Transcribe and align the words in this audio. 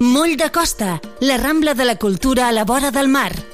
Moll 0.00 0.36
de 0.36 0.50
Costa, 0.50 1.00
la 1.20 1.36
Rambla 1.36 1.74
de 1.74 1.84
la 1.84 1.96
Cultura 1.96 2.48
a 2.48 2.52
la 2.52 2.64
vora 2.64 2.90
del 2.90 3.06
mar. 3.06 3.53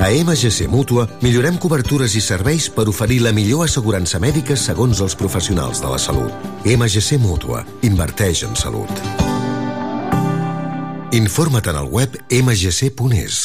A 0.00 0.08
MGC 0.08 0.64
Mútua 0.66 1.04
millorem 1.20 1.58
cobertures 1.60 2.14
i 2.16 2.22
serveis 2.24 2.70
per 2.72 2.86
oferir 2.88 3.18
la 3.20 3.34
millor 3.36 3.66
assegurança 3.66 4.16
mèdica 4.16 4.56
segons 4.56 5.04
els 5.04 5.12
professionals 5.12 5.84
de 5.84 5.92
la 5.92 6.00
salut. 6.00 6.48
MGC 6.64 7.20
Mútua. 7.20 7.66
Inverteix 7.84 8.48
en 8.48 8.56
salut. 8.56 9.29
Informa't 11.12 11.66
en 11.66 11.76
el 11.76 11.88
web 11.90 12.14
mgc.es. 12.30 13.38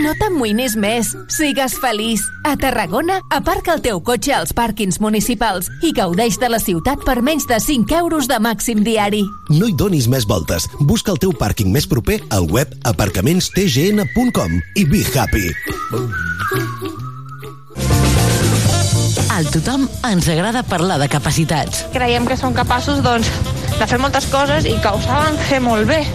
No 0.00 0.14
t'amoïnis 0.16 0.78
més. 0.80 1.10
Sigues 1.28 1.74
feliç. 1.76 2.22
A 2.48 2.54
Tarragona, 2.56 3.18
aparca 3.28 3.74
el 3.76 3.82
teu 3.84 4.00
cotxe 4.00 4.32
als 4.32 4.54
pàrquings 4.56 4.96
municipals 5.02 5.68
i 5.84 5.92
gaudeix 5.92 6.38
de 6.40 6.48
la 6.48 6.60
ciutat 6.62 7.04
per 7.04 7.20
menys 7.20 7.44
de 7.50 7.60
5 7.60 7.98
euros 8.00 8.30
de 8.32 8.40
màxim 8.40 8.80
diari. 8.86 9.20
No 9.52 9.68
hi 9.68 9.76
donis 9.76 10.08
més 10.08 10.24
voltes. 10.24 10.64
Busca 10.80 11.12
el 11.12 11.20
teu 11.20 11.36
pàrquing 11.36 11.68
més 11.68 11.86
proper 11.86 12.22
al 12.32 12.48
web 12.48 12.72
aparcamentstgn.com 12.88 14.60
i 14.80 14.88
be 14.88 15.04
happy. 15.12 15.52
Al 19.32 19.48
tothom 19.52 19.84
ens 20.08 20.28
agrada 20.32 20.64
parlar 20.64 20.96
de 21.00 21.12
capacitats. 21.12 21.84
Creiem 21.92 22.24
que 22.28 22.40
són 22.40 22.56
capaços 22.56 23.04
doncs, 23.04 23.28
de 23.76 23.88
fer 23.88 24.00
moltes 24.00 24.32
coses 24.32 24.64
i 24.64 24.78
que 24.80 24.92
ho 24.92 25.00
saben 25.04 25.36
fer 25.48 25.60
molt 25.60 25.88
bé 25.92 26.06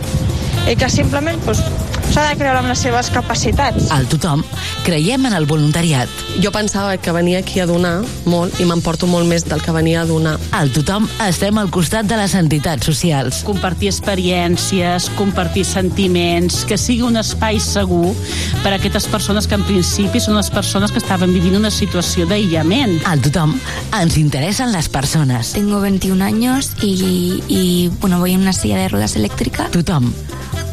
i 0.68 0.76
que 0.76 0.90
simplement 0.92 1.40
doncs, 1.46 1.62
s'ha 2.12 2.23
de 2.28 2.38
creure 2.40 2.60
amb 2.60 2.68
les 2.72 2.80
seves 2.82 3.10
capacitats. 3.14 3.90
Al 3.94 4.08
tothom 4.12 4.42
creiem 4.84 5.28
en 5.30 5.36
el 5.38 5.46
voluntariat. 5.48 6.12
Jo 6.44 6.52
pensava 6.56 6.98
que 7.00 7.14
venia 7.16 7.40
aquí 7.40 7.60
a 7.60 7.68
donar 7.70 8.02
molt 8.28 8.60
i 8.60 8.66
m'emporto 8.68 9.08
molt 9.08 9.28
més 9.30 9.45
del 9.48 9.62
que 9.64 9.76
venia 9.76 10.02
a 10.02 10.08
donar. 10.10 10.36
Al 10.56 10.72
tothom 10.76 11.08
estem 11.28 11.60
al 11.60 11.72
costat 11.72 12.08
de 12.10 12.18
les 12.20 12.36
entitats 12.36 12.88
socials. 12.88 13.44
Compartir 13.48 13.92
experiències, 13.92 15.10
compartir 15.20 15.64
sentiments, 15.68 16.64
que 16.68 16.80
sigui 16.80 17.06
un 17.08 17.20
espai 17.22 17.62
segur 17.64 18.12
per 18.64 18.73
a 18.73 18.78
aquestes 18.80 19.08
persones 19.12 19.48
que 19.48 19.60
en 19.60 19.64
principi 19.68 20.23
són 20.23 20.40
les 20.40 20.52
persones 20.52 20.92
que 20.92 21.04
estaven 21.04 21.36
vivint 21.36 21.60
una 21.60 21.72
situació 21.72 22.28
d'aïllament. 22.28 23.00
Al 23.08 23.23
tothom 23.23 23.56
ens 24.00 24.20
interessen 24.20 24.73
les 24.76 24.90
persones. 24.92 25.54
Tengo 25.56 25.80
21 25.82 26.23
años 26.23 26.73
y, 26.82 27.44
y 27.48 27.92
bueno, 28.02 28.20
voy 28.20 28.34
en 28.34 28.42
una 28.42 28.54
silla 28.54 28.78
de 28.78 28.90
ruedas 28.90 29.16
eléctrica. 29.16 29.70
Tothom. 29.72 30.12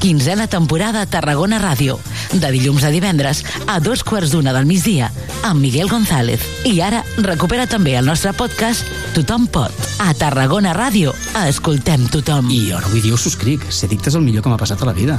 Quinzena 0.04 0.44
temporada 0.46 1.00
a 1.00 1.06
Tarragona 1.08 1.56
Ràdio. 1.56 1.94
De 2.36 2.50
dilluns 2.52 2.82
a 2.84 2.90
divendres 2.92 3.38
a 3.64 3.78
dos 3.80 4.02
quarts 4.04 4.34
d'una 4.34 4.52
del 4.52 4.66
migdia 4.68 5.06
amb 5.48 5.64
Miguel 5.64 5.88
González. 5.88 6.44
I 6.68 6.74
ara 6.84 7.00
recupera 7.24 7.64
també 7.64 7.94
el 7.96 8.04
nostre 8.04 8.34
podcast 8.36 8.84
Tothom 9.16 9.46
pot. 9.48 9.72
A 10.04 10.12
Tarragona 10.12 10.74
Ràdio. 10.76 11.14
Escoltem 11.48 12.04
tothom. 12.12 12.52
I 12.52 12.74
no 12.74 12.84
vull 12.90 13.00
dir 13.00 13.14
ho 13.16 13.16
subscric. 13.16 13.64
Ser 13.72 13.88
dicte 13.88 14.12
és 14.12 14.18
el 14.20 14.26
millor 14.28 14.44
que 14.44 14.52
m'ha 14.52 14.60
passat 14.60 14.84
a 14.84 14.90
la 14.90 14.92
vida. 14.92 15.16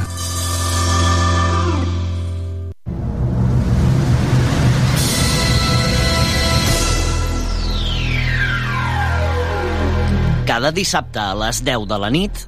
Cada 10.46 10.70
dissabte 10.70 11.26
a 11.26 11.34
les 11.42 11.66
10 11.66 11.90
de 11.90 11.98
la 12.06 12.14
nit... 12.14 12.46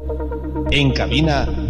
En 0.70 0.92
cabina, 0.92 1.46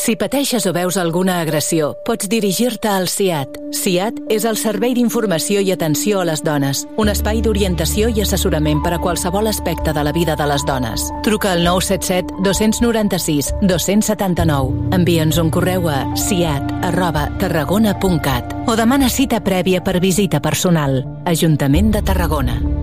Si 0.00 0.14
pateixes 0.16 0.64
o 0.64 0.70
veus 0.72 0.96
alguna 0.96 1.42
agressió, 1.42 1.90
pots 2.06 2.28
dirigir-te 2.32 2.88
al 2.88 3.04
CIAT. 3.12 3.58
CIAT 3.76 4.22
és 4.32 4.46
el 4.48 4.56
Servei 4.56 4.94
d'Informació 4.96 5.60
i 5.60 5.74
Atenció 5.74 6.22
a 6.22 6.24
les 6.24 6.40
Dones, 6.40 6.86
un 6.96 7.12
espai 7.12 7.42
d'orientació 7.44 8.08
i 8.08 8.24
assessorament 8.24 8.80
per 8.80 8.94
a 8.96 9.00
qualsevol 9.02 9.52
aspecte 9.52 9.92
de 9.92 10.06
la 10.06 10.16
vida 10.16 10.38
de 10.40 10.48
les 10.48 10.64
dones. 10.64 11.04
Truca 11.26 11.52
al 11.52 11.66
977 11.68 12.40
296 12.40 13.52
279. 13.60 14.88
Envia'ns 14.96 15.36
un 15.44 15.52
correu 15.52 15.92
a 15.92 16.00
ciat 16.16 16.72
arroba 16.80 17.28
tarragona.cat 17.36 18.56
o 18.72 18.80
demana 18.80 19.12
cita 19.12 19.44
prèvia 19.44 19.84
per 19.84 20.00
visita 20.00 20.40
personal. 20.40 21.02
Ajuntament 21.28 21.92
de. 21.92 22.00
Tarragona 22.00 22.79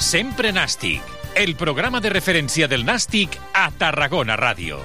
Sempre 0.00 0.50
Nàstic, 0.50 1.02
el 1.36 1.52
programa 1.60 2.00
de 2.00 2.08
referència 2.08 2.66
del 2.72 2.86
Nàstic 2.88 3.36
a 3.52 3.68
Tarragona 3.76 4.40
Ràdio. 4.40 4.80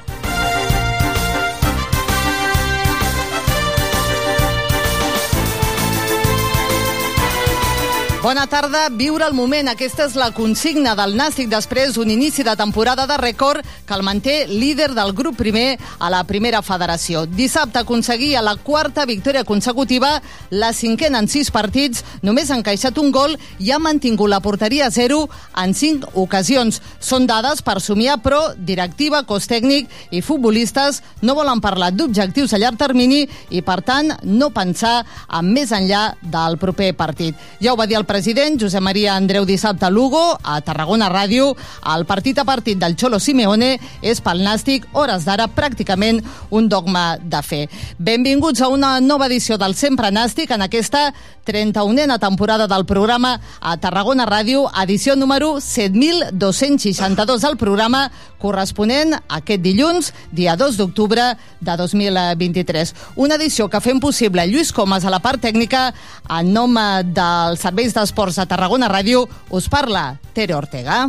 Bona 8.26 8.48
tarda, 8.50 8.88
viure 8.90 9.22
el 9.28 9.36
moment. 9.38 9.68
Aquesta 9.70 10.08
és 10.08 10.16
la 10.18 10.32
consigna 10.34 10.96
del 10.98 11.12
Nàstic 11.14 11.46
després 11.46 11.94
d'un 11.94 12.10
inici 12.10 12.42
de 12.42 12.56
temporada 12.58 13.04
de 13.06 13.20
rècord 13.22 13.62
que 13.86 13.94
el 13.94 14.02
manté 14.02 14.48
líder 14.50 14.88
del 14.98 15.12
grup 15.14 15.36
primer 15.38 15.78
a 16.02 16.10
la 16.10 16.24
primera 16.26 16.64
federació. 16.66 17.28
Dissabte 17.30 17.84
aconseguia 17.84 18.42
la 18.42 18.56
quarta 18.58 19.06
victòria 19.06 19.44
consecutiva, 19.46 20.24
la 20.50 20.72
cinquena 20.74 21.22
en 21.22 21.30
sis 21.30 21.52
partits, 21.54 22.02
només 22.26 22.50
ha 22.50 22.58
encaixat 22.58 22.98
un 22.98 23.12
gol 23.14 23.36
i 23.60 23.70
ha 23.70 23.78
mantingut 23.78 24.34
la 24.34 24.42
porteria 24.42 24.88
a 24.88 24.96
zero 24.96 25.28
en 25.62 25.78
cinc 25.78 26.10
ocasions. 26.16 26.82
Són 26.98 27.30
dades 27.30 27.62
per 27.62 27.78
somiar, 27.78 28.18
però 28.26 28.56
directiva, 28.58 29.22
cos 29.30 29.46
tècnic 29.46 29.94
i 30.10 30.24
futbolistes 30.26 31.04
no 31.22 31.38
volen 31.38 31.62
parlar 31.62 31.92
d'objectius 31.94 32.58
a 32.58 32.64
llarg 32.64 32.82
termini 32.82 33.22
i, 33.52 33.62
per 33.62 33.84
tant, 33.86 34.16
no 34.24 34.50
pensar 34.50 34.96
en 35.30 35.54
més 35.54 35.70
enllà 35.70 36.16
del 36.26 36.58
proper 36.58 36.96
partit. 36.98 37.38
Ja 37.62 37.78
ho 37.78 37.78
va 37.78 37.86
dir 37.86 38.02
el 38.02 38.02
president, 38.02 38.15
Josep 38.16 38.82
Maria 38.82 39.16
Andreu 39.16 39.46
dissabte 39.46 39.86
a 39.86 39.90
Lugo, 39.90 40.38
a 40.42 40.62
Tarragona 40.62 41.10
Ràdio. 41.10 41.56
El 41.94 42.06
partit 42.06 42.38
a 42.40 42.46
partit 42.46 42.78
del 42.80 42.96
Xolo 42.96 43.20
Simeone 43.20 43.80
és 44.02 44.22
pel 44.22 44.40
Nàstic, 44.40 44.88
hores 44.94 45.26
d'ara, 45.26 45.50
pràcticament 45.52 46.22
un 46.50 46.70
dogma 46.70 47.18
de 47.20 47.42
fe. 47.44 47.68
Benvinguts 47.98 48.62
a 48.62 48.70
una 48.70 49.00
nova 49.02 49.28
edició 49.28 49.58
del 49.58 49.76
Sempre 49.76 50.12
Nàstic 50.12 50.52
en 50.56 50.62
aquesta 50.62 51.14
31a 51.46 52.20
temporada 52.20 52.68
del 52.68 52.86
programa 52.86 53.40
a 53.62 53.78
Tarragona 53.78 54.26
Ràdio, 54.26 54.66
edició 54.82 55.16
número 55.16 55.60
7262 55.62 57.42
del 57.42 57.58
programa 57.58 58.10
corresponent 58.42 59.14
a 59.16 59.40
aquest 59.40 59.62
dilluns, 59.62 60.12
dia 60.32 60.56
2 60.58 60.78
d'octubre 60.78 61.36
de 61.62 61.78
2023. 61.78 62.94
Una 63.16 63.36
edició 63.36 63.70
que 63.70 63.82
fem 63.82 64.00
possible 64.00 64.46
Lluís 64.48 64.74
Comas 64.74 65.06
a 65.06 65.14
la 65.14 65.22
part 65.22 65.42
tècnica, 65.42 65.92
en 66.30 66.52
nom 66.54 66.74
dels 67.14 67.62
serveis 67.62 67.94
d'esports 68.06 68.38
de 68.38 68.46
Tarragona 68.46 68.86
Ràdio, 68.92 69.26
us 69.50 69.66
parla 69.72 70.20
Tere 70.38 70.54
Ortega. 70.54 71.08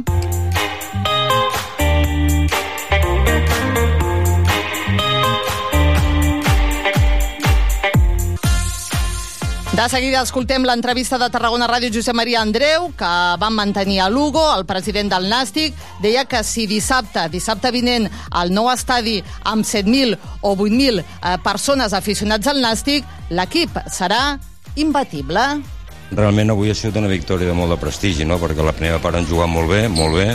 De 9.76 9.84
seguida 9.92 10.22
escoltem 10.24 10.64
l'entrevista 10.64 11.18
de 11.20 11.28
Tarragona 11.28 11.68
Ràdio 11.68 11.92
Josep 11.92 12.16
Maria 12.16 12.40
Andreu, 12.40 12.88
que 12.96 13.12
van 13.36 13.52
mantenir 13.52 14.00
a 14.00 14.08
Lugo, 14.08 14.40
el 14.56 14.64
president 14.64 15.12
del 15.12 15.28
Nàstic. 15.28 15.76
Deia 16.00 16.24
que 16.24 16.40
si 16.48 16.64
dissabte, 16.66 17.28
dissabte 17.28 17.74
vinent, 17.76 18.08
al 18.32 18.56
nou 18.56 18.72
estadi 18.72 19.18
amb 19.44 19.68
7.000 19.68 20.16
o 20.40 20.56
8.000 20.56 21.04
eh, 21.04 21.36
persones 21.44 21.92
aficionats 21.92 22.48
al 22.48 22.64
Nàstic, 22.64 23.04
l'equip 23.28 23.76
serà 23.92 24.38
imbatible. 24.80 25.75
Realment 26.14 26.52
avui 26.52 26.70
ha 26.70 26.74
sigut 26.78 27.00
una 27.00 27.10
victòria 27.10 27.48
de 27.50 27.54
molt 27.58 27.72
de 27.74 27.80
prestigi, 27.82 28.24
no? 28.24 28.38
perquè 28.38 28.62
la 28.62 28.74
primera 28.76 29.00
part 29.02 29.18
han 29.18 29.26
jugat 29.26 29.50
molt 29.50 29.72
bé, 29.72 29.86
molt 29.90 30.14
bé. 30.14 30.28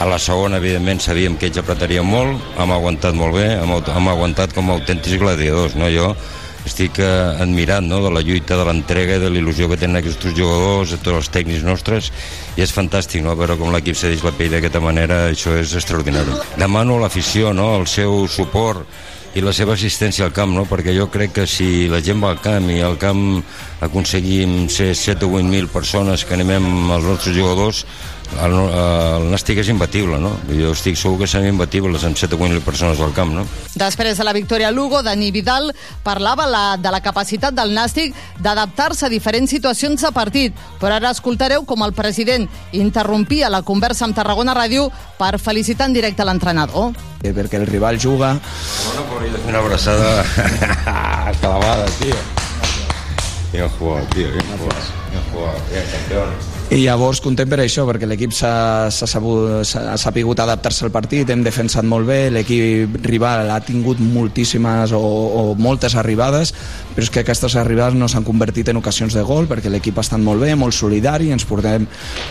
A 0.00 0.06
la 0.08 0.16
segona, 0.18 0.56
evidentment, 0.56 1.02
sabíem 1.04 1.36
que 1.36 1.50
ells 1.50 1.60
apretarien 1.60 2.06
molt, 2.08 2.40
hem 2.56 2.72
aguantat 2.72 3.16
molt 3.18 3.36
bé, 3.36 3.50
hem, 3.58 3.74
hem 3.96 4.08
aguantat 4.08 4.56
com 4.56 4.70
a 4.70 4.78
autèntics 4.78 5.20
gladiadors. 5.20 5.76
No? 5.76 5.90
Jo 5.92 6.14
estic 6.64 6.98
eh, 7.00 7.36
admirat 7.40 7.84
no? 7.84 8.00
de 8.04 8.10
la 8.12 8.22
lluita, 8.24 8.56
de 8.56 8.64
l'entrega 8.68 9.16
i 9.16 9.22
de 9.22 9.30
la 9.32 9.40
il·lusió 9.40 9.68
que 9.68 9.78
tenen 9.80 10.00
aquests 10.00 10.32
jugadors, 10.36 10.96
tots 11.00 11.20
els 11.20 11.30
tècnics 11.32 11.64
nostres, 11.64 12.10
i 12.56 12.64
és 12.64 12.74
fantàstic 12.74 13.24
no? 13.24 13.36
veure 13.36 13.56
com 13.60 13.72
l'equip 13.74 13.96
cedeix 13.96 14.24
la 14.24 14.34
pell 14.36 14.56
d'aquesta 14.56 14.82
manera, 14.84 15.26
això 15.30 15.56
és 15.60 15.72
extraordinari. 15.76 16.36
Demano 16.60 16.98
a 16.98 17.06
l'afició 17.06 17.54
no? 17.56 17.74
el 17.80 17.88
seu 17.90 18.26
suport 18.28 18.84
i 19.34 19.42
la 19.44 19.52
seva 19.54 19.76
assistència 19.76 20.24
al 20.26 20.34
camp, 20.34 20.54
no? 20.56 20.64
perquè 20.66 20.94
jo 20.96 21.06
crec 21.12 21.36
que 21.38 21.46
si 21.46 21.86
la 21.90 22.00
gent 22.02 22.22
va 22.22 22.32
al 22.34 22.40
camp 22.42 22.66
i 22.72 22.80
al 22.82 22.96
camp 22.98 23.38
aconseguim 23.86 24.64
ser 24.72 24.90
7 24.98 25.28
o 25.28 25.36
8.000 25.38 25.70
persones 25.70 26.24
que 26.26 26.34
animem 26.34 26.66
els 26.90 27.06
nostres 27.06 27.36
jugadors, 27.36 27.84
el, 28.38 28.54
el 28.54 29.26
Nàstic 29.32 29.58
és 29.62 29.68
imbatible, 29.72 30.18
no? 30.22 30.32
Jo 30.48 30.72
estic 30.74 30.98
segur 30.98 31.18
que 31.20 31.28
serem 31.30 31.50
imbatibles 31.54 32.04
amb 32.06 32.18
7 32.18 32.36
o 32.36 32.38
8.000 32.38 32.62
persones 32.64 33.00
al 33.02 33.14
camp, 33.16 33.32
no? 33.34 33.44
Després 33.74 34.18
de 34.18 34.26
la 34.26 34.34
victòria 34.36 34.70
a 34.70 34.74
Lugo, 34.74 35.02
Dani 35.02 35.30
Vidal 35.34 35.70
parlava 36.06 36.46
la, 36.46 36.64
de 36.80 36.92
la 36.94 37.02
capacitat 37.04 37.56
del 37.56 37.74
Nàstic 37.76 38.14
d'adaptar-se 38.40 39.06
a 39.06 39.12
diferents 39.12 39.50
situacions 39.50 40.02
de 40.06 40.12
partit, 40.14 40.56
però 40.80 40.96
ara 40.96 41.12
escoltareu 41.14 41.66
com 41.66 41.82
el 41.86 41.94
president 41.96 42.46
interrompia 42.72 43.50
la 43.50 43.62
conversa 43.66 44.06
amb 44.06 44.16
Tarragona 44.16 44.54
Ràdio 44.56 44.88
per 45.18 45.38
felicitar 45.42 45.90
en 45.90 45.96
directe 45.98 46.24
l'entrenador. 46.24 46.94
Eh, 47.20 47.34
perquè 47.36 47.60
el 47.60 47.66
rival 47.68 47.98
juga... 48.00 48.36
Bueno, 48.38 49.08
podria 49.10 49.36
fer 49.36 49.50
una 49.52 49.64
abraçada 49.64 50.14
escalabada, 51.34 51.90
tio. 51.98 52.16
Bien 53.52 53.68
jugado, 53.76 54.06
tío, 54.14 54.30
bien 54.30 54.46
jugado. 54.56 54.80
Bien 55.10 55.22
jugado, 55.32 55.58
bien 55.70 55.84
campeón. 55.92 56.59
I 56.70 56.84
llavors 56.84 57.18
contem 57.18 57.48
per 57.50 57.56
això, 57.64 57.82
perquè 57.82 58.06
l'equip 58.06 58.30
s'ha 58.30 58.92
sabut, 58.94 60.38
adaptar-se 60.38 60.84
al 60.86 60.92
partit, 60.94 61.32
hem 61.34 61.40
defensat 61.42 61.82
molt 61.82 62.06
bé, 62.06 62.18
l'equip 62.30 62.94
rival 63.02 63.50
ha 63.50 63.56
tingut 63.66 63.98
moltíssimes 63.98 64.92
o, 64.94 65.00
o 65.02 65.42
moltes 65.58 65.96
arribades, 65.98 66.52
però 66.94 67.02
és 67.02 67.10
que 67.10 67.24
aquestes 67.24 67.56
arribades 67.58 67.98
no 67.98 68.06
s'han 68.06 68.22
convertit 68.22 68.70
en 68.70 68.78
ocasions 68.78 69.18
de 69.18 69.24
gol, 69.26 69.50
perquè 69.50 69.66
l'equip 69.72 69.98
ha 69.98 70.04
estat 70.06 70.22
molt 70.22 70.46
bé, 70.46 70.52
molt 70.54 70.76
solidari, 70.78 71.32
ens 71.34 71.42
portem 71.42 71.88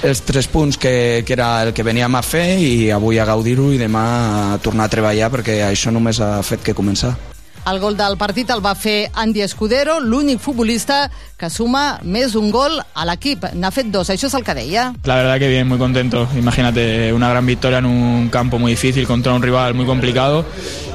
els 0.08 0.24
tres 0.24 0.48
punts 0.48 0.80
que, 0.80 1.26
que 1.28 1.36
era 1.36 1.50
el 1.66 1.74
que 1.76 1.84
veníem 1.84 2.16
a 2.16 2.24
fer 2.24 2.48
i 2.64 2.94
avui 2.96 3.20
a 3.20 3.28
gaudir-ho 3.28 3.74
i 3.76 3.82
demà 3.82 4.06
a 4.54 4.62
tornar 4.64 4.88
a 4.88 4.96
treballar 4.96 5.34
perquè 5.36 5.66
això 5.68 5.92
només 5.92 6.24
ha 6.24 6.38
fet 6.48 6.64
que 6.64 6.78
començar. 6.78 7.18
El 7.68 7.80
gol 7.80 7.98
del 7.98 8.16
partit 8.18 8.50
el 8.50 8.64
va 8.66 8.76
fer 8.76 9.10
Andy 9.14 9.42
Escudero, 9.44 10.00
l'únic 10.00 10.40
futbolista 10.42 11.10
que 11.40 11.50
suma 11.50 12.00
més 12.04 12.34
d'un 12.34 12.50
gol 12.52 12.80
a 12.80 13.06
l'equip. 13.08 13.46
N'ha 13.56 13.72
fet 13.72 13.92
dos, 13.94 14.10
això 14.10 14.28
és 14.28 14.36
el 14.36 14.44
que 14.44 14.56
deia. 14.58 14.90
La 15.04 15.16
verdad 15.16 15.40
que 15.40 15.50
bien, 15.50 15.68
muy 15.68 15.78
contento. 15.78 16.28
Imagínate 16.38 17.14
una 17.14 17.30
gran 17.30 17.46
victoria 17.46 17.80
en 17.80 17.86
un 17.86 18.30
campo 18.30 18.60
muy 18.60 18.72
difícil 18.72 19.08
contra 19.08 19.34
un 19.34 19.42
rival 19.42 19.74
muy 19.74 19.86
complicado 19.86 20.46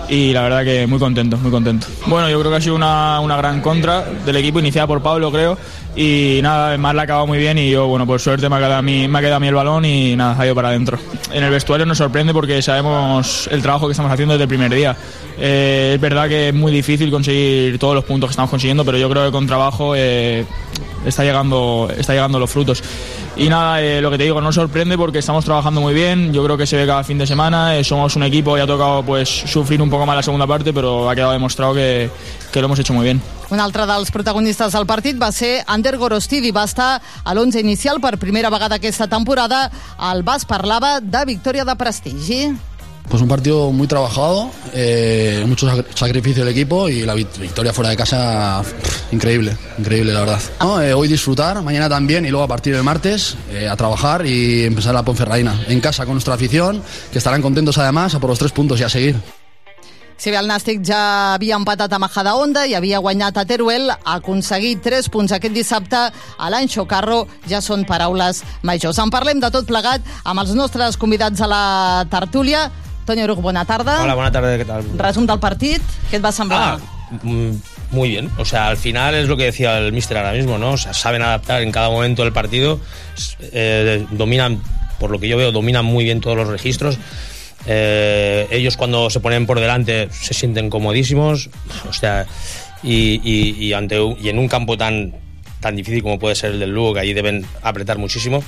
y 0.08 0.32
la 0.32 0.42
verdad 0.42 0.64
que 0.64 0.86
muy 0.86 0.98
contento, 0.98 1.36
muy 1.38 1.50
contento. 1.50 1.86
Bueno, 2.06 2.28
yo 2.28 2.38
creo 2.40 2.50
que 2.50 2.58
ha 2.58 2.60
sido 2.60 2.74
una, 2.74 3.20
una 3.20 3.36
gran 3.36 3.60
contra 3.60 4.02
del 4.02 4.36
equipo 4.36 4.58
iniciada 4.58 4.86
por 4.86 5.02
Pablo, 5.02 5.30
creo, 5.30 5.56
y 5.96 6.40
nada, 6.42 6.68
además 6.68 6.94
la 6.94 7.02
ha 7.02 7.04
acabado 7.04 7.26
muy 7.26 7.38
bien 7.38 7.56
y 7.58 7.70
yo, 7.70 7.86
bueno, 7.86 8.06
por 8.06 8.20
suerte 8.20 8.48
me 8.48 8.56
ha 8.56 8.58
quedado 8.58 8.74
a 8.76 8.82
mí, 8.82 9.06
me 9.06 9.18
ha 9.18 9.20
quedado 9.20 9.36
a 9.36 9.40
mí 9.40 9.48
el 9.48 9.54
balón 9.54 9.84
y 9.84 10.16
nada, 10.16 10.36
ha 10.38 10.44
ido 10.44 10.54
para 10.54 10.68
adentro. 10.68 10.98
En 11.32 11.44
el 11.44 11.50
vestuario 11.50 11.86
nos 11.86 11.98
sorprende 11.98 12.32
porque 12.32 12.60
sabemos 12.62 13.48
el 13.50 13.62
trabajo 13.62 13.86
que 13.86 13.92
estamos 13.92 14.10
haciendo 14.10 14.34
desde 14.34 14.44
el 14.44 14.48
primer 14.48 14.74
día. 14.74 14.96
Eh, 15.38 15.92
es 15.94 16.00
verdad 16.00 16.28
que 16.28 16.48
es 16.48 16.54
muy 16.54 16.72
difícil 16.72 17.10
conseguir 17.10 17.78
todos 17.78 17.94
los 17.94 18.04
puntos 18.04 18.28
que 18.28 18.32
estamos 18.32 18.50
consiguiendo, 18.50 18.84
pero 18.84 18.98
yo 18.98 19.08
creo 19.08 19.26
que 19.26 19.32
con 19.32 19.46
trabajo 19.46 19.94
eh, 19.96 20.44
está, 21.06 21.22
llegando, 21.22 21.88
está 21.96 22.12
llegando 22.12 22.38
los 22.38 22.50
frutos. 22.50 22.82
Y 23.36 23.48
nada, 23.48 23.82
eh, 23.82 24.00
lo 24.00 24.10
que 24.10 24.18
te 24.18 24.24
digo, 24.24 24.40
no 24.40 24.52
sorprende 24.52 24.96
porque 24.96 25.18
estamos 25.18 25.44
trabajando 25.44 25.80
muy 25.80 25.92
bien, 25.92 26.32
yo 26.32 26.44
creo 26.44 26.56
que 26.56 26.66
se 26.66 26.76
ve 26.76 26.86
cada 26.86 27.02
fin 27.02 27.18
de 27.18 27.26
semana, 27.26 27.76
eh, 27.76 27.82
somos 27.82 28.14
un 28.16 28.22
equipo 28.22 28.56
y 28.56 28.60
ha 28.60 28.66
tocado 28.66 29.02
pues 29.02 29.28
sufrir 29.28 29.82
un 29.82 29.90
poco 29.90 30.06
más 30.06 30.16
la 30.16 30.22
segunda 30.22 30.46
parte, 30.46 30.72
pero 30.72 31.10
ha 31.10 31.14
quedado 31.14 31.32
demostrado 31.32 31.74
que, 31.74 32.10
que 32.52 32.60
lo 32.60 32.66
hemos 32.66 32.78
hecho 32.78 32.92
muy 32.92 33.04
bien. 33.04 33.20
Un 33.50 33.60
altre 33.60 33.84
dels 33.86 34.10
protagonistes 34.10 34.72
del 34.72 34.86
partit 34.88 35.18
va 35.20 35.30
ser 35.32 35.62
Ander 35.66 35.96
Gorostidi, 36.00 36.52
va 36.54 36.64
estar 36.64 37.00
a 37.00 37.34
l'11 37.34 37.60
inicial 37.60 38.00
per 38.00 38.16
primera 38.18 38.50
vegada 38.50 38.80
aquesta 38.80 39.08
temporada. 39.08 39.66
El 40.12 40.22
Bas 40.24 40.46
parlava 40.48 41.00
de 41.00 41.24
victòria 41.28 41.64
de 41.64 41.76
prestigi. 41.76 42.46
Pues 43.08 43.20
un 43.20 43.28
partido 43.28 43.70
muy 43.70 43.86
trabajado, 43.86 44.50
eh, 44.72 45.44
mucho 45.46 45.68
sacrificio 45.94 46.42
del 46.42 46.52
equipo 46.52 46.88
y 46.88 47.02
la 47.02 47.12
victoria 47.12 47.72
fuera 47.74 47.90
de 47.90 47.96
casa 47.98 48.62
pff, 48.62 49.12
increíble, 49.12 49.54
increíble 49.78 50.14
la 50.14 50.20
verdad. 50.20 50.40
¿No? 50.60 50.80
Eh, 50.80 50.94
hoy 50.94 51.06
disfrutar, 51.06 51.62
mañana 51.62 51.86
también 51.86 52.24
y 52.24 52.30
luego 52.30 52.44
a 52.44 52.48
partir 52.48 52.74
del 52.74 52.82
martes 52.82 53.36
eh, 53.52 53.68
a 53.68 53.76
trabajar 53.76 54.24
y 54.24 54.64
empezar 54.64 54.94
la 54.94 55.02
Ponferradina 55.02 55.64
en 55.68 55.80
casa 55.80 56.06
con 56.06 56.14
nuestra 56.14 56.34
afición, 56.34 56.82
que 57.12 57.18
estarán 57.18 57.42
contentos 57.42 57.76
además 57.76 58.14
a 58.14 58.20
por 58.20 58.30
los 58.30 58.38
tres 58.38 58.52
puntos 58.52 58.80
y 58.80 58.84
a 58.84 58.88
seguir. 58.88 59.16
Si 60.16 60.30
bé 60.30 60.38
el 60.38 60.46
Nàstic 60.48 60.80
ja 60.86 61.34
havia 61.34 61.56
empatat 61.58 61.92
a 61.92 61.98
Majadahonda 61.98 62.64
i 62.70 62.74
havia 62.78 63.00
guanyat 63.02 63.36
a 63.40 63.44
Teruel, 63.48 63.90
aconseguir 63.90 64.78
3 64.84 65.10
punts 65.12 65.34
aquest 65.34 65.54
dissabte 65.56 65.98
a 65.98 66.50
l'Anxo 66.52 66.86
Carro 66.88 67.24
ja 67.50 67.60
són 67.64 67.82
paraules 67.88 68.44
majors. 68.62 69.00
En 69.02 69.10
parlem 69.12 69.42
de 69.42 69.50
tot 69.52 69.66
plegat 69.68 70.06
amb 70.24 70.40
els 70.44 70.54
nostres 70.54 70.96
convidats 71.00 71.42
a 71.42 71.50
la 71.50 71.64
tertúlia. 72.12 72.68
Toni 73.04 73.26
Oruc, 73.26 73.42
bona 73.44 73.66
tarda. 73.68 73.98
Hola, 74.04 74.14
buena 74.14 74.32
tarde, 74.32 74.56
¿qué 74.56 74.64
tal? 74.64 74.86
Resum 74.96 75.26
del 75.28 75.42
partit, 75.42 75.82
què 76.08 76.16
et 76.16 76.24
va 76.24 76.32
semblar? 76.32 76.78
Ah, 76.78 77.18
mm, 77.20 77.50
muy 77.90 78.08
bien. 78.14 78.30
O 78.38 78.46
sea, 78.46 78.68
al 78.68 78.78
final 78.78 79.14
es 79.14 79.28
lo 79.28 79.36
que 79.36 79.50
decía 79.50 79.76
el 79.78 79.92
mister 79.92 80.16
ahora 80.16 80.32
mismo, 80.32 80.56
¿no? 80.58 80.72
O 80.72 80.78
sea, 80.78 80.94
saben 80.94 81.22
adaptar 81.22 81.60
en 81.62 81.72
cada 81.72 81.90
momento 81.90 82.22
del 82.22 82.32
partido, 82.32 82.80
eh, 83.52 84.06
dominan, 84.12 84.62
por 84.98 85.10
lo 85.10 85.18
que 85.18 85.28
yo 85.28 85.36
veo, 85.36 85.52
dominan 85.52 85.84
muy 85.84 86.04
bien 86.04 86.20
todos 86.20 86.36
los 86.36 86.48
registros. 86.48 86.98
Eh, 87.66 88.46
ellos 88.50 88.76
cuando 88.76 89.08
se 89.10 89.20
ponen 89.20 89.46
por 89.46 89.60
delante 89.60 90.08
se 90.10 90.34
sienten 90.34 90.70
comodísimos, 90.70 91.50
o 91.88 91.92
sea, 91.92 92.26
y, 92.82 93.20
y, 93.24 93.72
ante 93.72 93.98
y 94.20 94.28
en 94.28 94.38
un 94.38 94.48
campo 94.48 94.76
tan 94.76 95.14
tan 95.60 95.76
difícil 95.76 96.02
como 96.02 96.18
puede 96.18 96.34
ser 96.34 96.50
el 96.52 96.60
del 96.60 96.70
Lugo, 96.70 96.92
que 96.92 97.00
ahí 97.00 97.14
deben 97.14 97.46
apretar 97.62 97.96
muchísimo, 97.96 98.44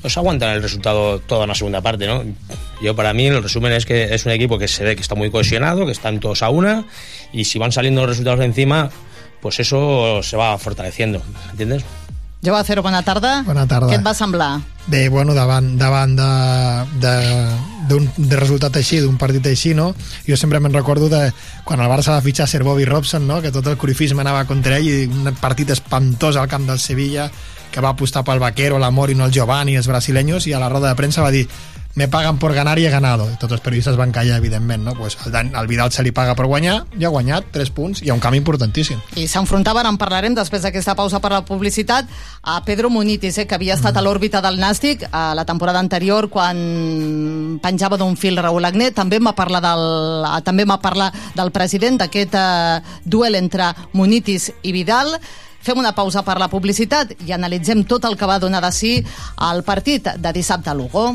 pues 0.00 0.16
aguantan 0.16 0.54
el 0.54 0.62
resultado 0.62 1.18
toda 1.18 1.44
una 1.44 1.56
segunda 1.56 1.80
parte, 1.80 2.06
¿no? 2.06 2.22
Yo 2.80 2.94
para 2.94 3.12
mí 3.12 3.26
el 3.26 3.42
resumen 3.42 3.72
es 3.72 3.84
que 3.84 4.14
es 4.14 4.24
un 4.26 4.32
equipo 4.32 4.56
que 4.56 4.68
se 4.68 4.84
ve 4.84 4.94
que 4.94 5.02
está 5.02 5.16
muy 5.16 5.30
cohesionado, 5.30 5.84
que 5.86 5.92
están 5.92 6.20
todos 6.20 6.44
a 6.44 6.50
una 6.50 6.84
y 7.32 7.44
si 7.44 7.58
van 7.58 7.72
saliendo 7.72 8.02
los 8.02 8.10
resultados 8.10 8.38
de 8.38 8.46
encima, 8.46 8.90
pues 9.40 9.58
eso 9.58 10.22
se 10.22 10.36
va 10.36 10.56
fortaleciendo, 10.58 11.20
¿entiendes? 11.50 11.84
Jo 12.40 12.54
va 12.54 12.62
fer 12.64 12.80
bona 12.80 13.02
tarda. 13.04 13.42
Bona 13.44 13.66
tarda. 13.68 13.90
Què 13.90 13.98
et 13.98 14.04
va 14.06 14.14
semblar? 14.16 14.62
Bé, 14.88 15.08
bueno, 15.12 15.34
davant, 15.36 15.74
davant 15.78 16.14
de, 16.16 16.28
de, 17.02 17.12
d'un 17.90 18.06
de 18.16 18.38
resultat 18.40 18.78
així, 18.80 19.02
d'un 19.04 19.18
partit 19.20 19.44
així, 19.50 19.74
no? 19.76 19.90
Jo 20.24 20.38
sempre 20.40 20.60
me'n 20.60 20.72
recordo 20.72 21.10
de 21.12 21.26
quan 21.68 21.84
el 21.84 21.90
Barça 21.92 22.14
va 22.14 22.24
fitxar 22.24 22.48
Sir 22.48 22.62
Bobby 22.64 22.88
Robson, 22.88 23.26
no? 23.28 23.42
Que 23.44 23.52
tot 23.52 23.68
el 23.68 23.76
corifisme 23.76 24.24
anava 24.24 24.46
contra 24.48 24.78
ell 24.80 24.88
i 24.88 25.04
un 25.04 25.34
partit 25.36 25.70
espantós 25.76 26.40
al 26.40 26.48
camp 26.48 26.64
del 26.70 26.80
Sevilla 26.80 27.28
que 27.70 27.84
va 27.84 27.92
apostar 27.92 28.24
pel 28.26 28.40
Vaquero, 28.42 28.80
l'Amor 28.82 29.12
i 29.12 29.14
no 29.14 29.28
el 29.28 29.36
Giovanni, 29.36 29.76
els 29.78 29.86
brasileños, 29.86 30.48
i 30.48 30.54
a 30.56 30.58
la 30.58 30.72
roda 30.72 30.88
de 30.88 30.98
premsa 30.98 31.22
va 31.22 31.30
dir 31.30 31.44
me 31.94 32.06
pagan 32.08 32.38
por 32.38 32.54
ganar 32.54 32.78
y 32.78 32.86
he 32.86 32.90
ganado. 32.90 33.26
Tots 33.40 33.52
els 33.52 33.60
periodistes 33.60 33.96
van 33.96 34.12
callar, 34.12 34.38
evidentment, 34.38 34.84
no? 34.84 34.94
Pues 34.94 35.18
el, 35.26 35.32
Dan- 35.32 35.54
al 35.56 35.66
Vidal 35.66 35.90
se 35.92 36.02
li 36.02 36.12
paga 36.12 36.34
per 36.38 36.46
guanyar 36.46 36.84
i 36.98 37.04
ha 37.04 37.08
guanyat 37.10 37.50
3 37.52 37.70
punts 37.74 38.02
i 38.02 38.10
ha 38.10 38.14
un 38.14 38.20
canvi 38.20 38.38
importantíssim. 38.38 39.00
I 39.16 39.26
s'enfrontaven, 39.28 39.86
en 39.86 39.98
parlarem 39.98 40.34
després 40.34 40.62
d'aquesta 40.62 40.94
pausa 40.94 41.20
per 41.20 41.32
la 41.32 41.44
publicitat, 41.44 42.06
a 42.42 42.60
Pedro 42.64 42.90
Munitis, 42.90 43.38
eh, 43.38 43.46
que 43.46 43.54
havia 43.58 43.74
estat 43.74 43.96
a 43.96 44.02
l'òrbita 44.02 44.40
del 44.40 44.60
Nàstic 44.60 45.08
a 45.10 45.34
la 45.34 45.44
temporada 45.44 45.80
anterior 45.82 46.30
quan 46.30 47.58
penjava 47.62 47.98
d'un 47.98 48.16
fil 48.16 48.38
Raül 48.38 48.64
Agné. 48.64 48.92
També 48.92 49.18
m'ha 49.20 49.34
parlat 49.34 49.62
del, 49.62 50.24
eh, 50.24 50.40
també 50.42 50.64
parlat 50.80 51.14
del 51.34 51.50
president 51.50 51.98
d'aquest 51.98 52.34
eh, 52.34 52.80
duel 53.04 53.34
entre 53.34 53.74
Munitis 53.92 54.52
i 54.62 54.72
Vidal. 54.72 55.18
Fem 55.60 55.76
una 55.76 55.92
pausa 55.92 56.22
per 56.24 56.38
la 56.40 56.48
publicitat 56.48 57.12
i 57.26 57.32
analitzem 57.32 57.84
tot 57.84 58.04
el 58.08 58.16
que 58.16 58.24
va 58.26 58.38
donar 58.38 58.62
de 58.64 58.72
si 58.72 59.04
al 59.36 59.62
partit 59.62 60.14
de 60.16 60.32
dissabte 60.32 60.70
a 60.70 60.74
Lugo. 60.74 61.14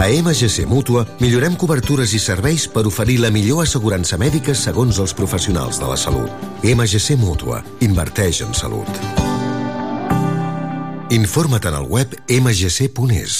A 0.00 0.08
MGC 0.08 0.64
Mútua 0.64 1.04
millorem 1.20 1.52
cobertures 1.60 2.14
i 2.16 2.18
serveis 2.18 2.64
per 2.72 2.86
oferir 2.88 3.18
la 3.20 3.28
millor 3.28 3.66
assegurança 3.66 4.16
mèdica 4.16 4.54
segons 4.56 4.96
els 4.96 5.12
professionals 5.12 5.76
de 5.76 5.90
la 5.90 5.98
salut. 6.00 6.46
MGC 6.64 7.18
Mútua. 7.20 7.60
Inverteix 7.84 8.40
en 8.46 8.56
salut. 8.56 8.88
Informa't 11.12 11.66
en 11.68 11.74
el 11.74 11.84
web 11.90 12.14
mgc.es. 12.32 13.34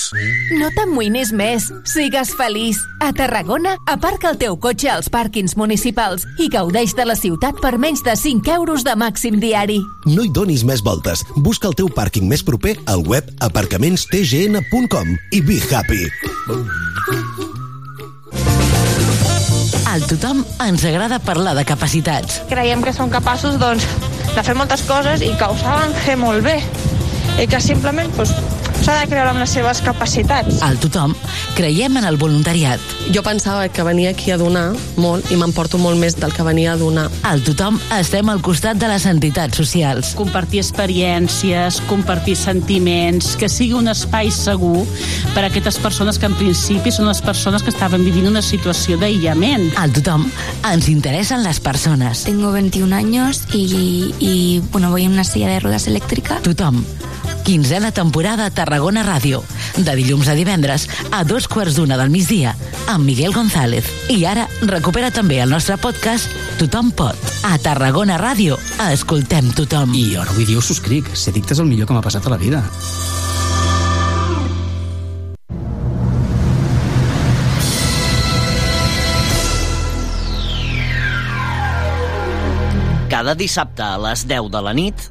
No 0.58 0.68
t'amoïnis 0.76 1.30
més. 1.32 1.70
Sigues 1.88 2.34
feliç. 2.36 2.76
A 3.00 3.08
Tarragona, 3.16 3.78
aparca 3.88 4.34
el 4.34 4.36
teu 4.42 4.58
cotxe 4.60 4.90
als 4.92 5.08
pàrquings 5.08 5.56
municipals 5.56 6.26
i 6.36 6.50
gaudeix 6.52 6.92
de 6.98 7.06
la 7.08 7.16
ciutat 7.16 7.56
per 7.62 7.78
menys 7.80 8.04
de 8.04 8.18
5 8.18 8.52
euros 8.58 8.84
de 8.84 8.98
màxim 9.00 9.40
diari. 9.40 9.78
No 10.04 10.26
hi 10.26 10.34
donis 10.34 10.66
més 10.68 10.84
voltes. 10.84 11.24
Busca 11.38 11.70
el 11.72 11.78
teu 11.78 11.88
pàrquing 11.88 12.28
més 12.28 12.44
proper 12.44 12.76
al 12.84 13.06
web 13.08 13.32
aparcamentstgn.com 13.48 15.16
i 15.30 15.40
be 15.40 15.62
happy. 15.70 16.04
Al 19.90 20.04
tothom 20.06 20.44
ens 20.64 20.84
agrada 20.86 21.18
parlar 21.18 21.56
de 21.58 21.64
capacitats. 21.66 22.40
Creiem 22.50 22.82
que 22.84 22.94
són 22.94 23.10
capaços 23.10 23.58
doncs, 23.60 23.86
de 24.30 24.44
fer 24.46 24.54
moltes 24.54 24.84
coses 24.86 25.24
i 25.26 25.32
que 25.36 25.48
ho 25.50 25.56
saben 25.58 25.94
fer 26.06 26.16
molt 26.20 26.46
bé 26.46 26.60
i 27.42 27.46
que 27.50 27.60
simplement 27.62 28.12
doncs, 28.16 28.59
s'ha 28.80 28.96
de 29.00 29.08
creure 29.10 29.30
amb 29.32 29.40
les 29.42 29.52
seves 29.52 29.80
capacitats. 29.84 30.60
Al 30.64 30.78
tothom 30.80 31.14
creiem 31.56 31.98
en 32.00 32.06
el 32.08 32.16
voluntariat. 32.20 32.80
Jo 33.14 33.22
pensava 33.26 33.68
que 33.68 33.84
venia 33.84 34.12
aquí 34.14 34.30
a 34.30 34.38
donar 34.40 34.70
molt 35.00 35.30
i 35.32 35.36
m'emporto 35.40 35.78
molt 35.80 36.00
més 36.00 36.16
del 36.16 36.32
que 36.32 36.46
venia 36.46 36.72
a 36.72 36.78
donar. 36.80 37.08
Al 37.28 37.42
tothom 37.44 37.78
estem 37.98 38.30
al 38.32 38.42
costat 38.44 38.80
de 38.80 38.88
les 38.90 39.06
entitats 39.10 39.60
socials. 39.60 40.14
Compartir 40.18 40.62
experiències, 40.62 41.80
compartir 41.90 42.36
sentiments, 42.38 43.34
que 43.36 43.50
sigui 43.52 43.76
un 43.76 43.90
espai 43.92 44.32
segur 44.34 44.86
per 45.34 45.44
a 45.44 45.50
aquestes 45.50 45.80
persones 45.82 46.18
que 46.18 46.30
en 46.30 46.38
principi 46.38 46.92
són 46.94 47.10
les 47.10 47.20
persones 47.24 47.64
que 47.64 47.74
estaven 47.74 48.04
vivint 48.06 48.30
una 48.30 48.44
situació 48.44 48.98
d'aïllament. 49.00 49.70
Al 49.80 49.92
tothom 49.96 50.28
ens 50.70 50.88
interessen 50.92 51.44
les 51.44 51.60
persones. 51.60 52.24
Tengo 52.24 52.52
21 52.52 52.96
años 52.96 53.44
y, 53.52 54.14
y, 54.18 54.62
bueno, 54.72 54.90
voy 54.90 55.04
en 55.04 55.12
una 55.12 55.24
silla 55.24 55.48
de 55.48 55.60
ruedas 55.60 55.86
eléctrica. 55.86 56.40
Tothom. 56.42 56.84
Quinzena 57.44 57.90
temporada 57.92 58.46
a 58.46 58.50
Tarragona 58.50 59.02
Ràdio. 59.06 59.42
De 59.76 59.94
dilluns 59.96 60.28
a 60.28 60.36
divendres 60.38 60.86
a 61.10 61.22
dos 61.24 61.48
quarts 61.48 61.76
d'una 61.78 61.98
del 62.00 62.12
migdia 62.12 62.54
amb 62.86 63.06
Miguel 63.06 63.34
González. 63.34 63.86
I 64.12 64.24
ara 64.28 64.46
recupera 64.62 65.10
també 65.14 65.40
el 65.42 65.50
nostre 65.50 65.78
podcast 65.80 66.30
Tothom 66.60 66.90
pot. 66.92 67.16
A 67.48 67.56
Tarragona 67.58 68.18
Ràdio 68.20 68.58
escoltem 68.90 69.52
tothom. 69.56 69.94
I 69.96 70.10
jo 70.14 70.24
no 70.26 70.36
vull 70.36 70.48
dir 70.48 70.58
ho 70.58 70.64
subscric. 70.64 71.08
Ser 71.16 71.32
dicte 71.36 71.56
és 71.56 71.62
el 71.62 71.70
millor 71.70 71.88
que 71.88 71.96
m'ha 71.96 72.04
passat 72.04 72.26
a 72.26 72.34
la 72.34 72.40
vida. 72.40 72.64
Cada 83.10 83.34
dissabte 83.34 83.82
a 83.82 83.98
les 83.98 84.22
10 84.28 84.52
de 84.52 84.60
la 84.64 84.72
nit 84.72 85.10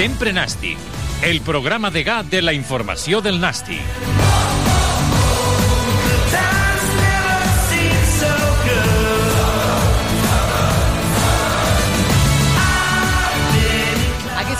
Sempre 0.00 0.32
Nàstic, 0.32 0.78
el 1.28 1.42
programa 1.44 1.90
de 1.92 2.00
gat 2.00 2.30
de 2.32 2.38
la 2.40 2.54
informació 2.56 3.18
del 3.20 3.36
Nàstic. 3.36 3.84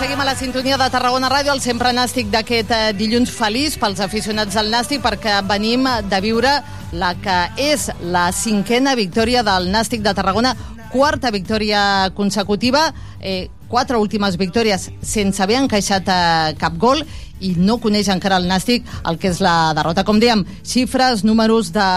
Seguim 0.01 0.21
a 0.21 0.25
la 0.25 0.35
sintonia 0.37 0.77
de 0.81 0.89
Tarragona 0.93 1.29
Ràdio, 1.29 1.53
el 1.53 1.61
sempre 1.61 1.91
nàstic 1.93 2.31
d'aquest 2.33 2.71
eh, 2.73 2.93
dilluns 2.97 3.33
feliç 3.33 3.79
pels 3.81 4.01
aficionats 4.01 4.57
del 4.57 4.69
nàstic, 4.73 5.01
perquè 5.05 5.39
venim 5.49 5.85
de 6.09 6.21
viure 6.25 6.53
la 6.97 7.11
que 7.21 7.39
és 7.61 7.87
la 8.13 8.27
cinquena 8.33 8.93
victòria 8.97 9.45
del 9.45 9.69
nàstic 9.73 10.05
de 10.05 10.15
Tarragona, 10.17 10.53
quarta 10.93 11.33
victòria 11.33 12.11
consecutiva. 12.17 12.91
Eh, 13.21 13.49
quatre 13.71 13.97
últimes 13.97 14.37
victòries 14.37 14.89
sense 15.01 15.41
haver 15.43 15.61
encaixat 15.63 16.11
eh, 16.11 16.55
cap 16.59 16.77
gol 16.83 17.05
i 17.41 17.55
no 17.57 17.79
coneix 17.83 18.11
encara 18.13 18.39
el 18.41 18.49
Nàstic 18.51 18.87
el 19.09 19.19
que 19.21 19.31
és 19.33 19.41
la 19.45 19.73
derrota. 19.77 20.05
Com 20.05 20.21
dèiem, 20.21 20.45
xifres, 20.67 21.25
números 21.25 21.73
de, 21.75 21.89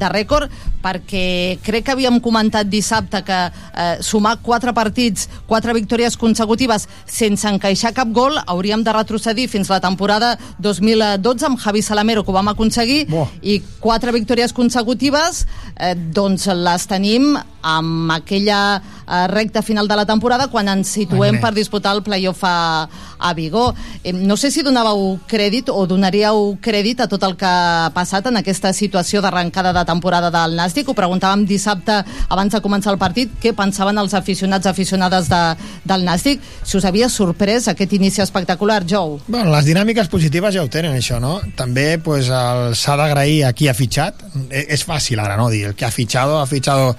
de 0.00 0.10
rècord, 0.12 0.52
perquè 0.84 1.56
crec 1.64 1.86
que 1.86 1.94
havíem 1.94 2.18
comentat 2.20 2.68
dissabte 2.68 3.22
que 3.24 3.38
eh, 3.48 3.96
sumar 4.04 4.36
quatre 4.44 4.74
partits, 4.76 5.28
quatre 5.48 5.72
victòries 5.76 6.18
consecutives 6.20 6.86
sense 7.08 7.48
encaixar 7.48 7.94
cap 7.96 8.10
gol, 8.12 8.36
hauríem 8.44 8.84
de 8.84 8.92
retrocedir 8.92 9.48
fins 9.48 9.72
la 9.72 9.80
temporada 9.80 10.34
2012 10.58 11.48
amb 11.48 11.60
Javi 11.60 11.82
Salamero, 11.82 12.24
que 12.24 12.32
ho 12.32 12.36
vam 12.36 12.52
aconseguir, 12.52 13.04
Bo. 13.08 13.26
i 13.40 13.60
quatre 13.80 14.12
victòries 14.12 14.52
consecutives, 14.52 15.46
eh, 15.76 15.94
doncs 15.94 16.50
les 16.52 16.88
tenim 16.90 17.32
amb 17.64 18.12
aquella 18.12 18.60
eh, 18.76 19.26
recta 19.32 19.62
final 19.62 19.88
de 19.88 19.96
la 19.96 20.04
temporada 20.04 20.50
quan 20.52 20.68
ens 20.68 20.92
situem 20.98 21.38
Ai, 21.38 21.40
per 21.40 21.54
disputar 21.56 21.94
el 21.96 22.04
playoff 22.04 22.44
a, 22.44 22.86
a 23.18 23.32
Vigó. 23.34 23.70
Eh, 24.02 24.12
no 24.12 24.36
sé 24.36 24.50
si 24.52 24.62
donàveu 24.84 25.18
crèdit 25.26 25.68
o 25.72 25.86
donaríeu 25.88 26.56
crèdit 26.62 27.00
a 27.00 27.06
tot 27.08 27.22
el 27.24 27.34
que 27.40 27.46
ha 27.48 27.90
passat 27.94 28.26
en 28.28 28.36
aquesta 28.36 28.72
situació 28.76 29.20
d'arrencada 29.22 29.72
de 29.72 29.84
temporada 29.88 30.30
del 30.30 30.56
Nàstic. 30.58 30.88
Ho 30.88 30.94
preguntàvem 30.94 31.44
dissabte 31.48 32.02
abans 32.28 32.52
de 32.52 32.60
començar 32.60 32.92
el 32.92 32.98
partit, 32.98 33.30
què 33.40 33.54
pensaven 33.56 33.96
els 33.98 34.14
aficionats 34.14 34.66
aficionades 34.66 35.28
de, 35.28 35.40
del 35.84 36.04
Nàstic. 36.04 36.40
Si 36.62 36.76
us 36.76 36.84
havia 36.84 37.08
sorprès 37.08 37.68
aquest 37.68 37.92
inici 37.96 38.20
espectacular, 38.22 38.82
Jou. 38.86 39.18
Bueno, 39.28 39.50
les 39.54 39.64
dinàmiques 39.64 40.08
positives 40.12 40.54
ja 40.54 40.64
ho 40.64 40.68
tenen, 40.68 40.96
això, 40.98 41.20
no? 41.20 41.38
També 41.56 41.98
pues, 41.98 42.28
s'ha 42.28 42.96
d'agrair 43.00 43.44
a 43.48 43.52
qui 43.56 43.68
ha 43.68 43.74
fitxat. 43.74 44.20
E- 44.50 44.66
És 44.74 44.84
fàcil 44.84 45.20
ara, 45.20 45.36
no? 45.36 45.48
Dir 45.50 45.66
el 45.70 45.74
que 45.74 45.86
ha 45.86 45.90
fitxado, 45.94 46.38
ha 46.40 46.46
fitxado... 46.46 46.94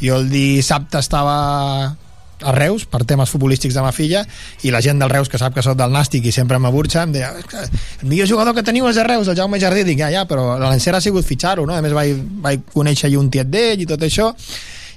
Jo 0.00 0.16
el 0.16 0.30
dissabte 0.30 1.00
estava 1.02 1.96
a 2.42 2.52
Reus 2.56 2.86
per 2.86 3.04
temes 3.04 3.30
futbolístics 3.30 3.74
de 3.76 3.82
ma 3.84 3.92
filla 3.92 4.24
i 4.62 4.72
la 4.74 4.80
gent 4.84 4.98
del 5.00 5.10
Reus 5.12 5.28
que 5.28 5.38
sap 5.38 5.54
que 5.54 5.62
sóc 5.62 5.76
del 5.78 5.92
Nàstic 5.92 6.26
i 6.26 6.32
sempre 6.32 6.58
m'aburxa 6.58 7.04
em 7.04 7.12
deia 7.12 7.32
"És 7.38 7.46
que 7.46 7.58
el 7.58 8.08
millor 8.08 8.28
jugador 8.28 8.54
que 8.54 8.62
teniu 8.62 8.88
és 8.88 8.96
de 8.96 9.04
Reus, 9.04 9.28
el 9.28 9.36
Jaume 9.36 9.60
Jardí 9.60 9.84
dic, 9.84 9.98
ja, 9.98 10.10
ja, 10.10 10.24
però 10.26 10.58
l'encert 10.58 10.96
ha 10.96 11.00
sigut 11.00 11.24
fitxar-ho 11.24 11.66
no? 11.66 11.74
a 11.74 11.82
més 11.82 11.92
vaig, 11.92 12.16
vaig 12.42 12.60
conèixer 12.72 13.06
allí 13.08 13.16
un 13.16 13.30
tiet 13.30 13.50
d'ell 13.50 13.80
i 13.80 13.86
tot 13.86 14.00
això 14.02 14.34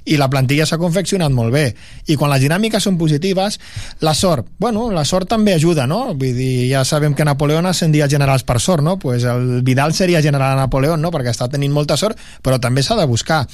i 0.04 0.18
la 0.20 0.28
plantilla 0.28 0.66
s'ha 0.68 0.78
confeccionat 0.80 1.32
molt 1.32 1.52
bé 1.54 1.64
i 2.10 2.16
quan 2.20 2.30
les 2.32 2.42
dinàmiques 2.44 2.84
són 2.84 2.98
positives 3.00 3.58
la 4.04 4.14
sort, 4.14 4.46
bueno, 4.60 4.90
la 4.92 5.04
sort 5.08 5.28
també 5.30 5.54
ajuda 5.54 5.86
no? 5.88 6.12
vull 6.12 6.36
dir, 6.36 6.68
ja 6.70 6.84
sabem 6.84 7.14
que 7.16 7.24
Napoleón 7.24 7.66
ascendia 7.66 8.08
generals 8.10 8.44
per 8.44 8.60
sort, 8.60 8.84
no? 8.84 8.98
pues 8.98 9.24
el 9.24 9.62
Vidal 9.64 9.94
seria 9.94 10.22
general 10.22 10.58
Napoleón, 10.60 11.00
no? 11.00 11.10
perquè 11.14 11.32
està 11.32 11.48
tenint 11.48 11.72
molta 11.72 11.96
sort 11.96 12.20
però 12.44 12.60
també 12.60 12.84
s'ha 12.84 12.98
de 13.00 13.06
buscar 13.08 13.44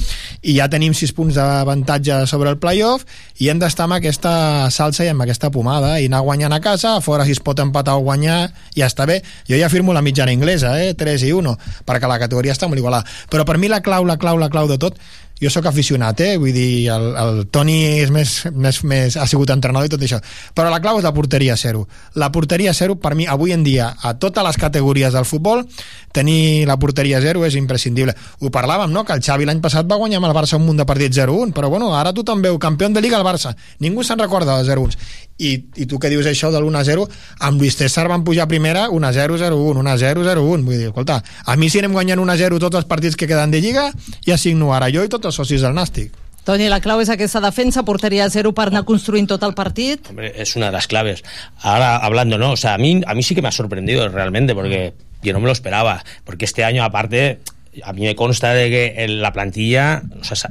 i 0.43 0.57
ja 0.59 0.69
tenim 0.73 0.95
6 0.97 1.15
punts 1.15 1.39
d'avantatge 1.39 2.25
sobre 2.31 2.51
el 2.51 2.59
playoff 2.59 3.07
i 3.39 3.51
hem 3.53 3.63
d'estar 3.63 3.87
amb 3.87 4.01
aquesta 4.01 4.71
salsa 4.75 5.07
i 5.07 5.13
amb 5.15 5.23
aquesta 5.23 5.53
pomada 5.55 5.97
i 6.01 6.11
anar 6.11 6.25
guanyant 6.27 6.55
a 6.57 6.61
casa, 6.61 6.97
a 6.97 7.05
fora 7.05 7.25
si 7.25 7.37
es 7.37 7.43
pot 7.45 7.63
empatar 7.63 7.95
o 7.99 8.05
guanyar, 8.05 8.51
ja 8.75 8.91
està 8.91 9.07
bé 9.07 9.21
jo 9.49 9.59
ja 9.59 9.71
firmo 9.71 9.95
la 9.95 10.03
mitjana 10.03 10.35
inglesa, 10.35 10.75
eh? 10.83 10.95
3 10.99 11.29
i 11.31 11.33
1 11.37 11.57
perquè 11.87 12.11
la 12.11 12.19
categoria 12.19 12.57
està 12.57 12.67
molt 12.67 12.83
igualada 12.83 13.07
però 13.31 13.47
per 13.47 13.59
mi 13.59 13.71
la 13.71 13.85
clau, 13.85 14.05
la 14.05 14.19
clau, 14.19 14.39
la 14.41 14.51
clau 14.51 14.67
de 14.67 14.79
tot 14.81 14.99
jo 15.41 15.51
sóc 15.51 15.67
aficionat, 15.71 16.21
eh? 16.21 16.35
vull 16.41 16.53
dir, 16.53 16.91
el, 16.93 17.07
el 17.17 17.41
Toni 17.53 17.79
és 18.03 18.13
més, 18.13 18.35
més, 18.53 18.83
més, 18.85 19.17
ha 19.17 19.27
sigut 19.31 19.51
entrenador 19.55 19.89
i 19.89 19.93
tot 19.93 20.05
això, 20.05 20.21
però 20.55 20.69
la 20.73 20.83
clau 20.85 21.01
és 21.01 21.07
la 21.07 21.15
porteria 21.17 21.57
zero. 21.57 21.87
La 22.21 22.29
porteria 22.33 22.75
zero, 22.77 22.99
per 23.01 23.15
mi, 23.17 23.27
avui 23.27 23.55
en 23.57 23.65
dia, 23.65 23.95
a 23.97 24.15
totes 24.21 24.45
les 24.45 24.61
categories 24.61 25.17
del 25.17 25.25
futbol, 25.25 25.65
tenir 26.13 26.67
la 26.69 26.77
porteria 26.77 27.23
zero 27.25 27.47
és 27.47 27.57
imprescindible. 27.57 28.15
Ho 28.41 28.53
parlàvem, 28.53 28.93
no?, 28.93 29.05
que 29.09 29.17
el 29.17 29.25
Xavi 29.25 29.49
l'any 29.49 29.63
passat 29.65 29.89
va 29.89 29.99
guanyar 30.01 30.21
amb 30.21 30.29
el 30.29 30.37
Barça 30.37 30.59
un 30.61 30.67
munt 30.67 30.83
de 30.83 30.87
partits 30.87 31.17
0-1, 31.23 31.55
però 31.57 31.71
bueno, 31.73 31.95
ara 31.97 32.13
tothom 32.13 32.43
veu 32.45 32.59
campió 32.59 32.91
de 32.91 33.01
Liga 33.01 33.19
el 33.19 33.27
Barça. 33.27 33.55
Ningú 33.81 34.05
se'n 34.05 34.19
recorda 34.19 34.59
dels 34.59 34.69
0-1. 34.69 34.97
I, 35.41 35.53
I 35.81 35.89
tu 35.89 35.99
que 35.99 36.11
dius 36.13 36.29
això 36.29 36.53
de 36.53 36.61
l'1-0, 36.61 37.07
amb 37.49 37.61
Luis 37.61 37.79
César 37.81 38.07
van 38.13 38.25
pujar 38.27 38.45
a 38.45 38.51
primera 38.51 38.89
1-0, 38.93 39.41
0-1, 39.41 39.81
1-0, 39.81 40.25
0-1. 40.29 40.65
Vull 40.69 40.77
dir, 40.77 40.91
escolta, 40.93 41.23
a 41.25 41.57
mi 41.57 41.71
si 41.73 41.81
anem 41.81 41.97
guanyant 41.97 42.21
1-0 42.21 42.61
tots 42.61 42.83
els 42.83 42.91
partits 42.91 43.17
que 43.17 43.29
queden 43.31 43.55
de 43.55 43.63
Lliga, 43.65 43.91
ja 44.27 44.37
signo 44.39 44.75
ara 44.77 44.93
jo 44.93 45.05
i 45.07 45.13
tots 45.13 45.33
els 45.33 45.41
socis 45.41 45.65
del 45.65 45.77
Nàstic. 45.77 46.13
Toni, 46.45 46.71
la 46.73 46.81
clau 46.81 47.03
és 47.03 47.11
aquesta 47.13 47.41
defensa, 47.45 47.85
porteria 47.85 48.29
zero 48.33 48.55
per 48.57 48.71
anar 48.71 48.87
construint 48.89 49.29
tot 49.29 49.43
el 49.45 49.53
partit. 49.55 50.09
Hombre, 50.09 50.33
es 50.41 50.57
una 50.57 50.67
de 50.67 50.73
las 50.73 50.87
claves. 50.89 51.23
Ahora 51.61 51.97
hablando, 51.97 52.39
¿no? 52.39 52.53
O 52.53 52.57
sea, 52.57 52.75
a 52.75 52.79
mí, 52.79 53.03
a 53.07 53.15
mí 53.15 53.23
sí 53.23 53.35
que 53.35 53.43
me 53.43 53.49
ha 53.49 53.53
sorprendido 53.53 54.09
realmente, 54.09 54.55
porque 54.55 54.95
yo 55.23 55.33
no 55.35 55.41
me 55.41 55.47
lo 55.47 55.53
esperaba. 55.53 56.03
Porque 56.25 56.47
este 56.47 56.65
año, 56.65 56.83
aparte, 56.83 57.41
a 57.85 57.93
mí 57.93 58.03
me 58.03 58.17
consta 58.17 58.55
de 58.55 58.71
que 58.71 59.05
en 59.05 59.21
la 59.21 59.33
plantilla, 59.33 60.03
o 60.19 60.25
sea, 60.25 60.51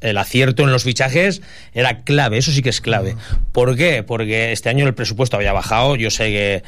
el 0.00 0.18
acierto 0.18 0.62
en 0.62 0.72
los 0.72 0.84
fichajes 0.84 1.42
era 1.72 2.00
clave, 2.00 2.38
eso 2.38 2.52
sí 2.52 2.62
que 2.62 2.70
es 2.70 2.80
clave. 2.80 3.16
¿Por 3.52 3.76
qué? 3.76 4.02
Porque 4.02 4.52
este 4.52 4.68
año 4.68 4.86
el 4.86 4.94
presupuesto 4.94 5.36
había 5.36 5.52
bajado, 5.52 5.96
yo 5.96 6.10
sé 6.10 6.24
que... 6.26 6.62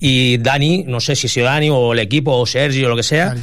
Y 0.00 0.36
Dani, 0.38 0.84
no 0.86 1.00
sé 1.00 1.16
si 1.16 1.28
ha 1.28 1.30
sido 1.30 1.46
Dani 1.46 1.70
o 1.70 1.92
el 1.94 1.98
equipo 1.98 2.36
o 2.36 2.44
Sergio 2.44 2.86
o 2.86 2.90
lo 2.90 2.96
que 2.96 3.02
sea, 3.02 3.34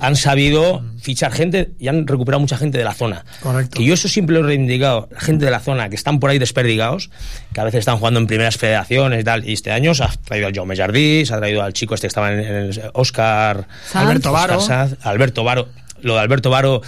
han 0.00 0.16
sabido 0.16 0.82
fichar 1.00 1.30
gente 1.32 1.72
y 1.78 1.86
han 1.86 2.08
recuperado 2.08 2.40
mucha 2.40 2.56
gente 2.56 2.76
de 2.76 2.82
la 2.82 2.94
zona. 2.94 3.24
Correcto. 3.40 3.80
Y 3.80 3.86
yo 3.86 3.94
eso 3.94 4.08
siempre 4.08 4.34
lo 4.34 4.40
he 4.40 4.46
reivindicado. 4.46 5.08
La 5.12 5.20
gente 5.20 5.44
de 5.44 5.50
la 5.50 5.60
zona 5.60 5.88
que 5.90 5.94
están 5.94 6.18
por 6.18 6.30
ahí 6.30 6.40
desperdigados, 6.40 7.10
que 7.52 7.60
a 7.60 7.64
veces 7.64 7.80
están 7.80 7.98
jugando 7.98 8.18
en 8.18 8.26
primeras 8.26 8.56
federaciones 8.56 9.20
y 9.20 9.24
tal. 9.24 9.48
Y 9.48 9.52
este 9.52 9.70
año 9.70 9.94
se 9.94 10.02
ha 10.02 10.08
traído 10.08 10.48
al 10.48 10.54
Jaume 10.54 10.76
Jardí, 10.76 11.24
se 11.24 11.34
ha 11.34 11.38
traído 11.38 11.62
al 11.62 11.72
chico 11.72 11.94
este 11.94 12.06
que 12.06 12.08
estaba 12.08 12.32
en, 12.32 12.40
el 12.40 12.82
Oscar. 12.94 13.68
Sanz. 13.84 14.02
Alberto 14.02 14.32
Varo. 14.32 14.58
Alberto 15.02 15.44
Varo. 15.44 15.68
Lo 16.00 16.14
de 16.14 16.20
Alberto 16.20 16.50
Varo. 16.50 16.82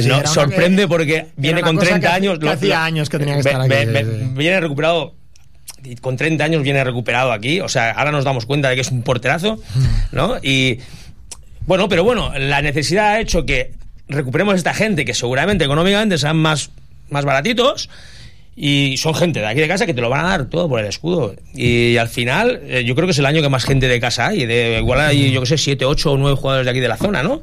Sí, 0.00 0.08
no, 0.08 0.26
sorprende 0.26 0.82
que- 0.82 0.88
porque 0.88 1.26
viene 1.36 1.60
con 1.60 1.76
cosa 1.76 1.88
30 1.90 2.08
que- 2.08 2.14
años. 2.14 2.38
que 2.38 2.48
hacía 2.48 2.84
años 2.84 3.08
que 3.10 3.18
tenía 3.18 3.34
que 3.34 3.40
estar 3.40 3.68
ve- 3.68 3.76
aquí, 3.76 3.86
ve- 3.90 4.02
ve-. 4.04 4.26
Viene 4.34 4.60
recuperado 4.60 5.14
con 6.00 6.16
30 6.16 6.44
años 6.44 6.62
viene 6.62 6.82
recuperado 6.84 7.32
aquí. 7.32 7.60
O 7.60 7.68
sea, 7.68 7.90
ahora 7.90 8.12
nos 8.12 8.24
damos 8.24 8.46
cuenta 8.46 8.68
de 8.68 8.76
que 8.76 8.80
es 8.82 8.90
un 8.90 9.02
porterazo, 9.02 9.60
¿no? 10.12 10.36
Y 10.42 10.78
bueno, 11.66 11.88
pero 11.88 12.04
bueno, 12.04 12.32
la 12.38 12.62
necesidad 12.62 13.08
ha 13.08 13.20
hecho 13.20 13.44
que 13.44 13.72
recuperemos 14.08 14.54
esta 14.54 14.74
gente 14.74 15.04
que 15.04 15.14
seguramente 15.14 15.64
económicamente 15.64 16.18
sean 16.18 16.36
más, 16.36 16.70
más 17.10 17.24
baratitos. 17.24 17.88
Y 18.54 18.98
son 18.98 19.14
gente 19.14 19.40
de 19.40 19.46
aquí 19.46 19.60
de 19.60 19.66
casa 19.68 19.86
que 19.86 19.94
te 19.94 20.02
lo 20.02 20.10
van 20.10 20.26
a 20.26 20.28
dar 20.28 20.44
todo 20.44 20.68
por 20.68 20.78
el 20.78 20.86
escudo. 20.86 21.34
Y 21.54 21.96
al 21.96 22.08
final, 22.10 22.60
eh, 22.64 22.84
yo 22.84 22.94
creo 22.94 23.06
que 23.06 23.12
es 23.12 23.18
el 23.18 23.24
año 23.24 23.40
que 23.40 23.48
más 23.48 23.64
gente 23.64 23.88
de 23.88 23.98
casa 23.98 24.26
hay. 24.26 24.44
De, 24.44 24.76
igual 24.78 25.00
hay, 25.00 25.32
yo 25.32 25.40
que 25.40 25.46
sé, 25.46 25.56
7, 25.56 25.86
8 25.86 26.12
o 26.12 26.18
9 26.18 26.36
jugadores 26.36 26.66
de 26.66 26.70
aquí 26.70 26.80
de 26.80 26.88
la 26.88 26.98
zona, 26.98 27.22
¿no? 27.22 27.42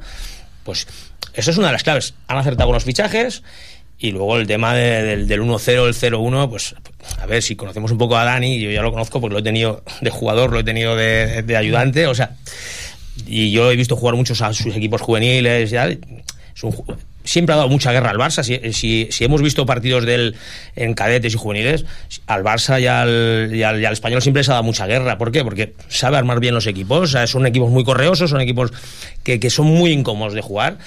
Pues 0.69 0.88
eso 1.34 1.51
es 1.51 1.58
una 1.58 1.67
de 1.67 1.73
las 1.73 1.84
claves. 1.84 2.13
Han 2.27 2.38
acertado 2.38 2.67
con 2.67 2.75
los 2.75 2.84
fichajes. 2.84 3.41
Y 4.01 4.12
luego 4.12 4.38
el 4.38 4.47
tema 4.47 4.73
de- 4.75 5.01
del, 5.03 5.27
del 5.27 5.41
1-0, 5.41 5.88
el 5.88 5.93
0-1, 5.93 6.49
pues 6.49 6.73
a 7.19 7.25
ver 7.25 7.43
si 7.43 7.55
conocemos 7.58 7.91
un 7.91 7.97
poco 7.97 8.15
a 8.15 8.23
Dani, 8.23 8.58
yo 8.62 8.71
ya 8.71 8.82
lo 8.82 8.91
conozco 8.91 9.19
porque 9.19 9.34
lo 9.34 9.39
he 9.39 9.43
tenido 9.43 9.84
de 9.99 10.10
jugador, 10.10 10.53
lo 10.53 10.60
he 10.60 10.63
tenido 10.63 10.95
de, 10.95 11.43
ayudante, 11.58 12.08
o 12.08 12.15
sea, 12.15 12.38
y 13.27 13.51
yo 13.51 13.69
he 13.69 13.75
visto 13.75 13.97
jugar 13.97 14.15
muchos 14.15 14.41
a 14.41 14.53
sus 14.53 14.73
equipos 14.73 15.01
juveniles 15.01 15.69
y 15.71 15.75
tal. 15.75 15.99
Es 16.55 16.63
un 16.63 16.71
siempre 17.23 17.53
ha 17.53 17.58
dado 17.58 17.69
mucha 17.69 17.91
guerra 17.91 18.10
al 18.10 18.17
Barça. 18.17 18.43
Si, 18.43 19.08
si, 19.12 19.23
hemos 19.23 19.41
visto 19.41 19.65
partidos 19.65 20.05
de 20.05 20.15
él 20.15 20.36
en 20.75 20.93
cadetes 20.93 21.34
y 21.34 21.38
juveniles, 21.38 21.86
al 22.27 22.43
Barça 22.43 22.82
y 22.82 22.88
al, 22.88 23.93
español 23.93 24.21
siempre 24.21 24.41
les 24.41 24.49
ha 24.49 24.53
dado 24.53 24.63
mucha 24.63 24.88
guerra. 24.88 25.17
¿Por 25.17 25.32
qué? 25.32 25.43
Porque 25.43 25.73
sabe 25.88 26.17
armar 26.17 26.39
bien 26.39 26.53
los 26.53 26.67
equipos. 26.67 27.15
Son 27.25 27.45
equipos 27.45 27.69
muy 27.69 27.84
correosos, 27.84 28.29
son 28.29 28.41
equipos 28.41 28.71
que, 29.23 29.49
son 29.49 29.67
muy 29.67 29.91
incómodos 29.91 30.34
de 30.34 30.41
jugar. 30.41 30.77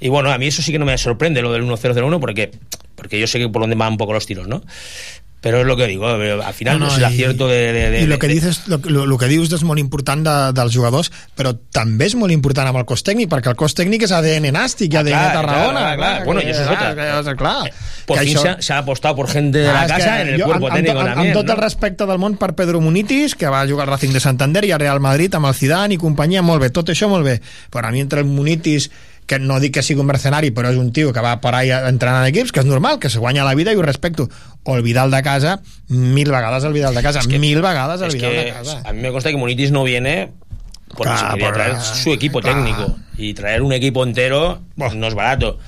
Y 0.00 0.08
bueno, 0.08 0.32
a 0.32 0.38
mí 0.38 0.46
eso 0.48 0.62
sí 0.62 0.72
que 0.72 0.78
no 0.78 0.84
me 0.84 0.98
sorprende 0.98 1.42
lo 1.42 1.52
del 1.52 1.62
1-0-0-1 1.62 2.18
porque, 2.18 2.50
porque 2.96 3.20
yo 3.20 3.26
sé 3.26 3.38
que 3.38 3.48
por 3.48 3.62
dónde 3.62 3.76
van 3.76 3.92
un 3.92 3.98
poco 3.98 4.12
los 4.12 4.26
tiros, 4.26 4.48
¿no? 4.48 4.62
Pero 5.42 5.60
es 5.60 5.66
lo 5.66 5.76
que 5.76 5.88
digo, 5.88 6.08
eh, 6.22 6.40
al 6.40 6.54
final 6.54 6.78
No, 6.78 6.86
no, 6.86 6.86
no, 6.86 6.92
es 6.92 6.98
el 6.98 7.02
i- 7.02 7.06
acierto 7.12 7.48
de... 7.48 7.72
de, 7.72 7.90
de 7.90 8.00
I 8.00 8.04
el 8.04 8.18
que 8.20 8.28
dices, 8.28 8.62
lo, 8.68 8.78
lo, 8.78 9.18
que 9.18 9.26
dius 9.26 9.50
és 9.52 9.64
molt 9.66 9.80
important 9.82 10.22
de, 10.22 10.34
dels 10.54 10.70
jugadors, 10.72 11.10
però 11.34 11.50
també 11.74 12.06
és 12.06 12.14
molt 12.14 12.30
important 12.30 12.70
amb 12.70 12.78
el 12.78 12.84
cos 12.86 13.02
tècnic, 13.02 13.26
perquè 13.28 13.50
el 13.50 13.56
cos 13.58 13.74
tècnic 13.74 14.04
és 14.06 14.12
ADN 14.14 14.52
nàstic 14.54 14.94
i 14.94 15.00
ADN 15.00 15.10
clar, 15.16 15.32
Tarragona. 15.34 15.80
clar, 15.80 15.96
clar. 15.98 16.24
Bueno, 16.24 16.40
y 16.42 16.50
eso 16.54 16.62
es 16.62 16.68
clar, 16.68 16.92
otra. 16.92 17.22
clar, 17.22 17.36
clar. 17.36 17.72
Por 18.06 18.18
Que 18.18 18.24
fin 18.24 18.36
això- 18.36 18.42
se, 18.42 18.48
ha, 18.50 18.62
se 18.62 18.72
ha 18.72 18.78
apostado 18.78 19.16
por 19.16 19.28
gente 19.28 19.58
de 19.58 19.68
Ah, 19.68 19.72
la 19.72 19.82
és 19.86 19.92
casa 19.92 20.16
que 20.16 20.22
en 20.22 20.28
el 20.36 20.40
jo, 20.40 20.46
cuerpo 20.46 20.66
amb, 20.68 20.76
técnico 20.76 21.00
amb, 21.00 21.08
amb, 21.10 21.18
amb 21.26 21.32
tot 21.32 21.44
¿no? 21.46 21.52
el 21.52 21.58
respecte 21.58 22.06
del 22.06 22.18
món 22.22 22.36
per 22.38 22.54
Pedro 22.54 22.80
Munitis, 22.80 23.34
que 23.34 23.48
va 23.50 23.66
jugar 23.66 23.88
al 23.88 23.94
Racing 23.96 24.12
de 24.14 24.20
Santander 24.20 24.64
i 24.64 24.70
a 24.70 24.78
Real 24.78 25.00
Madrid 25.00 25.34
amb 25.34 25.46
el 25.50 25.54
Zidane 25.58 25.94
i 25.94 25.98
companyia, 25.98 26.42
molt 26.42 26.62
bé, 26.62 26.70
tot 26.70 26.86
això 26.94 27.08
molt 27.10 27.24
bé. 27.26 27.40
Però 27.70 27.88
a 27.88 27.90
mi 27.90 27.98
entre 28.00 28.20
el 28.22 28.26
Munitis 28.30 28.90
que 29.32 29.38
no 29.40 29.56
dic 29.62 29.72
que 29.78 29.82
sigui 29.82 30.00
un 30.04 30.08
mercenari, 30.10 30.50
però 30.52 30.68
és 30.70 30.76
un 30.78 30.92
tio 30.92 31.10
que 31.16 31.24
va 31.24 31.38
per 31.40 31.54
ahí 31.56 31.72
entrenant 31.72 32.26
equips, 32.28 32.52
que 32.52 32.60
és 32.60 32.68
normal, 32.68 32.98
que 33.00 33.08
se 33.10 33.18
guanya 33.18 33.46
la 33.48 33.54
vida 33.56 33.72
i 33.72 33.80
ho 33.80 33.82
respecto. 33.82 34.28
O 34.62 34.76
el 34.76 34.82
Vidal 34.84 35.10
de 35.10 35.22
casa, 35.24 35.56
mil 35.88 36.30
vegades 36.30 36.64
el 36.68 36.72
Vidal 36.76 36.94
de 36.94 37.02
casa, 37.02 37.22
mil 37.26 37.62
vegades 37.64 38.00
el 38.02 38.08
Es 38.08 38.14
Vidal 38.14 38.32
de 38.36 38.44
que 38.44 38.52
casa. 38.52 38.82
a 38.84 38.92
mí 38.92 39.00
me 39.00 39.10
consta 39.10 39.30
que 39.30 39.36
Munitis 39.36 39.72
no 39.72 39.82
viene 39.84 40.30
porque 40.94 41.12
Claro, 41.14 41.18
se 41.18 41.32
quería 41.34 41.52
traer 41.52 41.80
su 41.80 42.12
equipo 42.12 42.40
claro. 42.40 42.62
técnico. 42.62 42.96
Y 43.16 43.32
traer 43.34 43.62
un 43.62 43.72
equipo 43.72 44.04
entero 44.04 44.60
no 44.76 45.06
es 45.08 45.14
barato. 45.14 45.58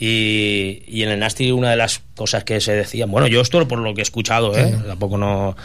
Y, 0.00 0.82
y 0.86 1.02
en 1.02 1.08
el 1.10 1.18
Nasti 1.18 1.50
una 1.50 1.70
de 1.70 1.76
las 1.76 2.00
cosas 2.14 2.44
que 2.44 2.60
se 2.60 2.72
decían, 2.72 3.10
bueno, 3.10 3.26
yo 3.26 3.40
esto 3.40 3.66
por 3.66 3.78
lo 3.80 3.94
que 3.94 4.00
he 4.00 4.02
escuchado, 4.02 4.56
¿eh? 4.56 4.72
Sí. 4.76 4.82
tampoco 4.86 5.18
no, 5.18 5.56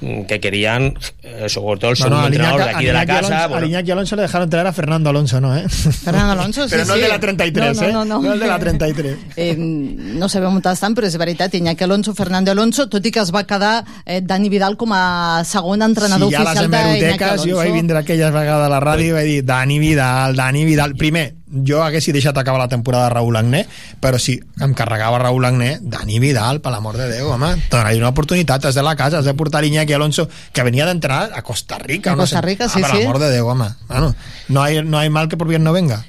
que 0.00 0.40
querían, 0.40 0.94
eh, 1.22 1.46
sobre 1.48 1.78
todo 1.78 1.90
el 1.90 1.98
No, 1.98 2.04
segundo 2.04 2.16
no, 2.16 2.26
al 2.26 2.32
entrenador 2.32 2.60
de 2.60 2.66
Iñaki- 2.66 2.76
aquí 2.76 2.84
de 2.86 2.92
la 2.92 3.06
casa, 3.06 3.18
Alonso, 3.18 3.48
bueno, 3.48 3.56
al 3.64 3.70
Iñaki 3.70 3.90
Alonso 3.90 4.16
le 4.16 4.22
dejaron 4.22 4.50
traer 4.50 4.66
a 4.66 4.72
Fernando 4.72 5.10
Alonso, 5.10 5.40
¿no? 5.40 5.56
¿eh? 5.56 5.68
Fernando 5.68 6.32
Alonso, 6.32 6.64
sí, 6.68 6.74
Però 6.74 6.84
no 6.86 6.94
sí. 6.94 6.98
el 7.00 7.02
de 7.02 7.08
la 7.08 7.20
33, 7.20 7.76
no, 7.76 7.82
eh? 7.86 7.92
no, 7.92 8.04
no, 8.04 8.14
no. 8.16 8.22
No 8.22 8.32
el 8.32 8.40
de 8.40 8.46
la 8.46 8.58
33. 8.58 9.16
Eh, 9.36 9.54
no 9.58 10.28
sabem 10.28 10.56
on 10.56 10.62
estan, 10.72 10.94
però 10.96 11.06
és 11.08 11.16
veritat, 11.20 11.54
Iñaki 11.54 11.84
Alonso, 11.84 12.14
Fernando 12.14 12.50
Alonso, 12.52 12.88
tot 12.88 13.04
i 13.04 13.10
que 13.12 13.20
es 13.20 13.32
va 13.32 13.44
quedar 13.44 13.84
eh, 14.06 14.20
Dani 14.24 14.48
Vidal 14.48 14.76
com 14.80 14.92
a 14.96 15.42
segon 15.44 15.82
entrenador 15.84 16.30
les 16.30 16.40
oficial 16.40 16.68
d'Iñaki 16.70 16.96
hemeroteques, 16.96 17.28
Alonso. 17.32 17.48
jo 17.50 17.56
vaig 17.60 17.72
vindre 17.72 17.98
aquella 17.98 18.30
vegada 18.30 18.66
a 18.66 18.72
la 18.72 18.80
ràdio 18.80 19.12
i 19.12 19.16
vaig 19.16 19.28
dir 19.36 19.44
Dani 19.44 19.78
Vidal, 19.80 20.36
Dani 20.36 20.64
Vidal. 20.64 20.94
Primer, 20.96 21.34
jo 21.52 21.82
haguessi 21.84 22.12
deixat 22.12 22.36
acabar 22.38 22.58
la 22.60 22.68
temporada 22.68 23.04
de 23.08 23.14
Raúl 23.14 23.36
Agné, 23.36 23.66
però 24.00 24.18
si 24.18 24.38
em 24.60 24.72
carregava 24.74 25.18
Raúl 25.20 25.44
Agné, 25.44 25.78
Dani 25.82 26.18
Vidal, 26.18 26.60
per 26.64 26.72
l'amor 26.72 26.96
de 26.96 27.10
Déu, 27.10 27.28
home, 27.34 27.50
dona-li 27.70 27.98
una 28.00 28.08
oportunitat, 28.14 28.64
has 28.64 28.74
de 28.74 28.82
la 28.82 28.96
casa, 28.96 29.18
has 29.18 29.24
de 29.28 29.34
portar 29.34 29.64
Iñaki 29.64 29.92
Alonso, 29.92 30.28
que 30.52 30.62
venia 30.62 30.86
d'entrar 30.86 31.30
a 31.34 31.42
Costa 31.42 31.78
Rica. 31.78 32.12
A 32.12 32.16
no 32.16 32.22
Costa 32.22 32.40
sé. 32.40 32.46
Rica, 32.46 32.64
ah, 32.64 32.68
sí, 32.72 32.80
per 32.80 32.90
sí. 32.90 32.98
l'amor 33.02 33.18
de 33.20 33.30
Déu, 33.30 33.46
home. 33.48 33.68
Bueno, 33.88 34.14
no 34.48 34.62
hay, 34.62 34.82
no 34.82 34.98
hay 34.98 35.10
mal 35.10 35.28
que 35.28 35.36
por 35.36 35.48
bien 35.48 35.62
no 35.62 35.72
venga. 35.72 36.06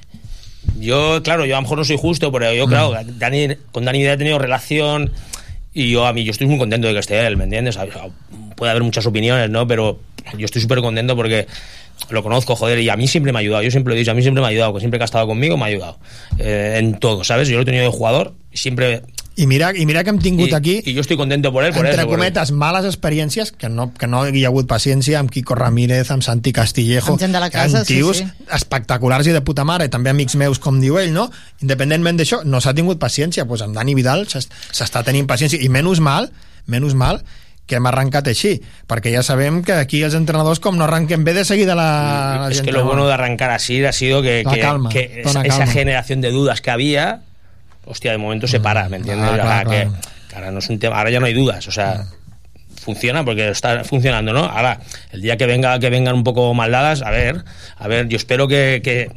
Yo, 0.79 1.21
claro, 1.23 1.45
yo 1.45 1.55
a 1.55 1.57
lo 1.57 1.63
mejor 1.63 1.77
no 1.79 1.83
soy 1.83 1.97
justo, 1.99 2.31
pero 2.31 2.53
yo, 2.53 2.67
claro, 2.67 2.93
Dani, 3.17 3.49
con 3.73 3.83
Dani 3.85 4.05
he 4.07 4.15
tenido 4.17 4.39
relación 4.39 5.11
y 5.73 5.91
yo 5.91 6.05
a 6.07 6.13
mí 6.13 6.23
yo 6.23 6.31
estoy 6.31 6.47
muy 6.47 6.57
contento 6.57 6.87
de 6.87 6.93
que 6.93 6.99
esté 6.99 7.25
él, 7.27 7.35
¿me 7.35 7.43
entiendes? 7.43 7.75
A- 7.77 7.81
a- 7.83 8.09
Puede 8.55 8.69
haber 8.71 8.83
muchas 8.83 9.05
opiniones, 9.05 9.49
¿no? 9.49 9.67
Pero 9.67 9.99
yo 10.37 10.45
estoy 10.45 10.61
súper 10.61 10.79
contento 10.79 11.15
porque 11.17 11.47
lo 12.09 12.23
conozco, 12.23 12.55
joder, 12.55 12.79
y 12.79 12.89
a 12.89 12.95
mí 12.97 13.07
siempre 13.07 13.31
me 13.31 13.39
ha 13.39 13.41
ayudado. 13.41 13.63
Yo 13.63 13.71
siempre 13.71 13.91
lo 13.91 13.95
he 13.95 13.99
dicho, 13.99 14.11
a 14.11 14.13
mí 14.13 14.21
siempre 14.21 14.41
me 14.41 14.47
ha 14.47 14.49
ayudado, 14.51 14.73
que 14.73 14.79
siempre 14.79 14.99
que 14.99 15.03
ha 15.03 15.05
estado 15.05 15.25
conmigo 15.27 15.57
me 15.57 15.63
ha 15.63 15.67
ayudado. 15.67 15.99
Eh, 16.37 16.75
en 16.79 16.99
todo, 16.99 17.23
¿sabes? 17.23 17.47
Yo 17.47 17.55
lo 17.57 17.61
he 17.61 17.65
tenido 17.65 17.83
de 17.83 17.89
jugador 17.91 18.33
y 18.51 18.57
siempre... 18.57 19.01
I 19.35 19.47
mira, 19.47 19.71
i 19.75 19.87
mira 19.87 20.03
que 20.03 20.11
hem 20.11 20.19
tingut 20.19 20.49
y, 20.49 20.53
aquí 20.53 20.83
y 20.85 20.93
yo 20.93 21.01
estoy 21.01 21.17
contento 21.17 21.51
por 21.51 21.63
él, 21.63 21.73
por 21.73 21.87
entre 21.87 22.01
eso. 22.01 22.07
cometes, 22.07 22.51
males 22.51 22.85
experiències, 22.85 23.51
que 23.51 23.67
no, 23.67 23.91
que 23.91 24.05
no 24.05 24.27
hi 24.29 24.43
ha 24.45 24.49
hagut 24.51 24.67
paciència 24.69 25.17
amb 25.17 25.31
Quico 25.33 25.55
Ramírez, 25.57 26.11
amb 26.13 26.21
Santi 26.21 26.53
Castillejo, 26.53 27.13
Amb 27.15 27.19
gent 27.23 27.33
de 27.33 27.39
la 27.41 27.49
casa, 27.49 27.79
amb 27.79 27.87
sí, 27.87 27.95
tios 27.95 28.17
sí. 28.21 28.27
espectaculars 28.53 29.25
i 29.25 29.33
de 29.33 29.41
puta 29.41 29.65
mare, 29.65 29.89
també 29.89 30.11
amics 30.13 30.35
meus, 30.37 30.59
com 30.61 30.77
diu 30.79 30.99
ell, 31.01 31.09
no? 31.15 31.31
Independentment 31.65 32.21
d'això, 32.21 32.43
no 32.45 32.61
s'ha 32.61 32.75
tingut 32.77 33.01
paciència, 33.01 33.47
doncs 33.49 33.65
amb 33.65 33.73
Dani 33.73 33.95
Vidal 33.97 34.27
s'es- 34.29 34.51
s'està 34.69 35.01
tenint 35.03 35.25
paciència, 35.25 35.57
i 35.65 35.67
menys 35.67 35.97
mal, 35.99 36.29
menys 36.69 36.93
mal, 36.93 37.23
que 37.65 37.75
hem 37.79 37.85
arrencat 37.87 38.27
així, 38.27 38.57
perquè 38.87 39.13
ja 39.13 39.21
sabem 39.23 39.61
que 39.63 39.71
aquí 39.73 40.01
els 40.03 40.13
entrenadors, 40.17 40.59
com 40.59 40.75
no 40.75 40.83
arrenquen 40.83 41.23
bé 41.23 41.33
de 41.33 41.45
seguida 41.45 41.75
la, 41.75 42.39
la 42.43 42.49
es 42.51 42.61
que 42.61 42.71
lo 42.73 42.83
bueno 42.83 43.07
de 43.07 43.13
arrancar 43.13 43.51
así 43.51 43.83
ha 43.85 43.93
sido 43.93 44.21
que, 44.21 44.43
que- 44.49 44.59
calma, 44.59 44.89
que 44.89 45.21
dona 45.23 45.43
esa, 45.43 45.65
generación 45.67 46.19
de 46.21 46.31
dudas 46.31 46.59
que 46.61 46.71
había, 46.71 47.21
hostia, 47.85 48.11
de 48.11 48.17
momento 48.17 48.47
se 48.47 48.59
para, 48.59 48.89
¿me 48.89 48.97
entiendes? 48.97 49.29
Ah, 49.31 49.35
claro, 49.39 49.69
que, 49.69 49.75
claro. 49.83 49.97
que 50.29 50.35
ahora 50.35 50.51
no 50.51 50.59
es 50.59 50.69
un 50.69 50.79
tema, 50.79 50.97
ahora 50.97 51.09
ya 51.09 51.19
no 51.21 51.25
hay 51.25 51.33
dudas, 51.33 51.65
o 51.67 51.71
sea, 51.71 52.05
funciona 52.81 53.23
porque 53.23 53.47
está 53.49 53.83
funcionando, 53.85 54.33
¿no? 54.33 54.43
Ahora, 54.43 54.79
el 55.11 55.21
día 55.21 55.37
que 55.37 55.45
venga, 55.45 55.79
que 55.79 55.89
vengan 55.89 56.15
un 56.15 56.23
poco 56.25 56.53
mal 56.53 56.69
dadas, 56.71 57.01
a 57.01 57.11
ver, 57.11 57.45
a 57.77 57.87
ver, 57.87 58.09
yo 58.09 58.17
espero 58.17 58.47
que, 58.47 58.81
que 58.83 59.09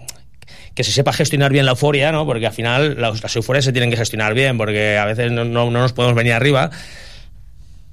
que 0.76 0.85
se 0.85 0.92
sepa 0.92 1.11
gestionar 1.14 1.50
bien 1.52 1.64
la 1.64 1.70
euforia, 1.70 2.12
¿no? 2.12 2.26
Porque 2.26 2.46
al 2.46 2.52
final 2.52 3.00
las, 3.00 3.22
las 3.22 3.35
euforias 3.35 3.64
se 3.64 3.72
tienen 3.72 3.88
que 3.90 3.96
gestionar 3.96 4.35
bien, 4.35 4.59
porque 4.59 4.98
a 4.98 5.06
veces 5.06 5.32
no, 5.32 5.42
no- 5.46 5.70
no 5.70 5.80
nos 5.80 5.94
podemos 5.94 6.14
venir 6.14 6.35
arriba. 6.35 6.70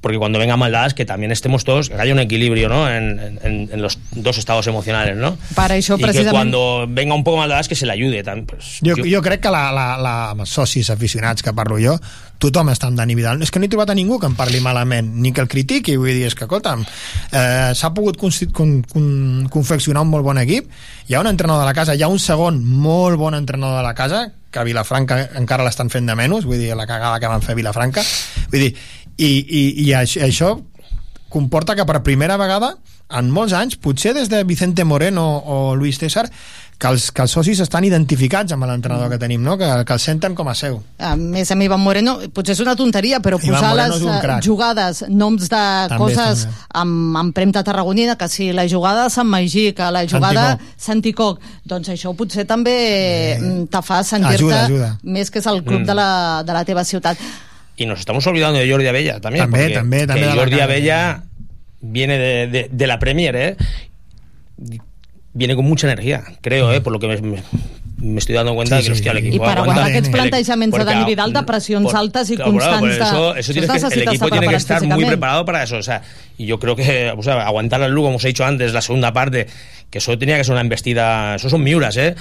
Porque 0.04 0.18
cuando 0.20 0.38
vengan 0.38 0.60
maldadas, 0.60 0.94
que 0.94 1.06
también 1.06 1.32
estemos 1.32 1.64
todos, 1.64 1.88
que 1.90 1.96
haya 1.96 2.12
un 2.12 2.20
equilibrio, 2.20 2.68
¿no? 2.68 2.90
En, 2.92 3.40
en- 3.42 3.70
en 3.72 3.82
los 3.82 3.98
dos 4.12 4.38
estados 4.38 4.68
emocionales, 4.68 5.16
¿no? 5.16 5.38
Per 5.56 5.72
això, 5.72 5.96
y 5.96 6.02
que 6.02 6.04
precisament... 6.12 6.32
cuando 6.36 6.86
venga 6.90 7.16
un 7.16 7.24
poco 7.24 7.38
maldadas, 7.38 7.70
que 7.70 7.76
se 7.76 7.86
le 7.86 7.94
ayude 7.94 8.22
también. 8.22 8.46
Pues, 8.46 8.80
Jo, 8.84 8.96
jo 9.00 9.22
crec 9.22 9.40
que 9.40 9.50
la, 9.50 9.72
la, 9.72 9.98
la, 9.98 10.16
amb 10.32 10.42
els 10.44 10.50
socis 10.52 10.90
aficionats 10.92 11.42
que 11.42 11.54
parlo 11.56 11.78
jo, 11.80 11.96
tothom 12.44 12.68
està 12.74 12.90
amb 12.92 13.00
Dani 13.00 13.16
Vidal. 13.16 13.40
És 13.42 13.50
que 13.50 13.62
no 13.64 13.66
he 13.66 13.72
trobat 13.72 13.94
a 13.94 13.96
ningú 13.96 14.20
que 14.20 14.28
em 14.28 14.36
parli 14.36 14.60
malament, 14.60 15.08
ni 15.24 15.32
que 15.32 15.40
el 15.40 15.48
critiqui. 15.48 15.96
Vull 15.96 16.12
dir, 16.12 16.28
és 16.28 16.36
que, 16.36 16.44
escolta'm, 16.44 16.84
eh, 17.32 17.72
s'ha 17.74 17.94
pogut 17.96 18.20
consti- 18.20 18.52
con, 18.52 18.82
con, 18.84 19.48
confeccionar 19.50 20.04
un 20.04 20.12
molt 20.12 20.28
bon 20.28 20.38
equip. 20.44 20.68
Hi 21.08 21.16
ha 21.16 21.22
un 21.24 21.28
entrenador 21.32 21.64
de 21.64 21.72
la 21.72 21.74
casa, 21.74 21.96
hi 21.96 22.04
ha 22.04 22.12
un 22.12 22.20
segon 22.20 22.60
molt 22.68 23.16
bon 23.18 23.40
entrenador 23.40 23.78
de 23.80 23.84
la 23.88 23.96
casa, 23.96 24.26
que 24.52 24.60
a 24.60 24.64
Vilafranca 24.68 25.30
encara 25.40 25.64
l'estan 25.66 25.90
fent 25.90 26.06
de 26.06 26.14
menys, 26.20 26.44
vull 26.46 26.60
dir, 26.62 26.76
la 26.78 26.86
cagada 26.86 27.20
que 27.20 27.32
van 27.32 27.42
fer 27.42 27.56
a 27.56 27.58
Vilafranca. 27.58 28.04
Vull 28.52 28.60
dir, 28.68 28.76
i, 29.18 29.32
i, 29.44 29.64
i 29.88 29.94
això, 29.94 30.56
comporta 31.34 31.76
que 31.76 31.86
per 31.86 32.04
primera 32.06 32.38
vegada 32.38 32.76
en 33.14 33.30
molts 33.30 33.54
anys, 33.54 33.76
potser 33.78 34.14
des 34.16 34.30
de 34.30 34.44
Vicente 34.44 34.84
Moreno 34.86 35.24
o 35.46 35.76
Luis 35.76 36.00
César, 36.02 36.24
que 36.82 36.88
els, 36.90 37.12
que 37.14 37.22
els 37.22 37.32
socis 37.32 37.60
estan 37.62 37.86
identificats 37.86 38.52
amb 38.56 38.66
l'entrenador 38.66 39.12
que 39.12 39.20
tenim, 39.22 39.44
no? 39.46 39.54
que, 39.60 39.68
que 39.86 39.94
el 39.94 40.00
senten 40.02 40.34
com 40.36 40.50
a 40.50 40.56
seu. 40.58 40.80
A 40.98 41.12
més, 41.20 41.52
amb 41.54 41.62
Ivan 41.62 41.80
Moreno, 41.84 42.16
potser 42.34 42.56
és 42.56 42.64
una 42.66 42.74
tonteria, 42.76 43.20
però 43.22 43.38
Iván 43.38 43.54
posar 43.60 43.70
Moreno 43.76 44.00
les 44.00 44.26
eh, 44.26 44.40
jugades, 44.48 45.04
noms 45.14 45.46
de 45.46 45.62
També, 45.94 46.00
coses 46.02 46.44
també. 46.48 46.66
amb 46.82 47.22
empremta 47.22 47.64
tarragonina, 47.64 48.18
que 48.18 48.28
si 48.34 48.50
la 48.52 48.66
jugada 48.68 49.06
de 49.06 49.14
Sant 49.14 49.30
Magí, 49.30 49.70
que 49.78 49.92
la 49.94 50.04
jugada 50.10 50.58
Santicoc, 50.78 51.40
doncs 51.70 51.94
això 51.94 52.16
potser 52.18 52.48
també 52.50 52.76
mm, 53.38 53.66
te 53.70 53.84
fa 53.86 54.02
sentir-te 54.04 54.94
més 55.04 55.30
que 55.30 55.40
és 55.44 55.48
el 55.54 55.62
club 55.64 55.84
Mm. 55.84 55.90
de, 55.92 55.94
la, 56.02 56.10
de 56.48 56.54
la 56.54 56.66
teva 56.66 56.84
ciutat. 56.84 57.18
Y 57.76 57.86
nos 57.86 58.00
estamos 58.00 58.26
olvidando 58.28 58.60
de 58.60 58.70
Jordi 58.70 58.88
Abella 58.88 59.20
también. 59.20 59.50
Porque 59.50 59.74
també, 59.74 60.06
també 60.08 60.22
que 60.30 60.38
Jordi. 60.38 60.60
Abella 60.60 61.24
viene 61.82 62.18
de, 62.18 62.48
de- 62.48 62.70
de 62.72 62.88
la 62.88 63.00
Premier, 63.00 63.36
¿eh? 63.36 63.56
Viene 65.36 65.56
con 65.56 65.66
mucha 65.66 65.88
energía, 65.88 66.24
creo, 66.42 66.72
¿eh? 66.72 66.80
Por 66.82 66.94
lo 66.94 67.00
que 67.00 67.08
me, 67.08 67.18
me- 67.20 67.44
me 67.98 68.20
estoy 68.20 68.36
dando 68.36 68.54
cuenta 68.54 68.78
Sí, 68.78 68.84
de 68.84 68.90
que, 68.90 68.96
sí. 68.96 69.00
hostia, 69.00 69.12
el 69.14 69.18
equipo 69.20 69.36
I 69.36 69.40
per 69.40 69.48
aguanta. 69.58 69.62
aguantar 69.62 69.88
aquests 69.90 70.08
El- 70.08 70.14
plantejaments 70.14 70.78
de 70.78 70.84
Dani 70.86 71.06
Vidal 71.06 71.34
de 71.34 71.44
pressions 71.44 71.86
por- 71.86 71.96
altes 71.96 72.30
i 72.30 72.36
claro, 72.36 72.52
claro, 72.52 72.72
constants 72.72 72.98
de... 73.00 73.04
eso, 73.06 73.36
eso 73.36 73.54
tienes 73.54 73.72
que, 73.72 73.94
el 73.96 74.02
equipo 74.08 74.30
tiene 74.30 74.48
que 74.48 74.56
estar 74.56 74.84
muy 74.86 75.06
preparado 75.06 75.46
para 75.46 75.64
eso. 75.64 75.78
O 75.78 75.84
sea, 75.84 76.02
y 76.38 76.46
yo 76.46 76.60
creo 76.60 76.76
que 76.76 77.12
o 77.18 77.24
sea, 77.24 77.42
aguantar 77.48 77.82
al 77.82 77.92
Lugo, 77.92 78.08
como 78.08 78.18
os 78.18 78.26
he 78.26 78.28
dicho 78.28 78.46
antes, 78.46 78.74
la 78.74 78.82
segunda 78.82 79.12
parte, 79.14 79.48
que 79.90 79.98
eso 79.98 80.16
tenía 80.20 80.38
que 80.38 80.44
ser 80.44 80.52
una 80.54 80.62
embestida, 80.62 81.36
eso 81.36 81.50
son 81.50 81.64
miuras, 81.64 81.98
¿eh? 81.98 82.14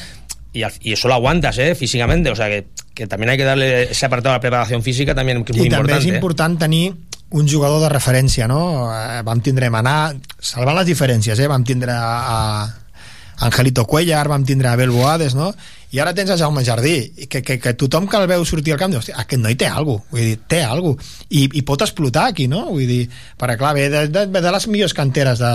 Y, 0.52 0.62
al- 0.64 0.72
y 0.80 0.92
eso 0.92 1.08
lo 1.08 1.14
aguantas, 1.14 1.56
¿eh? 1.58 1.74
Físicamente, 1.74 2.30
o 2.30 2.36
sea, 2.36 2.48
que, 2.48 2.66
que 2.94 3.06
también 3.06 3.30
hay 3.30 3.36
que 3.38 3.44
darle 3.44 3.84
ese 3.90 4.04
apartado 4.04 4.34
a 4.34 4.36
la 4.36 4.40
preparación 4.40 4.82
física 4.82 5.14
también, 5.14 5.44
que 5.44 5.52
es 5.52 5.58
muy 5.58 5.66
I 5.66 5.70
també 5.70 5.92
importante. 5.92 6.08
és 6.08 6.12
¿eh? 6.12 6.14
important 6.16 6.58
tenir 6.58 6.94
un 7.30 7.48
jugador 7.48 7.80
de 7.80 7.88
referència, 7.88 8.46
no? 8.46 8.90
Eh, 8.92 9.22
vam 9.24 9.40
tindre 9.40 9.70
Maná, 9.72 10.12
salvant 10.38 10.76
les 10.76 10.86
diferències, 10.86 11.38
eh? 11.40 11.48
Vam 11.48 11.64
tindre 11.64 11.92
a, 11.96 12.68
a 12.68 13.46
Angelito 13.46 13.86
Cuellar, 13.86 14.28
vam 14.28 14.44
tindre 14.44 14.68
a 14.68 14.72
Abel 14.76 14.90
Boades, 14.92 15.34
no? 15.34 15.54
I 15.92 15.98
ara 16.00 16.12
tens 16.14 16.30
a 16.30 16.36
Jaume 16.36 16.62
Jardí, 16.64 17.26
que, 17.28 17.40
que, 17.42 17.58
que 17.58 17.72
tothom 17.74 18.06
que 18.08 18.16
el 18.20 18.28
veu 18.28 18.44
sortir 18.44 18.72
al 18.76 18.78
camp 18.80 18.92
diu, 18.92 19.00
hòstia, 19.00 19.16
aquest 19.24 19.40
noi 19.42 19.56
té 19.56 19.66
alguna 19.72 19.98
cosa, 20.04 20.12
vull 20.12 20.20
dir, 20.28 20.36
té 20.48 20.60
alguna 20.64 20.96
cosa, 21.00 21.24
i, 21.30 21.48
i 21.58 21.62
pot 21.68 21.82
explotar 21.84 22.28
aquí, 22.30 22.46
no? 22.48 22.66
Vull 22.70 22.86
dir, 22.88 23.08
perquè 23.40 23.56
clar, 23.60 23.72
ve 23.76 23.88
de, 23.92 24.04
de, 24.12 24.26
de 24.28 24.52
les 24.52 24.68
millors 24.68 24.94
canteres 24.96 25.40
de, 25.40 25.52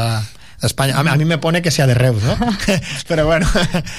d'Espanya. 0.62 0.98
A, 0.98 1.04
mi- 1.04 1.10
a 1.10 1.16
mí 1.16 1.26
me 1.26 1.38
pone 1.38 1.62
que 1.62 1.72
sea 1.72 1.86
de 1.88 1.94
Reus, 1.94 2.22
¿no? 2.24 2.36
Pero 3.08 3.26
bueno. 3.26 3.48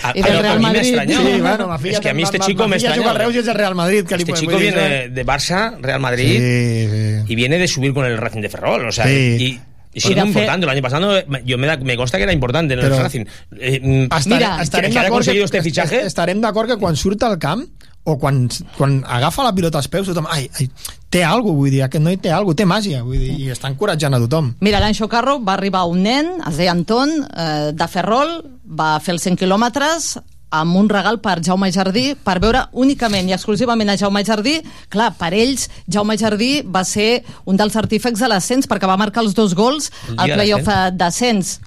A- 0.03 0.12
del 0.12 0.25
a- 0.25 0.38
a 0.38 0.42
Real 0.42 0.59
mí 0.59 0.64
me 0.66 0.73
Madrid. 0.73 0.81
extrañó. 0.94 1.18
Sí, 1.23 1.40
bueno, 1.40 1.68
ma 1.68 1.79
filla, 1.79 1.94
Es 1.94 2.01
que 2.01 2.09
a 2.11 2.14
mí 2.14 2.23
este 2.23 2.38
chico 2.40 2.66
me 2.68 2.77
extrañó. 2.77 3.03
juga 3.03 3.11
al 3.12 3.16
Reus 3.18 3.35
y 3.35 3.38
es 3.38 3.47
del 3.47 3.55
Real 3.55 3.75
Madrid. 3.75 4.05
Que 4.07 4.16
li 4.16 4.23
Este 4.23 4.35
chico 4.35 4.57
viene 4.57 5.09
de 5.09 5.27
Barça, 5.27 5.77
Real 5.81 6.01
Madrid, 6.01 7.23
y 7.27 7.35
viene 7.35 7.59
de 7.59 7.68
subir 7.68 7.92
con 7.94 8.05
el 8.07 8.16
Racing 8.18 8.40
de 8.40 8.49
Ferrol. 8.49 8.87
O 8.88 8.92
sea, 8.92 9.07
Sí. 9.07 9.11
y, 9.40 9.61
y 9.94 10.01
siendo 10.01 10.16
de 10.25 10.31
hacer- 10.31 10.42
importante. 10.42 10.64
El 10.66 10.71
año 10.71 10.83
pasado 10.83 11.23
me- 11.29 11.42
yo 11.44 11.59
me, 11.59 11.66
da- 11.66 11.77
me 11.79 11.97
consta 11.97 12.18
que 12.18 12.25
era 12.25 12.33
importante 12.33 12.75
en 12.75 12.81
el 12.81 12.90
Racing. 12.97 13.25
Eh, 13.59 13.81
mm, 13.83 14.14
Estarem, 14.16 14.57
que- 14.57 14.62
estarem 14.62 14.92
que 14.92 14.99
ha 14.99 15.03
d'acord 15.03 15.18
conseguido 15.18 15.42
que, 15.42 15.59
este 15.59 15.62
fichaje. 15.62 16.07
estarem 16.07 16.40
d'acord 16.40 16.68
que 16.68 16.77
quan 16.77 16.97
surt 16.97 17.23
al 17.23 17.38
camp 17.38 17.64
o 18.05 18.18
quan, 18.18 18.49
quan 18.77 19.05
agafa 19.07 19.44
la 19.44 19.53
pilota 19.55 19.79
als 19.79 19.88
peus 19.88 20.07
tothom, 20.07 20.27
ai, 20.31 20.49
ai, 20.59 20.71
té 21.11 21.25
alguna 21.25 21.53
cosa, 21.53 21.59
vull 21.59 21.73
dir, 21.73 21.83
aquest 21.87 22.05
noi 22.05 22.16
té 22.21 22.33
alguna 22.33 22.53
cosa, 22.53 22.61
té 22.62 22.68
màgia, 22.68 23.03
vull 23.05 23.21
dir, 23.21 23.35
i 23.40 23.51
està 23.53 23.71
encoratjant 23.73 24.16
a 24.16 24.23
tothom. 24.25 24.55
Mira, 24.64 24.81
l'Anxo 24.83 25.09
Carro 25.09 25.38
va 25.44 25.55
arribar 25.57 25.87
un 25.88 26.03
nen, 26.05 26.35
es 26.49 26.59
deia 26.61 26.75
Anton, 26.77 27.14
eh, 27.29 27.71
de 27.73 27.88
Ferrol, 27.88 28.40
va 28.64 28.97
fer 29.01 29.16
els 29.16 29.25
100 29.25 29.40
quilòmetres 29.40 30.16
amb 30.51 30.77
un 30.81 30.88
regal 30.88 31.18
per 31.21 31.38
Jaume 31.44 31.68
Jardí 31.73 32.14
per 32.25 32.38
veure 32.40 32.64
únicament 32.73 33.29
i 33.29 33.35
exclusivament 33.37 33.90
a 33.92 33.99
Jaume 34.01 34.23
Jardí. 34.25 34.57
Clar, 34.88 35.11
per 35.18 35.35
ells 35.37 35.68
Jaume 35.87 36.16
Jardí 36.16 36.62
va 36.64 36.85
ser 36.88 37.23
un 37.44 37.61
dels 37.61 37.77
artífecs 37.77 38.25
de 38.25 38.31
l'ascens 38.33 38.68
perquè 38.68 38.88
va 38.88 38.97
marcar 38.97 39.25
els 39.27 39.37
dos 39.37 39.55
gols 39.55 39.90
al 40.16 40.33
playoff 40.33 40.73
d'ascens 40.97 41.59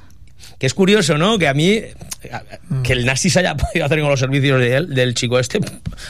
Que 0.57 0.67
es 0.67 0.73
curioso, 0.73 1.17
¿no? 1.17 1.39
Que 1.39 1.47
a 1.47 1.53
mí, 1.55 1.81
que 2.83 2.93
el 2.93 3.05
Nasti 3.05 3.29
se 3.31 3.39
haya 3.39 3.55
podido 3.57 3.85
hacer 3.85 3.99
con 3.99 4.09
los 4.09 4.19
servicios 4.19 4.59
de 4.59 4.75
él, 4.75 4.93
del 4.93 5.15
chico 5.15 5.39
este, 5.39 5.59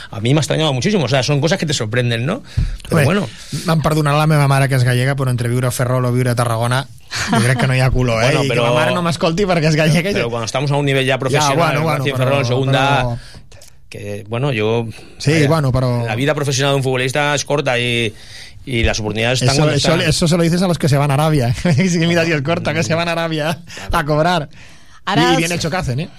a 0.09 0.19
mí 0.19 0.33
me 0.33 0.39
ha 0.39 0.41
extrañado 0.41 0.73
muchísimo. 0.73 1.05
O 1.05 1.07
sea, 1.07 1.23
son 1.23 1.39
cosas 1.39 1.57
que 1.57 1.65
te 1.65 1.73
sorprenden, 1.73 2.25
¿no? 2.25 2.43
Pero 2.83 2.97
Bé, 2.97 3.03
bueno. 3.05 3.29
Em 3.71 3.81
perdonarà 3.81 4.17
la 4.19 4.27
meva 4.27 4.47
mare 4.51 4.67
que 4.67 4.75
és 4.75 4.83
gallega, 4.83 5.15
però 5.15 5.31
entre 5.31 5.47
viure 5.47 5.67
a 5.67 5.71
Ferrol 5.71 6.03
o 6.05 6.11
viure 6.11 6.31
a 6.31 6.35
Tarragona 6.35 6.83
jo 7.31 7.39
crec 7.43 7.59
que 7.59 7.67
no 7.67 7.75
hi 7.75 7.79
ha 7.79 7.89
color, 7.91 8.23
eh? 8.23 8.27
Bueno, 8.27 8.43
I 8.43 8.49
però- 8.49 8.63
que 8.63 8.69
ma 8.69 8.75
mare 8.75 8.93
no 8.95 9.01
m'escolti 9.03 9.45
perquè 9.47 9.71
és 9.71 9.75
gallega. 9.79 10.01
Pero, 10.11 10.27
pero 10.27 10.29
cuando 10.29 10.45
estamos 10.45 10.71
a 10.71 10.75
un 10.75 10.85
nivel 10.85 11.05
ya 11.05 11.17
profesional, 11.17 11.55
bueno, 11.57 11.77
en 11.79 11.83
bueno, 11.83 11.97
Racing 11.99 12.11
pero- 12.11 12.23
Ferrol, 12.29 12.45
segunda, 12.45 12.97
pero- 12.99 13.41
que 13.91 14.23
bueno, 14.29 14.53
yo... 14.53 14.87
Sí, 15.17 15.47
bueno, 15.47 15.71
pero- 15.71 16.05
La 16.05 16.15
vida 16.15 16.33
profesional 16.33 16.73
de 16.73 16.77
un 16.77 16.83
futbolista 16.83 17.35
es 17.35 17.43
corta 17.43 17.77
y, 17.77 18.13
y 18.65 18.83
las 18.83 18.99
oportunidades 18.99 19.41
están 19.41 19.55
Eso, 19.55 19.61
cuando 19.63 19.75
eso, 19.77 19.91
están. 19.93 20.09
eso 20.09 20.27
se 20.27 20.37
lo 20.37 20.43
dices 20.43 20.61
a 20.61 20.67
los 20.67 20.77
que 20.77 20.87
se 20.89 20.97
van 20.97 21.11
a 21.11 21.15
Arabia. 21.15 21.53
si 21.75 21.99
mira 21.99 22.25
si 22.25 22.31
es 22.31 22.41
corta, 22.41 22.73
que 22.73 22.83
se 22.83 22.93
van 22.93 23.07
a 23.07 23.13
Arabia 23.13 23.59
a 23.91 24.05
cobrar. 24.05 24.49
Ara 25.05 25.31
els- 25.31 25.37
bien 25.37 25.51
hecho 25.51 25.69
que 25.69 25.77
hacen, 25.77 25.99
¿eh? 26.01 26.09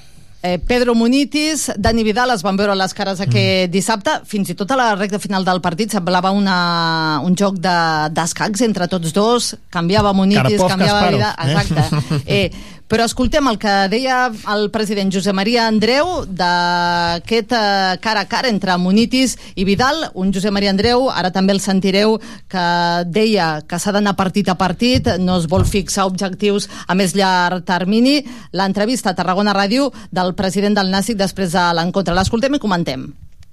Eh, 0.44 0.59
Pedro 0.59 0.96
Munitis, 0.96 1.70
Dani 1.78 2.02
Vidal 2.02 2.33
es 2.35 2.42
van 2.42 2.57
veure 2.59 2.74
les 2.74 2.92
cares 2.98 3.20
aquest 3.22 3.70
dissabte, 3.70 4.11
fins 4.26 4.48
i 4.50 4.57
tot 4.59 4.72
a 4.74 4.76
la 4.76 4.88
recta 4.96 5.20
final 5.22 5.44
del 5.46 5.61
partit 5.62 5.92
semblava 5.94 6.33
una, 6.35 7.20
un 7.22 7.37
joc 7.38 7.61
de- 7.62 8.09
d'escacs 8.11 8.64
entre 8.66 8.88
tots 8.90 9.12
dos, 9.14 9.52
canviava 9.70 10.11
Munitis, 10.12 10.59
canviava 10.66 11.12
Vidal, 11.12 11.37
eh? 11.46 11.52
exacte. 11.52 12.02
Eh, 12.26 12.50
però 12.92 13.07
escoltem 13.09 13.46
el 13.48 13.57
que 13.57 13.72
deia 13.88 14.26
el 14.52 14.66
president 14.68 15.09
Josep 15.14 15.33
Maria 15.33 15.62
Andreu 15.64 16.26
d'aquest 16.28 17.55
eh, 17.57 17.94
cara 18.05 18.26
a 18.26 18.28
cara 18.28 18.50
entre 18.52 18.76
Munitis 18.76 19.38
i 19.57 19.64
Vidal, 19.64 20.11
un 20.12 20.28
Josep 20.35 20.52
Maria 20.52 20.74
Andreu, 20.74 21.07
ara 21.09 21.31
també 21.33 21.57
el 21.57 21.62
sentireu, 21.64 22.18
que 22.52 22.66
deia 23.09 23.62
que 23.64 23.81
s'ha 23.81 23.96
d'anar 23.96 24.12
partit 24.20 24.52
a 24.52 24.59
partit, 24.61 25.09
no 25.24 25.38
es 25.40 25.48
vol 25.48 25.64
fixar 25.64 26.05
objectius 26.11 26.68
a 26.85 26.92
més 26.92 27.16
llarg 27.16 27.64
termini. 27.64 28.18
L'entrevista 28.52 29.16
a 29.16 29.16
Tarragona 29.16 29.57
Ràdio 29.57 29.88
del 30.12 30.37
president 30.37 30.76
del 30.76 30.92
Nàstic 30.92 31.16
després 31.16 31.57
de 31.57 31.68
l'encontre. 31.72 32.12
L'escoltem 32.12 32.61
i 32.61 32.61
comentem. 32.61 33.09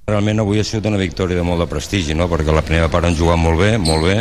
Realment 0.10 0.42
avui 0.42 0.60
ha 0.60 0.66
sigut 0.66 0.88
una 0.90 0.98
victòria 0.98 1.38
de 1.38 1.46
molt 1.46 1.62
de 1.62 1.68
prestigi, 1.70 2.16
no? 2.18 2.26
perquè 2.32 2.56
la 2.56 2.66
primera 2.66 2.90
part 2.90 3.06
han 3.06 3.18
jugat 3.18 3.38
molt 3.38 3.62
bé, 3.62 3.76
molt 3.78 4.08
bé. 4.10 4.18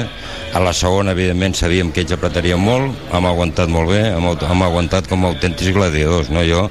A 0.52 0.60
la 0.60 0.74
segona, 0.76 1.14
evidentment, 1.16 1.56
sabíem 1.56 1.92
que 1.92 2.04
ells 2.04 2.12
apretarien 2.16 2.60
molt, 2.60 2.92
hem 3.14 3.26
aguantat 3.30 3.72
molt 3.72 3.92
bé, 3.94 4.04
hem, 4.12 4.28
hem 4.52 4.68
aguantat 4.68 5.08
com 5.08 5.24
a 5.24 5.32
autèntics 5.32 5.72
gladiadors. 5.76 6.28
No? 6.34 6.44
Jo 6.44 6.68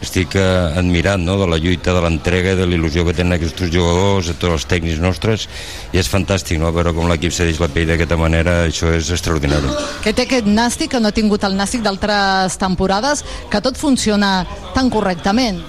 estic 0.00 0.34
eh, 0.34 0.42
admirat 0.80 1.20
no? 1.20 1.36
de 1.38 1.46
la 1.46 1.58
lluita, 1.60 1.92
de 1.92 2.00
l'entrega 2.04 2.54
i 2.54 2.58
de 2.58 2.66
la 2.66 2.76
il·lusió 2.76 3.04
que 3.04 3.14
tenen 3.16 3.36
aquests 3.36 3.68
jugadors, 3.68 4.30
de 4.30 4.36
tots 4.40 4.56
els 4.56 4.66
tècnics 4.70 5.02
nostres, 5.02 5.46
i 5.92 6.00
és 6.00 6.08
fantàstic 6.08 6.60
no? 6.60 6.72
veure 6.72 6.94
com 6.96 7.10
l'equip 7.10 7.34
cedeix 7.36 7.60
la 7.60 7.68
pell 7.72 7.90
d'aquesta 7.92 8.18
manera, 8.20 8.62
això 8.68 8.94
és 8.96 9.10
extraordinari. 9.12 9.74
Què 10.04 10.14
té 10.16 10.24
aquest 10.24 10.48
Nàstic 10.48 10.94
que 10.94 11.02
no 11.02 11.12
ha 11.12 11.16
tingut 11.16 11.44
el 11.44 11.58
Nàstic 11.58 11.84
d'altres 11.84 12.56
temporades, 12.60 13.24
que 13.52 13.60
tot 13.60 13.76
funciona 13.80 14.40
tan 14.74 14.88
correctament? 14.92 15.60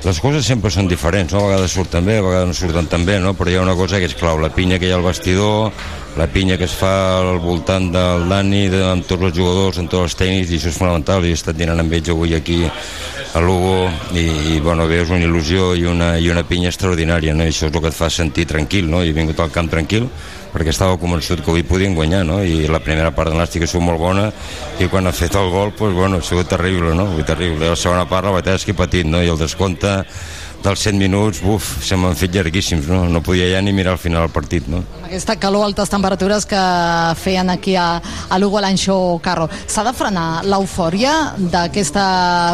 Les 0.00 0.16
coses 0.16 0.46
sempre 0.48 0.70
són 0.72 0.86
diferents, 0.88 1.34
no? 1.34 1.42
a 1.44 1.48
vegades 1.50 1.74
surten 1.76 2.06
bé, 2.08 2.14
a 2.16 2.22
vegades 2.24 2.46
no 2.48 2.54
surten 2.56 2.86
tan 2.88 3.02
bé, 3.04 3.18
no? 3.20 3.34
però 3.36 3.50
hi 3.52 3.58
ha 3.58 3.64
una 3.66 3.74
cosa 3.76 3.98
que 4.00 4.08
és 4.08 4.14
clau, 4.16 4.38
la 4.40 4.48
pinya 4.48 4.78
que 4.80 4.88
hi 4.88 4.94
ha 4.94 4.96
al 4.96 5.04
vestidor, 5.04 5.74
la 6.16 6.26
pinya 6.32 6.56
que 6.56 6.64
es 6.64 6.72
fa 6.72 6.92
al 7.18 7.36
voltant 7.44 7.90
del 7.92 8.24
Dani, 8.30 8.62
de, 8.72 8.80
amb 8.88 9.04
tots 9.04 9.28
els 9.28 9.36
jugadors, 9.36 9.76
amb 9.76 9.92
tots 9.92 10.08
els 10.08 10.16
tècnics, 10.16 10.54
i 10.54 10.56
això 10.56 10.72
és 10.72 10.80
fonamental, 10.80 11.28
i 11.28 11.34
he 11.34 11.36
estat 11.36 11.58
dinant 11.58 11.84
amb 11.84 11.92
ells 11.92 12.08
avui 12.16 12.32
aquí 12.32 12.62
a 12.64 13.44
Lugo, 13.44 13.90
i, 14.16 14.24
i 14.54 14.58
bueno, 14.64 14.88
veus 14.88 15.12
una 15.12 15.28
il·lusió 15.28 15.74
i 15.76 15.84
una, 15.84 16.14
i 16.16 16.32
una 16.32 16.46
pinya 16.48 16.72
extraordinària, 16.72 17.36
no? 17.36 17.44
i 17.44 17.52
això 17.52 17.68
és 17.68 17.74
el 17.74 17.84
que 17.84 17.92
et 17.92 18.00
fa 18.00 18.08
sentir 18.08 18.48
tranquil, 18.48 18.88
no? 18.88 19.04
i 19.04 19.12
he 19.12 19.18
vingut 19.20 19.44
al 19.44 19.52
camp 19.52 19.68
tranquil, 19.68 20.08
perquè 20.52 20.74
estava 20.74 20.98
convençut 21.00 21.44
que 21.44 21.50
avui 21.52 21.64
podien 21.66 21.94
guanyar, 21.94 22.24
no? 22.26 22.40
i 22.42 22.66
la 22.70 22.82
primera 22.82 23.12
part 23.14 23.30
de 23.30 23.38
l'Nàstic 23.38 23.64
ha 23.64 23.70
sigut 23.70 23.86
molt 23.86 24.02
bona, 24.02 24.28
i 24.80 24.88
quan 24.90 25.06
ha 25.06 25.14
fet 25.14 25.36
el 25.38 25.50
gol, 25.52 25.72
pues, 25.78 25.94
bueno, 25.94 26.18
ha 26.20 26.26
sigut 26.26 26.50
terrible, 26.50 26.94
no? 26.94 27.08
Avui 27.12 27.26
terrible. 27.26 27.68
La 27.70 27.78
segona 27.78 28.06
part, 28.10 28.26
la 28.26 28.42
he 28.42 28.76
patit, 28.76 29.06
no? 29.06 29.22
i 29.22 29.30
el 29.30 29.38
descompte 29.38 30.00
dels 30.64 30.82
100 30.86 30.98
minuts, 31.00 31.40
buf, 31.44 31.66
se 31.84 31.96
m'han 31.96 32.16
fet 32.18 32.34
llarguíssims, 32.34 32.88
no? 32.90 33.04
No 33.08 33.22
podia 33.24 33.48
ja 33.52 33.62
ni 33.62 33.72
mirar 33.72 33.94
al 33.96 34.02
final 34.02 34.26
del 34.26 34.34
partit, 34.34 34.68
no? 34.68 34.82
Aquesta 35.04 35.36
calor, 35.40 35.64
altes 35.66 35.90
temperatures 35.90 36.46
que 36.46 36.60
feien 37.20 37.50
aquí 37.50 37.74
a, 37.76 38.00
a 38.00 38.38
Lugo 38.38 38.58
a 38.58 38.64
l'Anxo 38.64 39.18
Carro. 39.24 39.48
S'ha 39.66 39.84
de 39.86 39.94
frenar 39.96 40.44
l'eufòria 40.46 41.14
d'aquesta 41.38 42.04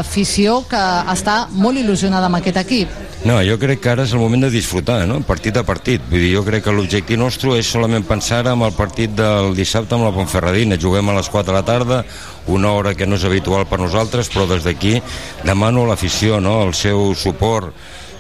afició 0.01 0.63
que 0.71 0.85
està 1.13 1.43
molt 1.53 1.83
il·lusionada 1.83 2.31
amb 2.31 2.41
aquest 2.41 2.63
equip. 2.63 3.03
No, 3.27 3.41
jo 3.43 3.57
crec 3.59 3.81
que 3.83 3.91
ara 3.91 4.05
és 4.07 4.13
el 4.15 4.21
moment 4.23 4.45
de 4.47 4.53
disfrutar, 4.53 5.01
no? 5.09 5.19
Partit 5.27 5.57
a 5.59 5.65
partit. 5.67 6.05
Vull 6.11 6.23
dir, 6.23 6.35
jo 6.37 6.45
crec 6.47 6.63
que 6.67 6.75
l'objectiu 6.75 7.19
nostre 7.19 7.57
és 7.59 7.67
solament 7.67 8.07
pensar 8.07 8.45
en 8.47 8.63
el 8.63 8.75
partit 8.77 9.17
del 9.19 9.55
dissabte 9.57 9.97
amb 9.97 10.07
la 10.07 10.15
Ponferradina. 10.15 10.79
Juguem 10.79 11.11
a 11.11 11.17
les 11.19 11.31
4 11.33 11.51
de 11.51 11.57
la 11.57 11.65
tarda, 11.67 12.05
una 12.47 12.73
hora 12.73 12.95
que 12.95 13.07
no 13.07 13.19
és 13.19 13.25
habitual 13.27 13.67
per 13.67 13.81
nosaltres, 13.83 14.31
però 14.33 14.47
des 14.51 14.65
d'aquí 14.67 15.01
demano 15.45 15.85
a 15.85 15.93
l'afició 15.93 16.41
no? 16.41 16.61
el 16.67 16.75
seu 16.75 17.15
suport 17.15 17.75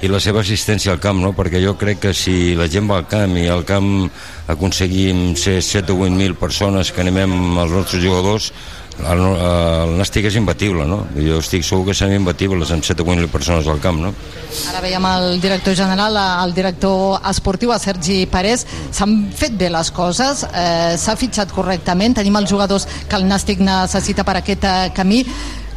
i 0.05 0.11
la 0.13 0.21
seva 0.21 0.43
assistència 0.43 0.93
al 0.93 1.01
camp, 1.01 1.23
no? 1.23 1.33
perquè 1.33 1.63
jo 1.63 1.77
crec 1.79 2.03
que 2.05 2.15
si 2.15 2.55
la 2.59 2.69
gent 2.69 2.89
va 2.91 2.99
al 3.01 3.07
camp 3.09 3.37
i 3.41 3.47
al 3.49 3.65
camp 3.65 4.11
aconseguim 4.53 5.35
ser 5.41 5.63
7 5.65 5.95
o 5.95 6.03
8.000 6.05 6.37
persones 6.37 6.93
que 6.93 7.01
animem 7.01 7.33
els 7.57 7.73
nostres 7.73 8.05
jugadors, 8.05 8.53
el, 9.05 9.21
el 9.21 9.93
Nàstic 9.99 10.29
és 10.31 10.37
imbatible, 10.41 10.87
no? 10.89 11.03
Jo 11.21 11.41
estic 11.43 11.65
segur 11.67 11.89
que 11.89 11.97
serem 11.97 12.17
imbatibles 12.21 12.73
amb 12.73 12.85
7 12.87 13.05
o 13.05 13.07
8.000 13.07 13.29
persones 13.33 13.69
al 13.69 13.81
camp, 13.85 14.01
no? 14.03 14.13
Ara 14.71 14.81
veiem 14.85 15.09
el 15.11 15.41
director 15.43 15.77
general, 15.77 16.17
el 16.17 16.55
director 16.57 17.21
esportiu, 17.29 17.75
a 17.75 17.79
Sergi 17.83 18.25
Parés. 18.31 18.67
S'han 18.97 19.17
fet 19.37 19.57
bé 19.61 19.71
les 19.73 19.93
coses, 19.93 20.47
eh, 20.49 20.97
s'ha 20.97 21.17
fitxat 21.21 21.53
correctament, 21.53 22.17
tenim 22.17 22.37
els 22.41 22.51
jugadors 22.51 22.89
que 23.09 23.19
el 23.21 23.29
Nàstic 23.29 23.61
necessita 23.61 24.25
per 24.25 24.39
aquest 24.41 24.65
eh, 24.65 24.77
camí, 24.97 25.25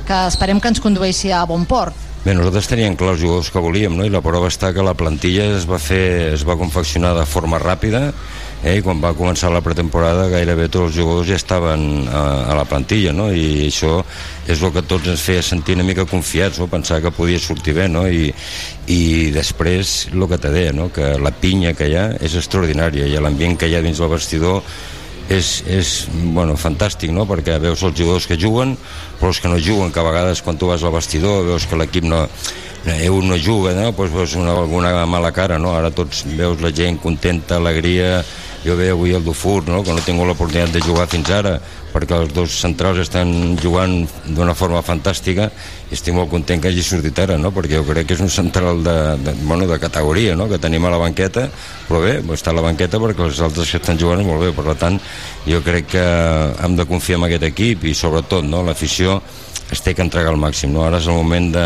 que 0.08 0.22
esperem 0.28 0.60
que 0.60 0.72
ens 0.72 0.82
condueixi 0.82 1.34
a 1.36 1.44
bon 1.46 1.68
port. 1.70 2.08
Bé, 2.20 2.34
nosaltres 2.36 2.68
teníem 2.68 2.98
clar 3.00 3.14
els 3.14 3.22
jugadors 3.22 3.48
que 3.54 3.62
volíem, 3.64 3.94
no? 3.96 4.04
i 4.04 4.12
la 4.12 4.20
prova 4.20 4.50
està 4.52 4.74
que 4.76 4.84
la 4.84 4.96
plantilla 4.98 5.46
es 5.56 5.64
va 5.70 5.78
fer, 5.80 6.34
es 6.34 6.44
va 6.48 6.58
confeccionar 6.60 7.14
de 7.16 7.24
forma 7.30 7.62
ràpida, 7.62 8.10
eh? 8.64 8.78
i 8.80 8.84
quan 8.84 9.00
va 9.02 9.14
començar 9.18 9.52
la 9.54 9.62
pretemporada 9.64 10.28
gairebé 10.32 10.68
tots 10.68 10.90
els 10.90 10.98
jugadors 10.98 11.30
ja 11.30 11.38
estaven 11.40 12.08
a, 12.08 12.24
a 12.52 12.58
la 12.58 12.66
plantilla, 12.70 13.14
no? 13.16 13.30
i 13.32 13.68
això 13.68 14.00
és 14.50 14.62
el 14.62 14.74
que 14.76 14.84
tots 14.84 15.10
ens 15.12 15.24
feia 15.24 15.44
sentir 15.46 15.78
una 15.78 15.88
mica 15.88 16.08
confiats, 16.10 16.60
no? 16.60 16.70
pensar 16.72 17.02
que 17.04 17.14
podia 17.16 17.40
sortir 17.40 17.76
bé, 17.78 17.88
no? 17.92 18.06
I, 18.08 18.32
i 18.90 19.02
després 19.36 20.10
el 20.14 20.28
que 20.30 20.40
te 20.42 20.54
deia, 20.54 20.74
no? 20.76 20.90
que 20.94 21.16
la 21.22 21.32
pinya 21.32 21.76
que 21.78 21.90
hi 21.90 21.98
ha 22.00 22.08
és 22.20 22.38
extraordinària, 22.40 23.08
i 23.08 23.20
l'ambient 23.20 23.60
que 23.60 23.70
hi 23.70 23.78
ha 23.78 23.84
dins 23.86 24.02
del 24.02 24.12
vestidor 24.12 24.64
és, 25.30 25.60
és 25.70 25.94
bueno, 26.34 26.58
fantàstic, 26.58 27.14
no? 27.14 27.28
perquè 27.30 27.60
veus 27.62 27.84
els 27.86 27.96
jugadors 27.98 28.26
que 28.28 28.40
juguen, 28.40 28.74
però 29.20 29.30
els 29.30 29.40
que 29.40 29.52
no 29.52 29.62
juguen, 29.62 29.94
que 29.94 30.02
a 30.02 30.08
vegades 30.08 30.42
quan 30.42 30.58
tu 30.58 30.72
vas 30.72 30.84
al 30.84 30.96
vestidor 30.96 31.46
veus 31.46 31.70
que 31.70 31.78
l'equip 31.78 32.08
no, 32.10 32.24
eh, 32.90 33.10
un 33.14 33.30
no 33.30 33.38
juga, 33.38 33.76
no? 33.78 33.94
pues 33.94 34.12
veus 34.12 34.34
una, 34.40 34.58
alguna 34.58 35.06
mala 35.06 35.32
cara, 35.32 35.60
no? 35.62 35.76
ara 35.78 35.94
tots 35.94 36.26
veus 36.34 36.62
la 36.66 36.74
gent 36.74 36.98
contenta, 37.04 37.58
alegria, 37.62 38.24
jo 38.66 38.76
veia 38.76 38.94
avui 38.96 39.14
el 39.16 39.24
Dufour, 39.24 39.68
no? 39.68 39.84
que 39.84 39.94
no 39.96 40.04
tingut 40.04 40.28
l'oportunitat 40.28 40.74
de 40.76 40.82
jugar 40.84 41.08
fins 41.12 41.30
ara, 41.32 41.56
perquè 41.94 42.18
els 42.20 42.34
dos 42.36 42.54
centrals 42.62 43.00
estan 43.02 43.58
jugant 43.62 44.04
d'una 44.28 44.54
forma 44.58 44.82
fantàstica 44.86 45.48
i 45.90 45.96
estic 45.96 46.14
molt 46.14 46.30
content 46.30 46.62
que 46.62 46.70
hagi 46.70 46.84
sortit 46.86 47.18
ara, 47.24 47.38
no? 47.40 47.54
perquè 47.56 47.80
jo 47.80 47.86
crec 47.88 48.10
que 48.10 48.18
és 48.18 48.24
un 48.26 48.32
central 48.34 48.84
de, 48.86 48.98
de, 49.24 49.36
bueno, 49.42 49.68
de 49.70 49.80
categoria, 49.82 50.36
no? 50.36 50.50
que 50.52 50.60
tenim 50.62 50.86
a 50.86 50.94
la 50.94 51.02
banqueta, 51.02 51.48
però 51.88 52.04
bé, 52.04 52.18
està 52.36 52.54
a 52.54 52.58
la 52.60 52.66
banqueta 52.66 53.02
perquè 53.02 53.26
els 53.30 53.42
altres 53.46 53.72
que 53.72 53.82
estan 53.82 54.00
jugant 54.02 54.26
molt 54.28 54.44
bé, 54.44 54.52
per 54.56 54.76
tant, 54.80 55.00
jo 55.48 55.64
crec 55.66 55.94
que 55.96 56.06
hem 56.60 56.76
de 56.78 56.88
confiar 56.90 57.22
en 57.22 57.30
aquest 57.30 57.48
equip 57.50 57.88
i 57.90 57.96
sobretot 57.98 58.46
no? 58.46 58.64
l'afició 58.68 59.22
es 59.70 59.84
té 59.86 59.94
que 59.94 60.02
entregar 60.02 60.34
al 60.34 60.42
màxim, 60.42 60.74
no? 60.74 60.84
ara 60.86 61.00
és 61.00 61.08
el 61.08 61.18
moment 61.18 61.52
de, 61.54 61.66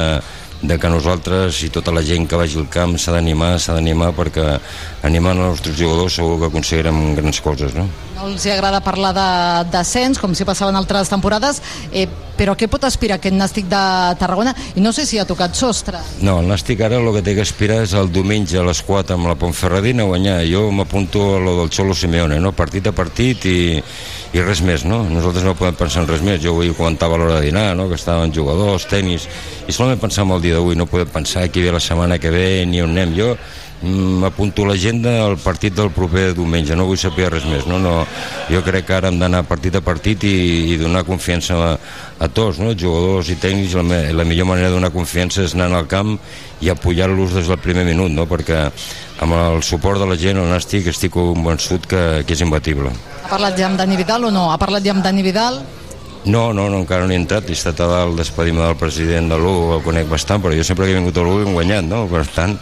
de 0.64 0.80
que 0.80 0.90
nosaltres 0.90 1.60
i 1.68 1.70
tota 1.74 1.92
la 1.92 2.02
gent 2.06 2.26
que 2.30 2.40
vagi 2.40 2.58
al 2.60 2.70
camp 2.72 2.96
s'ha 2.98 3.12
d'animar, 3.18 3.58
s'ha 3.60 3.76
d'animar 3.76 4.14
perquè 4.16 4.48
animant 5.04 5.38
els 5.38 5.58
nostres 5.58 5.76
jugadors 5.78 6.16
segur 6.16 6.40
que 6.40 6.48
aconseguirem 6.48 7.02
grans 7.20 7.42
coses, 7.44 7.76
no? 7.76 7.90
No 8.16 8.30
els 8.30 8.46
agrada 8.48 8.80
parlar 8.84 9.12
de 9.18 9.28
descens, 9.74 10.20
com 10.22 10.32
si 10.34 10.48
passava 10.48 10.72
en 10.72 10.80
altres 10.80 11.12
temporades, 11.12 11.60
eh, 11.92 12.08
però 12.38 12.56
què 12.56 12.70
pot 12.72 12.86
aspirar 12.88 13.20
aquest 13.20 13.36
Nàstic 13.36 13.68
de 13.70 13.84
Tarragona? 14.22 14.56
I 14.80 14.82
no 14.82 14.94
sé 14.96 15.06
si 15.06 15.20
ha 15.20 15.28
tocat 15.28 15.58
sostre. 15.60 16.00
No, 16.24 16.40
el 16.40 16.48
Nàstic 16.48 16.82
ara 16.82 17.02
el 17.02 17.12
que 17.18 17.26
té 17.26 17.36
que 17.36 17.44
aspirar 17.44 17.82
és 17.84 17.94
el 18.00 18.10
diumenge 18.14 18.58
a 18.58 18.66
les 18.66 18.82
4 18.88 19.18
amb 19.18 19.28
la 19.30 19.36
Pontferradina 19.36 20.08
a 20.08 20.12
guanyar. 20.14 20.40
Jo 20.48 20.70
m'apunto 20.72 21.36
a 21.36 21.44
lo 21.44 21.60
del 21.60 21.72
Xolo 21.74 21.94
Simeone, 21.94 22.40
no? 22.40 22.56
partit 22.56 22.88
a 22.88 22.96
partit 22.96 23.46
i, 23.46 23.60
i 24.34 24.42
res 24.42 24.64
més, 24.66 24.82
no? 24.90 25.04
Nosaltres 25.06 25.46
no 25.46 25.54
podem 25.54 25.76
pensar 25.78 26.02
en 26.02 26.08
res 26.10 26.24
més. 26.26 26.40
Jo 26.42 26.56
avui 26.56 26.72
comentava 26.74 27.14
a 27.14 27.22
l'hora 27.22 27.36
de 27.38 27.52
dinar, 27.52 27.76
no? 27.78 27.86
que 27.90 28.00
estaven 28.00 28.34
jugadors, 28.34 28.88
tenis, 28.90 29.28
i 29.70 29.76
solament 29.76 30.02
pensar 30.02 30.26
en 30.26 30.34
el 30.34 30.42
dia 30.42 30.58
d'avui, 30.58 30.78
no 30.80 30.90
podem 30.90 31.12
pensar 31.14 31.46
qui 31.54 31.62
ve 31.62 31.74
la 31.76 31.82
setmana 31.84 32.18
que 32.18 32.32
ve 32.34 32.66
ni 32.66 32.82
on 32.82 32.96
anem. 32.96 33.14
Jo 33.14 33.36
mm, 33.84 34.24
m'apunto 34.24 34.64
a 34.64 34.72
l'agenda 34.72 35.12
al 35.26 35.36
partit 35.38 35.76
del 35.78 35.92
proper 35.92 36.32
diumenge, 36.34 36.76
no 36.76 36.86
vull 36.90 36.98
saber 36.98 37.30
res 37.36 37.46
més. 37.46 37.68
No? 37.70 37.78
No, 37.84 38.06
jo 38.50 38.64
crec 38.66 38.88
que 38.88 38.96
ara 38.98 39.12
hem 39.12 39.20
d'anar 39.22 39.44
partit 39.46 39.76
a 39.76 39.82
partit 39.86 40.24
i, 40.24 40.34
i 40.74 40.78
donar 40.82 41.04
confiança 41.06 41.60
a, 41.60 41.72
a 42.24 42.28
tots, 42.32 42.60
no? 42.64 42.72
jugadors 42.74 43.30
i 43.30 43.36
tècnics, 43.36 43.76
la, 43.78 43.84
me- 43.84 44.14
la 44.16 44.24
millor 44.26 44.48
manera 44.50 44.72
de 44.72 44.78
donar 44.80 44.94
confiança 44.96 45.44
és 45.44 45.54
anar 45.58 45.70
al 45.84 45.88
camp 45.92 46.16
i 46.64 46.70
apoyar-los 46.72 47.34
des 47.36 47.48
del 47.52 47.60
primer 47.60 47.84
minut, 47.86 48.10
no? 48.16 48.24
perquè 48.30 48.66
amb 49.24 49.36
el 49.38 49.62
suport 49.64 50.00
de 50.02 50.08
la 50.10 50.16
gent, 50.20 50.40
el 50.40 50.48
Nàstic, 50.50 50.88
estic 50.90 51.12
convençut 51.14 51.86
que, 51.88 52.24
que 52.26 52.34
és 52.38 52.42
imbatible. 52.44 52.90
Ha 53.24 53.30
parlat 53.32 53.56
ja 53.60 53.68
amb 53.70 53.78
Dani 53.80 53.96
Vidal 54.00 54.26
o 54.28 54.32
no? 54.32 54.50
Ha 54.52 54.58
parlat 54.60 54.84
ja 54.84 54.92
amb 54.96 55.04
Dani 55.04 55.24
Vidal? 55.24 55.62
No, 56.26 56.54
no, 56.56 56.70
no, 56.72 56.80
encara 56.80 57.04
no 57.04 57.12
he 57.12 57.18
entrat, 57.20 57.50
he 57.52 57.56
estat 57.58 57.82
a 57.84 57.88
dalt 57.90 58.16
despedir-me 58.16 58.62
del 58.64 58.78
president 58.80 59.28
de 59.34 59.38
l'U, 59.40 59.74
el 59.76 59.82
conec 59.84 60.08
bastant, 60.08 60.40
però 60.44 60.56
jo 60.56 60.64
sempre 60.64 60.88
que 60.88 60.94
he 60.94 61.00
vingut 61.00 61.18
a 61.20 61.26
l'U 61.26 61.42
hem 61.44 61.52
guanyat, 61.52 61.84
no? 61.84 62.06
Per 62.08 62.24
tant, 62.32 62.54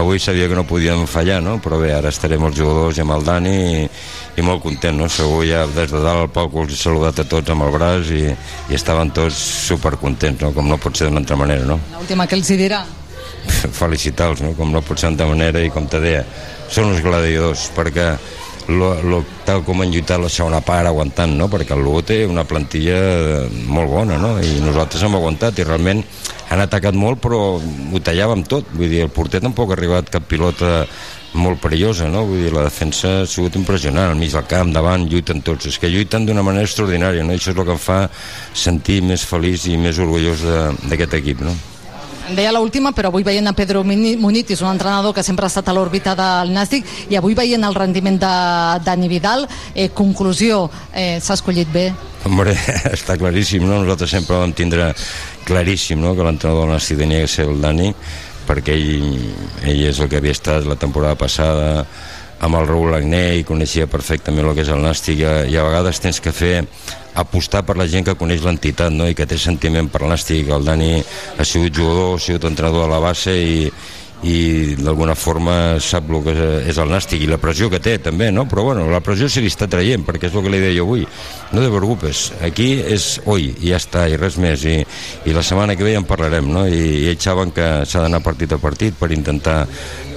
avui 0.00 0.22
sabia 0.22 0.48
que 0.48 0.56
no 0.56 0.64
podíem 0.64 1.04
fallar, 1.10 1.42
no? 1.44 1.58
Però 1.60 1.76
bé, 1.82 1.92
ara 1.92 2.08
estarem 2.08 2.46
els 2.48 2.56
jugadors 2.56 2.96
i 2.96 3.04
amb 3.04 3.12
el 3.18 3.26
Dani 3.26 3.52
i, 3.74 3.82
i 4.40 4.46
molt 4.46 4.64
content, 4.64 4.96
no? 5.02 5.10
Segur 5.12 5.42
ja 5.44 5.66
des 5.68 5.92
de 5.92 6.00
dalt 6.00 6.24
al 6.24 6.32
palco 6.32 6.64
els 6.64 6.72
he 6.72 6.80
saludat 6.80 7.20
a 7.20 7.28
tots 7.28 7.52
amb 7.52 7.68
el 7.68 7.74
braç 7.76 8.14
i, 8.16 8.24
i 8.70 8.78
estaven 8.78 9.12
tots 9.12 9.36
supercontents, 9.68 10.40
no? 10.40 10.54
Com 10.56 10.72
no 10.72 10.80
pot 10.80 10.96
ser 10.96 11.10
d'una 11.10 11.20
altra 11.20 11.36
manera, 11.36 11.68
no? 11.68 11.76
L'última 11.98 12.24
que 12.26 12.40
els 12.40 12.48
hi 12.48 12.58
dirà. 12.62 12.80
felicitar-los, 13.80 14.42
no? 14.44 14.54
com 14.56 14.72
no 14.72 14.82
pot 14.84 15.00
ser 15.00 15.10
d'altra 15.10 15.28
manera 15.30 15.62
i 15.64 15.70
com 15.72 15.86
te 15.90 16.00
deia, 16.02 16.24
són 16.70 16.92
uns 16.92 17.02
gladiadors 17.04 17.68
perquè 17.76 18.12
lo, 18.68 18.90
lo, 19.02 19.22
tal 19.46 19.62
com 19.66 19.80
han 19.82 19.92
lluitat 19.92 20.20
la 20.20 20.30
segona 20.32 20.60
part 20.64 20.88
aguantant, 20.88 21.32
no? 21.38 21.48
perquè 21.52 21.76
el 21.76 21.84
Lugo 21.84 22.02
té 22.06 22.24
una 22.28 22.44
plantilla 22.44 22.98
molt 23.66 23.90
bona 23.90 24.18
no? 24.20 24.34
i 24.42 24.60
nosaltres 24.64 25.06
hem 25.06 25.16
aguantat 25.18 25.58
i 25.58 25.66
realment 25.66 26.04
han 26.50 26.60
atacat 26.64 26.98
molt 26.98 27.22
però 27.22 27.40
ho 27.56 28.02
tallàvem 28.04 28.44
tot 28.50 28.68
vull 28.74 28.90
dir, 28.90 29.06
el 29.06 29.14
porter 29.14 29.40
tampoc 29.42 29.72
ha 29.72 29.78
arribat 29.78 30.12
cap 30.12 30.28
pilota 30.28 30.84
molt 31.38 31.60
perillosa, 31.62 32.08
no? 32.10 32.24
Vull 32.26 32.42
dir, 32.42 32.52
la 32.54 32.64
defensa 32.66 33.20
ha 33.20 33.26
sigut 33.30 33.54
impressionant, 33.54 34.10
al 34.10 34.18
mig 34.18 34.34
del 34.34 34.48
camp, 34.50 34.72
davant, 34.74 35.06
lluiten 35.06 35.44
tots. 35.46 35.68
És 35.70 35.78
que 35.78 35.90
lluiten 35.90 36.26
d'una 36.26 36.42
manera 36.42 36.66
extraordinària, 36.66 37.22
no? 37.22 37.36
I 37.36 37.38
això 37.38 37.52
és 37.52 37.56
el 37.56 37.68
que 37.68 37.76
em 37.76 37.82
fa 37.82 38.00
sentir 38.50 39.00
més 39.06 39.22
feliç 39.22 39.70
i 39.70 39.78
més 39.78 40.02
orgullós 40.02 40.42
d'aquest 40.90 41.20
equip, 41.22 41.44
no? 41.46 41.54
Deia 42.34 42.52
l'última, 42.54 42.92
però 42.94 43.08
avui 43.10 43.24
veient 43.26 43.48
a 43.50 43.52
Pedro 43.56 43.82
Munitis, 43.84 44.60
un 44.62 44.70
entrenador 44.70 45.14
que 45.14 45.24
sempre 45.26 45.46
ha 45.46 45.50
estat 45.50 45.68
a 45.68 45.74
l'òrbita 45.74 46.14
del 46.18 46.52
Nàstic, 46.54 46.86
i 47.10 47.18
avui 47.18 47.34
veient 47.34 47.64
el 47.66 47.74
rendiment 47.74 48.18
de 48.20 48.30
Dani 48.86 49.08
Vidal, 49.10 49.48
eh, 49.74 49.88
conclusió, 49.90 50.68
eh, 50.94 51.18
s'ha 51.20 51.34
escollit 51.34 51.68
bé. 51.72 51.90
Hombre, 52.24 52.54
està 52.96 53.16
claríssim, 53.18 53.66
no? 53.66 53.80
Nosaltres 53.82 54.14
sempre 54.14 54.38
vam 54.38 54.54
tindre 54.54 54.92
claríssim, 55.48 56.00
no?, 56.00 56.14
que 56.14 56.26
l'entrenador 56.26 56.68
del 56.68 56.76
Nàstic 56.76 57.02
tenia 57.02 57.24
que 57.26 57.32
ser 57.34 57.48
el 57.48 57.60
Dani, 57.60 57.90
perquè 58.46 58.74
ell, 58.78 59.18
ell 59.66 59.84
és 59.90 59.98
el 59.98 60.10
que 60.10 60.22
havia 60.22 60.36
estat 60.36 60.66
la 60.66 60.78
temporada 60.78 61.18
passada 61.18 61.86
amb 62.40 62.56
el 62.56 62.66
Raúl 62.68 62.94
Agné 62.96 63.24
i 63.40 63.46
coneixia 63.48 63.88
perfectament 63.90 64.48
el 64.48 64.56
que 64.56 64.64
és 64.64 64.72
el 64.72 64.80
Nàstic 64.84 65.20
i 65.20 65.26
a, 65.28 65.34
i 65.44 65.56
a 65.60 65.66
vegades 65.66 66.00
tens 66.00 66.20
que 66.24 66.32
fer 66.32 66.54
apostar 67.20 67.62
per 67.66 67.76
la 67.76 67.88
gent 67.90 68.06
que 68.06 68.16
coneix 68.16 68.44
l'entitat 68.46 68.94
no? 68.94 69.08
i 69.10 69.16
que 69.18 69.26
té 69.28 69.38
sentiment 69.38 69.90
per 69.92 70.04
el 70.04 70.12
Nàstic 70.14 70.48
el 70.48 70.64
Dani 70.64 70.92
ha 71.00 71.44
sigut 71.44 71.76
jugador, 71.76 72.14
ha 72.16 72.22
sigut 72.22 72.46
entrenador 72.48 72.86
a 72.86 72.92
la 72.94 73.02
base 73.02 73.34
i, 73.36 73.66
i 74.26 74.76
d'alguna 74.76 75.14
forma 75.16 75.54
sap 75.80 76.10
el 76.12 76.20
que 76.24 76.34
és 76.68 76.78
el 76.82 76.90
Nàstic 76.92 77.22
i 77.24 77.28
la 77.30 77.38
pressió 77.40 77.70
que 77.72 77.80
té 77.80 77.96
també, 78.02 78.28
no? 78.34 78.44
però 78.48 78.66
bueno, 78.68 78.84
la 78.92 79.00
pressió 79.04 79.30
se 79.32 79.40
li 79.40 79.48
està 79.48 79.68
traient 79.70 80.04
perquè 80.04 80.28
és 80.28 80.36
el 80.36 80.44
que 80.44 80.52
li 80.52 80.60
deia 80.60 80.84
avui 80.84 81.06
no 81.06 81.62
te 81.62 81.70
preocupes, 81.72 82.26
aquí 82.44 82.68
és 82.80 83.06
oi 83.24 83.48
i 83.54 83.70
ja 83.72 83.78
està, 83.80 84.04
i 84.10 84.18
res 84.20 84.36
més 84.40 84.64
i, 84.68 84.76
i 85.24 85.36
la 85.36 85.44
setmana 85.46 85.76
que 85.76 85.86
ve 85.86 85.94
ja 85.94 86.02
en 86.02 86.08
parlarem 86.08 86.50
no? 86.52 86.66
I, 86.68 86.82
i 87.00 87.06
ells 87.14 87.24
saben 87.24 87.54
que 87.56 87.68
s'ha 87.88 88.04
d'anar 88.04 88.20
partit 88.24 88.52
a 88.52 88.60
partit 88.60 88.98
per 89.00 89.08
intentar 89.16 89.62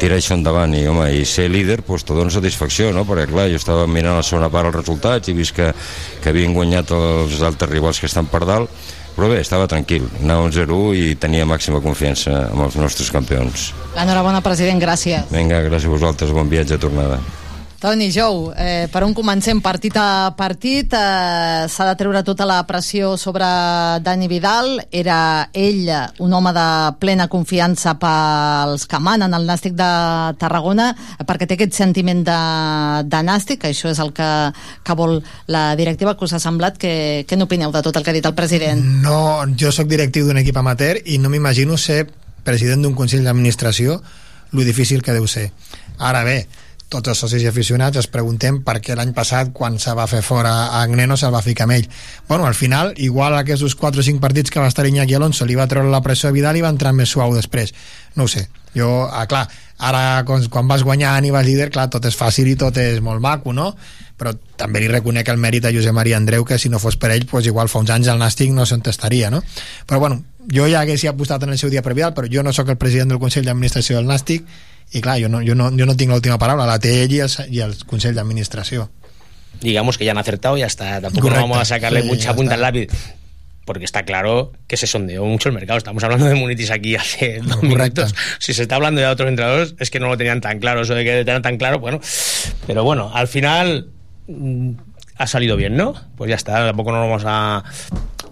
tirar 0.02 0.18
això 0.20 0.36
endavant 0.36 0.76
i, 0.76 0.84
home, 0.90 1.08
i 1.16 1.24
ser 1.30 1.48
líder 1.54 1.80
pues, 1.88 2.04
te 2.04 2.18
dona 2.18 2.34
satisfacció 2.34 2.92
no? 2.92 3.06
perquè 3.08 3.30
clar, 3.32 3.48
jo 3.54 3.62
estava 3.62 3.88
mirant 3.88 4.20
la 4.20 4.26
segona 4.28 4.52
part 4.52 4.68
els 4.68 4.82
resultats 4.82 5.32
i 5.32 5.38
vist 5.38 5.56
que, 5.56 5.72
que 6.20 6.34
havien 6.34 6.56
guanyat 6.56 6.92
els 6.98 7.40
altres 7.40 7.72
rivals 7.72 8.04
que 8.04 8.12
estan 8.12 8.28
per 8.28 8.44
dalt 8.50 8.92
però 9.16 9.30
bé, 9.30 9.42
estava 9.44 9.68
tranquil, 9.70 10.08
anava 10.24 10.50
0 10.52 10.82
i 10.98 11.14
tenia 11.20 11.46
màxima 11.46 11.82
confiança 11.84 12.48
amb 12.50 12.66
els 12.68 12.80
nostres 12.80 13.12
campions. 13.14 13.72
Enhorabona, 13.94 14.42
president, 14.46 14.82
gràcies. 14.82 15.30
Vinga, 15.34 15.62
gràcies 15.68 15.90
a 15.92 15.94
vosaltres, 15.94 16.34
bon 16.34 16.50
viatge 16.50 16.80
a 16.80 16.82
tornada. 16.82 17.22
Toni, 17.84 18.14
Jou, 18.16 18.54
eh, 18.56 18.88
per 18.88 19.02
on 19.04 19.12
comencem 19.12 19.60
partit 19.60 19.98
a 20.00 20.32
partit? 20.38 20.94
Eh, 20.96 21.66
S'ha 21.68 21.88
de 21.90 21.96
treure 22.00 22.22
tota 22.24 22.46
la 22.48 22.62
pressió 22.64 23.18
sobre 23.18 23.44
Dani 24.00 24.30
Vidal. 24.32 24.88
Era 24.90 25.50
ell 25.52 25.92
un 26.20 26.32
home 26.32 26.54
de 26.56 26.96
plena 27.02 27.28
confiança 27.28 27.98
pels 28.00 28.88
que 28.88 29.02
manen 29.04 29.36
el 29.36 29.44
Nàstic 29.44 29.76
de 29.76 29.90
Tarragona, 30.40 30.96
perquè 31.28 31.44
té 31.44 31.60
aquest 31.60 31.76
sentiment 31.76 32.24
de, 32.24 32.40
de 33.04 33.22
Nàstic, 33.22 33.68
això 33.68 33.92
és 33.92 34.00
el 34.00 34.16
que, 34.16 34.32
que 34.82 34.96
vol 34.96 35.20
la 35.52 35.76
directiva, 35.76 36.16
que 36.16 36.24
us 36.24 36.40
ha 36.40 36.40
semblat? 36.40 36.80
Que, 36.80 37.26
què 37.28 37.36
n'opineu 37.36 37.76
de 37.76 37.84
tot 37.84 38.00
el 38.00 38.08
que 38.08 38.16
ha 38.16 38.20
dit 38.22 38.32
el 38.32 38.40
president? 38.40 38.80
No, 39.04 39.44
jo 39.60 39.76
sóc 39.76 39.92
directiu 39.92 40.32
d'un 40.32 40.40
equip 40.40 40.56
amateur 40.56 41.04
i 41.04 41.20
no 41.20 41.28
m'imagino 41.28 41.76
ser 41.76 42.06
president 42.48 42.88
d'un 42.88 42.96
consell 42.96 43.28
d'administració 43.28 44.00
lo 44.54 44.64
difícil 44.64 45.04
que 45.04 45.12
deu 45.12 45.28
ser. 45.28 45.50
Ara 46.00 46.24
bé, 46.24 46.46
tots 46.94 47.12
els 47.12 47.24
socis 47.26 47.44
i 47.44 47.50
aficionats 47.50 48.00
es 48.00 48.08
preguntem 48.12 48.62
per 48.66 48.78
què 48.84 48.98
l'any 48.98 49.14
passat 49.18 49.52
quan 49.58 49.80
se 49.82 49.96
va 49.98 50.06
fer 50.10 50.22
fora 50.26 50.54
a 50.68 50.84
Agné 50.84 51.08
no 51.10 51.18
se'l 51.18 51.34
va 51.34 51.44
ficar 51.46 51.68
amb 51.68 51.78
ell 51.80 51.90
bueno, 52.30 52.46
al 52.46 52.56
final, 52.56 52.94
igual 52.98 53.38
aquests 53.40 53.76
4 53.76 54.00
o 54.00 54.08
5 54.10 54.22
partits 54.24 54.54
que 54.54 54.62
va 54.62 54.70
estar 54.70 54.86
Iñaki 54.88 55.18
Alonso 55.18 55.48
li 55.50 55.58
va 55.60 55.68
treure 55.68 55.90
la 55.90 56.04
pressió 56.06 56.30
a 56.30 56.36
Vidal 56.36 56.60
i 56.60 56.66
va 56.66 56.74
entrar 56.74 56.94
més 56.94 57.10
suau 57.10 57.34
després 57.34 57.74
no 58.16 58.28
ho 58.28 58.32
sé, 58.32 58.48
jo, 58.78 59.10
ah, 59.10 59.26
clar 59.28 59.48
ara 59.84 60.24
quan, 60.28 60.46
quan 60.54 60.70
vas 60.70 60.86
guanyant 60.86 61.26
i 61.26 61.34
vas 61.34 61.46
líder 61.46 61.72
clar, 61.74 61.90
tot 61.90 62.06
és 62.06 62.16
fàcil 62.16 62.54
i 62.54 62.56
tot 62.56 62.78
és 62.78 63.02
molt 63.02 63.22
maco 63.24 63.52
no? 63.52 63.74
però 64.18 64.34
també 64.60 64.84
li 64.84 64.90
reconec 64.92 65.28
el 65.34 65.40
mèrit 65.42 65.66
a 65.66 65.72
Josep 65.74 65.96
Maria 65.96 66.18
Andreu 66.18 66.46
que 66.46 66.60
si 66.62 66.70
no 66.70 66.80
fos 66.80 66.96
per 67.00 67.12
ell, 67.12 67.26
pues 67.30 67.48
igual 67.50 67.72
fa 67.72 67.82
uns 67.82 67.92
anys 67.92 68.12
el 68.14 68.22
Nàstic 68.22 68.54
no 68.54 68.66
s'entestaria, 68.70 69.32
no? 69.34 69.42
Però 69.90 70.00
bueno, 70.00 70.22
jo 70.54 70.68
ja 70.70 70.84
hagués 70.84 71.04
apostat 71.10 71.44
en 71.44 71.56
el 71.56 71.60
seu 71.60 71.72
dia 71.74 71.82
per 71.84 71.96
Vidal, 71.98 72.14
però 72.16 72.30
jo 72.32 72.44
no 72.46 72.54
sóc 72.54 72.70
el 72.70 72.80
president 72.80 73.12
del 73.12 73.20
Consell 73.20 73.50
d'Administració 73.50 73.98
del 73.98 74.08
Nàstic 74.08 74.46
i 74.92 75.02
clar, 75.02 75.20
jo 75.22 75.30
no, 75.30 75.40
jo 75.46 75.56
no, 75.56 75.72
jo 75.72 75.86
no 75.86 75.96
tinc 75.96 76.12
l'última 76.12 76.38
paraula, 76.38 76.66
la 76.68 76.80
té 76.80 77.04
ell 77.04 77.12
i 77.14 77.20
el, 77.24 77.32
i 77.50 77.60
el 77.62 77.74
Consell 77.86 78.16
d'Administració. 78.16 78.90
digamos 79.62 79.98
que 79.98 80.04
ya 80.06 80.12
han 80.12 80.18
acertado, 80.18 80.58
ya 80.58 80.66
está. 80.66 81.00
Tampoco 81.00 81.22
Correcto. 81.28 81.42
no 81.42 81.48
vamos 81.54 81.62
a 81.62 81.66
sacarle 81.66 82.02
Sí, 82.02 82.08
mucha 82.08 82.36
punta 82.36 82.56
al 82.56 82.62
lápiz. 82.62 82.90
Porque 83.66 83.86
está 83.86 84.04
claro 84.04 84.52
que 84.68 84.76
se 84.76 84.88
sondeó 84.88 85.24
mucho 85.24 85.48
el 85.48 85.56
mercado. 85.56 85.78
Estamos 85.78 86.04
hablando 86.04 86.26
de 86.26 86.36
Munitis 86.36 86.70
aquí 86.70 86.96
hace 86.98 87.40
dos 87.40 87.56
Correcto. 87.58 88.02
minutos. 88.02 88.14
Si 88.40 88.54
se 88.54 88.64
está 88.64 88.76
hablando 88.76 89.00
de 89.00 89.08
otros 89.08 89.30
entrenadores, 89.30 89.76
es 89.80 89.90
que 89.90 90.02
no 90.02 90.10
lo 90.10 90.18
tenían 90.18 90.42
tan 90.42 90.60
claro. 90.60 90.82
Eso 90.82 90.96
de 90.96 91.06
que 91.06 91.20
lo 91.20 91.24
tenían 91.26 91.42
tan 91.44 91.56
claro, 91.58 91.80
bueno. 91.80 92.02
Pero 92.68 92.84
bueno, 92.84 93.10
al 93.14 93.30
final 93.30 93.88
mm, 94.28 94.72
ha 95.16 95.28
salido 95.28 95.56
bien, 95.56 95.78
¿no? 95.78 95.94
Pues 96.18 96.28
ya 96.30 96.36
está. 96.36 96.66
Tampoco 96.66 96.92
nos 96.92 97.00
vamos 97.08 97.24
a 97.26 97.64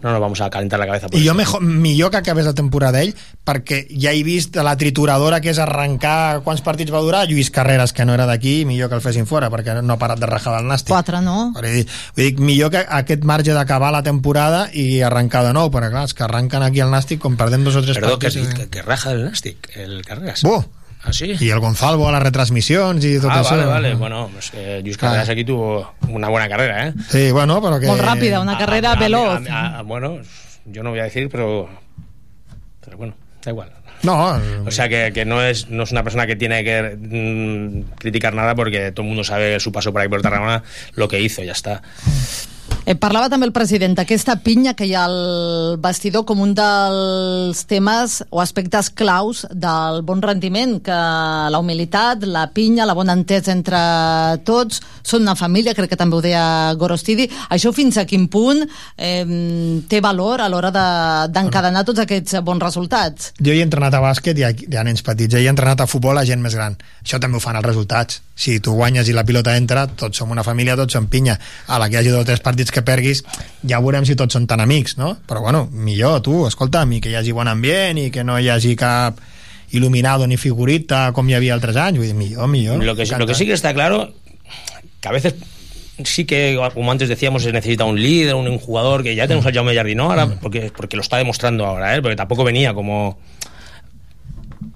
no 0.04 0.12
nos 0.12 0.22
vamos 0.22 0.42
a 0.42 0.50
calentar 0.50 0.80
la 0.80 0.88
cabeza. 0.88 1.08
por 1.08 1.20
I 1.20 1.28
jo 1.28 1.34
mejor, 1.34 1.62
millor 1.62 2.12
que 2.12 2.18
acabés 2.18 2.46
la 2.46 2.54
temporada 2.54 3.02
ell 3.02 3.14
perquè 3.46 3.86
ja 3.90 4.12
he 4.12 4.24
vist 4.24 4.56
la 4.56 4.76
trituradora 4.78 5.42
que 5.42 5.52
és 5.54 5.60
arrencar 5.60 6.42
quants 6.46 6.62
partits 6.62 6.92
va 6.94 7.02
durar 7.02 7.28
Lluís 7.30 7.52
Carreras 7.52 7.94
que 7.94 8.06
no 8.06 8.14
era 8.14 8.26
d'aquí 8.26 8.66
millor 8.66 8.90
que 8.90 8.96
el 8.96 9.02
fessin 9.02 9.28
fora 9.30 9.50
perquè 9.50 9.82
no 9.82 9.94
ha 9.94 10.00
parat 10.02 10.20
de 10.20 10.30
rajar 10.30 10.58
del 10.58 10.68
Nàstic 10.70 10.94
Quatre, 10.94 11.22
no? 11.22 11.52
Vull 11.56 11.70
dir, 11.70 11.86
vull 12.16 12.26
dir, 12.26 12.40
millor 12.40 12.72
que 12.72 12.84
aquest 12.88 13.24
marge 13.24 13.54
d'acabar 13.54 13.92
la 13.92 14.04
temporada 14.04 14.68
i 14.74 15.02
arrencar 15.02 15.46
de 15.46 15.54
nou, 15.54 15.72
perquè 15.72 15.92
clar, 15.94 16.06
és 16.10 16.14
que 16.18 16.24
arrenquen 16.28 16.64
aquí 16.64 16.82
el 16.84 16.92
Nàstic 16.92 17.22
com 17.22 17.38
perdem 17.38 17.64
dos 17.64 17.76
o 17.76 17.82
tres 17.86 17.98
Perdó, 18.00 18.18
que, 18.20 18.32
partits. 18.32 18.54
que, 18.58 18.70
que 18.70 18.82
raja 18.82 19.12
el 19.12 19.26
Nastic, 19.26 19.70
el 19.76 20.02
Carreras. 20.06 20.44
Buh. 20.44 20.64
¿Ah, 21.04 21.12
sí? 21.14 21.34
I 21.40 21.50
el 21.50 21.60
Gonzalvo 21.60 22.08
a 22.08 22.12
les 22.14 22.22
retransmissions 22.22 23.04
i 23.10 23.16
tot 23.20 23.32
Ah, 23.32 23.40
això. 23.42 23.56
vale, 23.58 23.66
vale. 23.66 23.94
Bueno, 23.96 24.30
es 24.38 24.52
que 24.52 24.82
Luis 24.84 24.98
Carreras 24.98 25.30
aquí 25.30 25.44
tuvo 25.44 25.94
una 26.08 26.30
buena 26.30 26.48
carrera, 26.48 26.88
¿eh? 26.90 26.94
Sí, 27.10 27.32
bueno, 27.32 27.60
però 27.62 27.80
que... 27.80 27.88
Molt 27.88 28.02
ràpida, 28.06 28.40
una 28.40 28.56
carrera 28.58 28.92
A- 28.92 28.94
a- 28.94 29.00
veloz. 29.00 29.42
a- 29.50 29.80
a- 29.80 29.82
bueno, 29.82 30.20
yo 30.66 30.84
no 30.84 30.92
voy 30.92 31.00
a 31.00 31.04
decir, 31.06 31.28
pero. 31.32 31.68
Pero 32.86 32.98
bueno, 32.98 33.16
da 33.44 33.52
igual. 33.52 33.72
No, 34.04 34.40
O 34.66 34.72
sea 34.72 34.90
que, 34.90 35.12
que 35.14 35.26
no, 35.26 35.44
es, 35.44 35.70
no 35.70 35.84
es 35.84 35.92
una 35.92 36.02
persona 36.04 36.26
que 36.26 36.36
tiene 36.36 36.64
que 36.64 36.98
mm, 37.00 37.98
criticar 38.00 38.34
nada 38.34 38.56
porque 38.56 38.92
todo 38.92 39.04
el 39.04 39.10
mundo 39.10 39.24
sabe 39.24 39.60
su 39.60 39.72
paso 39.72 39.92
por 39.92 40.02
aquí 40.02 40.10
por 40.10 40.22
Tarragona, 40.24 40.64
lo 40.96 41.08
que 41.08 41.20
hizo, 41.20 41.44
ya 41.44 41.52
está. 41.52 41.84
Eh, 42.84 42.96
parlava 42.98 43.30
també 43.30 43.46
el 43.46 43.52
president 43.54 43.94
d'aquesta 43.94 44.39
pinya 44.41 44.72
que 44.74 44.88
hi 44.89 44.96
ha 44.98 45.04
al 45.06 45.78
vestidor 45.80 46.24
com 46.26 46.39
un 46.41 46.56
dels 46.58 47.60
temes 47.70 48.15
o 48.34 48.41
aspectes 48.41 48.89
claus 48.89 49.44
del 49.54 50.02
bon 50.02 50.20
rendiment, 50.24 50.80
que 50.82 50.96
la 51.54 51.60
humilitat, 51.62 52.26
la 52.26 52.48
pinya, 52.52 52.88
la 52.89 52.96
bona 52.98 53.13
entesa 53.13 53.54
entre 53.54 53.78
tots, 54.48 54.82
són 55.06 55.22
una 55.28 55.36
família, 55.38 55.76
crec 55.78 55.91
que 55.94 56.00
també 56.00 56.17
ho 56.17 56.24
deia 56.26 56.74
Gorostidi. 56.74 57.28
Això 57.54 57.70
fins 57.72 58.00
a 58.02 58.06
quin 58.10 58.26
punt 58.34 58.65
eh, 58.98 59.82
té 59.88 60.02
valor 60.02 60.41
a 60.41 60.50
l'hora 60.50 60.72
de- 60.74 61.30
d'encadenar 61.38 61.86
tots 61.86 62.02
aquests 62.02 62.41
bons 62.41 62.65
resultats? 62.65 63.32
Jo 63.39 63.54
he 63.54 63.62
entrenat 63.62 63.94
a 63.94 64.02
bàsquet 64.02 64.41
i 64.41 64.41
hi 64.41 64.48
ha, 64.50 64.52
hi 64.58 64.76
ha 64.82 64.84
nens 64.89 65.06
petits. 65.06 65.38
He 65.38 65.46
entrenat 65.48 65.86
a 65.86 65.88
futbol 65.88 66.17
a 66.17 66.26
gent 66.26 66.41
més 66.41 66.58
gran. 66.58 66.76
Això 67.06 67.22
també 67.22 67.38
ho 67.38 67.44
fan 67.46 67.62
els 67.62 67.65
resultats. 67.70 68.24
Si 68.41 68.58
tu 68.60 68.74
guanyes 68.74 69.06
i 69.08 69.13
la 69.13 69.24
pilota 69.24 69.54
entra, 69.56 69.86
tots 69.86 70.17
som 70.17 70.32
una 70.34 70.41
família, 70.44 70.74
tots 70.76 70.98
som 70.98 71.06
pinya. 71.06 71.38
A 71.70 71.78
la 71.78 71.88
que 71.89 72.00
hi 72.00 72.02
hagi 72.02 72.10
dos 72.10 72.24
o 72.24 72.26
tres 72.26 72.41
partits 72.41 72.72
que 72.72 72.81
perguis, 72.88 73.24
ja 73.67 73.80
veurem 73.84 74.06
si 74.08 74.15
tots 74.20 74.38
són 74.38 74.48
tan 74.50 74.63
amics, 74.63 74.98
no? 75.00 75.15
Però 75.28 75.44
bueno, 75.44 75.67
millor, 75.72 76.22
tu, 76.26 76.46
escolta'm, 76.48 76.98
i 76.98 77.02
que 77.04 77.12
hi 77.12 77.17
hagi 77.20 77.36
bon 77.36 77.50
ambient 77.52 78.00
i 78.02 78.10
que 78.13 78.26
no 78.28 78.39
hi 78.39 78.50
hagi 78.50 78.76
cap 78.80 79.20
il·luminado 79.72 80.28
ni 80.28 80.38
figurita 80.38 81.10
com 81.15 81.30
hi 81.30 81.38
havia 81.38 81.56
altres 81.56 81.80
anys. 81.80 82.02
Vull 82.02 82.12
dir, 82.12 82.17
millor, 82.17 82.52
millor. 82.52 82.84
Lo 82.84 82.96
que, 82.96 83.06
lo 83.06 83.28
que 83.28 83.36
sí 83.36 83.46
que 83.46 83.54
está 83.54 83.74
claro, 83.74 84.13
que 85.00 85.08
a 85.08 85.12
veces 85.12 85.36
sí 86.04 86.26
que, 86.26 86.60
como 86.74 86.91
antes 86.91 87.10
decíamos, 87.10 87.44
se 87.44 87.52
necesita 87.52 87.86
un 87.86 88.02
líder, 88.02 88.36
un, 88.36 88.48
un 88.48 88.60
jugador, 88.60 89.04
que 89.04 89.15
ya 89.15 89.28
tenemos 89.28 89.46
al 89.46 89.54
Jaume 89.54 89.76
Jardino 89.76 90.06
ahora, 90.06 90.28
porque, 90.41 90.72
porque 90.76 90.96
lo 90.96 91.02
está 91.02 91.17
demostrando 91.17 91.65
ahora, 91.65 91.96
¿eh? 91.96 92.02
porque 92.02 92.15
tampoco 92.15 92.44
venía 92.44 92.74
como... 92.74 93.20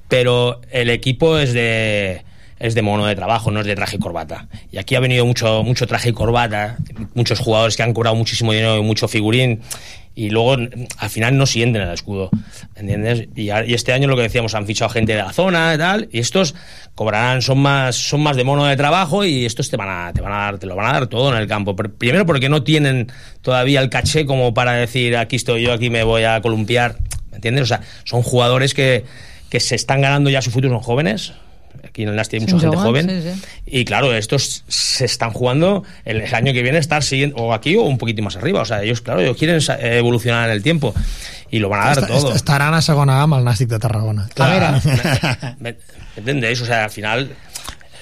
Pero 0.08 0.62
el 0.72 0.92
equipo 0.92 1.38
es 1.38 1.52
de 1.52 2.24
es 2.60 2.74
de 2.76 2.82
mono 2.82 3.06
de 3.06 3.16
trabajo, 3.16 3.52
no 3.52 3.60
es 3.62 3.66
de 3.66 3.76
traje 3.76 3.98
y 3.98 4.00
corbata. 4.00 4.48
Y 4.72 4.78
aquí 4.78 4.96
ha 4.96 5.00
venido 5.00 5.26
mucho, 5.26 5.64
mucho 5.64 5.88
traje 5.88 6.10
y 6.10 6.14
corbata, 6.14 6.78
muchos 7.14 7.40
jugadores 7.40 7.76
que 7.76 7.84
han 7.84 7.94
cobrado 7.94 8.16
muchísimo 8.16 8.52
dinero 8.54 8.78
y 8.78 8.82
mucho 8.82 9.08
figurín, 9.08 9.62
y 10.18 10.30
luego 10.30 10.54
al 10.98 11.10
final 11.10 11.38
no 11.38 11.46
sienten 11.46 11.82
el 11.82 11.94
escudo, 11.94 12.30
¿entiendes? 12.76 13.28
Y, 13.36 13.50
este 13.74 13.92
año 13.92 14.08
lo 14.08 14.16
que 14.16 14.22
decíamos, 14.22 14.56
han 14.56 14.66
fichado 14.66 14.90
gente 14.90 15.12
de 15.14 15.22
la 15.22 15.34
zona 15.34 15.74
y 15.76 15.78
tal, 15.78 16.08
y 16.10 16.20
estos 16.20 16.56
cobrarán, 16.96 17.42
son 17.42 17.60
más, 17.60 17.98
son 17.98 18.22
más 18.24 18.38
de 18.38 18.46
mono 18.46 18.64
de 18.66 18.78
trabajo 18.78 19.26
y 19.26 19.46
estos 19.46 19.70
te 19.70 19.76
van 19.76 19.90
a, 19.90 20.14
te 20.14 20.22
van 20.22 20.32
a 20.32 20.38
dar, 20.38 20.58
te 20.58 20.68
lo 20.68 20.78
van 20.78 20.86
a 20.86 20.94
dar 20.94 21.08
todo 21.08 21.34
en 21.34 21.42
el 21.42 21.48
campo. 21.48 21.76
Pr- 21.76 21.92
Primero 21.98 22.26
porque 22.26 22.48
no 22.48 22.64
tienen 22.64 23.12
todavía 23.42 23.82
el 23.82 23.90
caché 23.90 24.26
como 24.26 24.54
para 24.54 24.72
decir 24.72 25.18
aquí 25.18 25.36
estoy 25.36 25.64
yo, 25.64 25.74
aquí 25.74 25.90
me 25.90 26.04
voy 26.04 26.24
a 26.24 26.40
columpiar, 26.40 26.96
¿me 27.32 27.36
entiendes? 27.36 27.64
O 27.64 27.68
sea, 27.68 27.82
son 28.06 28.22
jugadores 28.22 28.74
que, 28.74 29.04
que 29.50 29.60
se 29.60 29.76
están 29.76 30.00
ganando 30.00 30.30
ya 30.30 30.42
su 30.42 30.50
futuro, 30.50 30.74
son 30.76 30.82
jóvenes. 30.84 31.34
Aquí 31.84 32.04
en 32.04 32.10
el 32.10 32.16
Nasti 32.16 32.38
hay 32.38 32.42
mucha 32.42 32.60
gente 32.60 32.78
joven. 32.78 33.10
sí, 33.10 33.30
sí. 33.34 33.42
Y 33.66 33.86
claro, 33.86 34.14
estos 34.14 34.64
se 34.68 35.06
están 35.06 35.32
jugando 35.32 35.84
el 36.06 36.24
año 36.34 36.54
que 36.54 36.62
viene 36.62 36.78
estar 36.78 37.04
siguiendo 37.04 37.36
o 37.38 37.54
aquí 37.54 37.76
o 37.76 37.84
un 37.84 37.98
poquito 37.98 38.22
más 38.24 38.36
arriba. 38.36 38.62
O 38.62 38.66
sea, 38.66 38.84
ellos, 38.84 39.02
claro, 39.02 39.22
ellos 39.22 39.38
quieren 39.38 39.60
evolucionar 39.80 40.50
en 40.50 40.56
el 40.56 40.64
tiempo. 40.64 40.94
y 41.52 41.60
lo 41.60 41.70
van 41.70 41.82
a 41.82 41.86
dar 41.86 41.98
Est- 42.00 42.08
todo. 42.08 42.28
est- 42.30 42.36
Estaran 42.38 42.74
a 42.74 42.82
segona 42.82 43.20
A 43.20 43.24
amb 43.24 43.36
el 43.36 43.44
Nàstic 43.46 43.70
de 43.70 43.78
Tarragona. 43.80 44.28
A 44.38 44.48
veure, 44.50 44.68
¿me 45.60 45.76
entendéis? 46.18 46.60
O 46.62 46.66
sea, 46.66 46.86
al 46.86 46.90
final, 46.90 47.30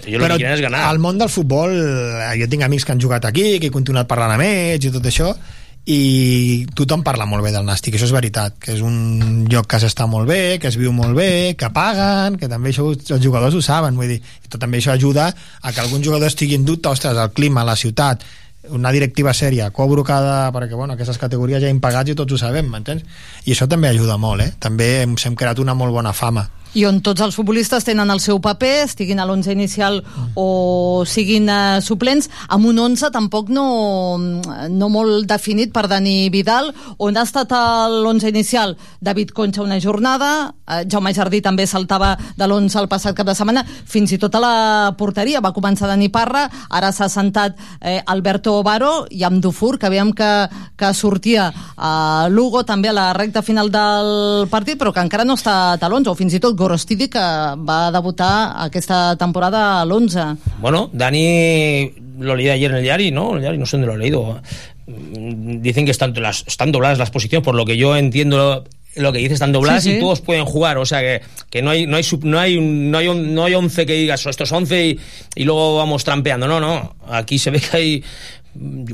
ellos 0.07 0.21
lo 0.21 0.27
que 0.29 0.35
quieren 0.37 0.53
es 0.55 0.61
ganar. 0.61 0.85
al 0.89 0.97
món 0.97 1.19
del 1.19 1.29
futbol, 1.29 1.69
eh, 1.75 2.39
jo 2.39 2.47
tinc 2.49 2.63
amics 2.63 2.85
que 2.85 2.93
han 2.93 3.01
jugat 3.01 3.25
aquí, 3.25 3.59
que 3.59 3.67
he 3.67 3.71
continuat 3.71 4.07
parlant 4.07 4.31
amb 4.39 4.47
ells 4.47 4.85
i 4.87 4.91
tot 4.95 5.05
això, 5.05 5.35
i 5.85 6.65
tothom 6.75 7.01
parla 7.03 7.25
molt 7.27 7.43
bé 7.43 7.51
del 7.51 7.65
Nàstic, 7.67 7.97
això 7.97 8.07
és 8.07 8.13
veritat, 8.15 8.55
que 8.61 8.71
és 8.77 8.83
un 8.85 9.43
lloc 9.51 9.67
que 9.67 9.81
s'està 9.83 10.05
molt 10.07 10.29
bé, 10.29 10.57
que 10.63 10.69
es 10.71 10.77
viu 10.79 10.93
molt 10.95 11.11
bé, 11.17 11.55
que 11.59 11.69
paguen, 11.75 12.37
que 12.39 12.47
també 12.47 12.71
això 12.71 12.85
els 12.93 13.23
jugadors 13.23 13.57
ho 13.57 13.61
saben, 13.61 13.97
vull 13.99 14.13
dir, 14.13 14.21
tot, 14.47 14.61
també 14.61 14.79
això 14.79 14.93
ajuda 14.95 15.27
a 15.33 15.73
que 15.73 15.83
algun 15.83 16.05
jugador 16.05 16.31
estigui 16.31 16.55
en 16.55 16.63
dubte, 16.63 16.87
ostres, 16.87 17.19
el 17.19 17.35
clima, 17.35 17.65
la 17.67 17.75
ciutat, 17.75 18.23
una 18.71 18.93
directiva 18.95 19.33
sèria, 19.35 19.71
cobro 19.75 20.05
cada... 20.07 20.47
perquè, 20.55 20.75
bueno, 20.79 20.95
aquestes 20.95 21.19
categories 21.19 21.59
ja 21.65 21.71
impagats 21.73 22.13
i 22.13 22.15
tots 22.15 22.31
ho 22.31 22.39
sabem, 22.39 22.69
m'entens? 22.71 23.03
I 23.43 23.51
això 23.51 23.67
també 23.67 23.91
ajuda 23.91 24.15
molt, 24.15 24.39
eh? 24.39 24.53
També 24.63 25.01
hem, 25.01 25.17
hem 25.19 25.35
creat 25.35 25.59
una 25.59 25.75
molt 25.75 25.91
bona 25.91 26.15
fama. 26.15 26.47
I 26.73 26.85
on 26.89 26.99
tots 27.05 27.21
els 27.21 27.35
futbolistes 27.37 27.85
tenen 27.85 28.09
el 28.09 28.21
seu 28.23 28.39
paper, 28.41 28.71
estiguin 28.87 29.21
a 29.21 29.27
l'11 29.27 29.53
inicial 29.53 29.99
o 30.39 31.03
siguin 31.05 31.49
eh, 31.49 31.81
suplents, 31.85 32.29
amb 32.49 32.65
un 32.69 32.79
11 32.81 33.11
tampoc 33.13 33.51
no, 33.53 34.17
no 34.17 34.89
molt 34.89 35.27
definit 35.29 35.73
per 35.73 35.85
Dani 35.91 36.29
Vidal, 36.33 36.71
on 36.97 37.17
ha 37.17 37.25
estat 37.27 37.53
l'11 37.53 38.31
inicial? 38.33 38.75
David 39.01 39.33
Concha 39.37 39.61
una 39.61 39.79
jornada, 39.81 40.53
eh, 40.65 40.83
Jaume 40.89 41.13
Jardí 41.13 41.43
també 41.45 41.67
saltava 41.69 42.15
de 42.37 42.47
l'11 42.47 42.81
el 42.81 42.89
passat 42.89 43.15
cap 43.17 43.29
de 43.29 43.37
setmana, 43.37 43.65
fins 43.65 44.15
i 44.15 44.19
tot 44.21 44.33
a 44.35 44.41
la 44.41 44.55
porteria, 44.97 45.43
va 45.45 45.53
començar 45.53 45.91
Dani 45.91 46.09
Parra, 46.09 46.47
ara 46.69 46.91
s'ha 46.91 47.09
sentat 47.11 47.57
eh, 47.81 47.99
Alberto 48.05 48.57
Baro 48.65 49.05
i 49.13 49.23
amb 49.27 49.43
Dufour, 49.43 49.77
que 49.77 49.93
veiem 49.93 50.13
que, 50.17 50.31
que 50.77 50.93
sortia 50.97 51.51
a 51.77 52.27
Lugo 52.33 52.63
també 52.65 52.89
a 52.89 52.97
la 52.97 53.07
recta 53.13 53.43
final 53.45 53.69
del 53.69 54.49
partit, 54.49 54.79
però 54.81 54.93
que 54.93 55.05
encara 55.05 55.25
no 55.27 55.37
està 55.37 55.77
a 55.77 55.89
l'11, 55.89 56.09
o 56.09 56.17
fins 56.17 56.33
i 56.33 56.41
tot 56.41 56.57
Gorostidi, 56.63 57.07
que 57.09 57.19
va 57.19 57.91
debutar 57.91 58.53
aquesta 58.57 59.15
temporada 59.17 59.81
a 59.81 59.85
l'11. 59.85 60.37
Bueno, 60.59 60.89
Dani 60.93 61.91
lo 62.19 62.35
leí 62.35 62.49
ayer 62.49 62.71
en 62.71 62.77
el 62.77 62.83
diario, 62.83 63.11
¿no? 63.11 63.35
El 63.35 63.41
diario, 63.41 63.59
no 63.59 63.65
sé 63.65 63.77
dónde 63.77 63.87
lo 63.87 63.93
he 63.93 63.97
leído. 63.97 64.41
Dicen 64.85 65.85
que 65.85 65.91
están, 65.91 66.13
las, 66.21 66.43
están 66.47 66.71
dobladas 66.71 66.97
las 66.99 67.09
posiciones, 67.11 67.43
por 67.45 67.55
lo 67.55 67.65
que 67.65 67.77
yo 67.77 67.95
entiendo 67.95 68.63
lo 68.95 69.11
que 69.11 69.19
dice, 69.19 69.33
están 69.33 69.51
dobladas 69.51 69.83
Sí, 69.83 69.91
sí. 69.91 69.97
y 69.97 69.99
todos 69.99 70.21
pueden 70.21 70.45
jugar. 70.45 70.77
O 70.77 70.85
sea 70.85 70.99
que, 71.01 71.21
que 71.49 71.61
no 71.61 71.71
hay 71.71 71.87
no 71.87 71.97
hay 71.97 72.03
sub- 72.03 72.23
no 72.25 72.37
hay 72.39 72.59
no 72.59 72.97
hay 72.97 73.07
no 73.07 73.43
hay 73.45 73.53
11 73.55 73.85
que 73.85 73.93
digas 73.93 74.23
"Oh, 74.25 74.29
estos 74.29 74.51
11 74.51 74.85
y, 74.87 74.99
y 75.35 75.43
luego 75.45 75.77
vamos 75.77 76.03
trampeando. 76.03 76.47
No, 76.47 76.59
no. 76.59 76.95
Aquí 77.09 77.39
se 77.39 77.49
ve 77.49 77.59
que 77.59 77.75
hay, 77.77 78.03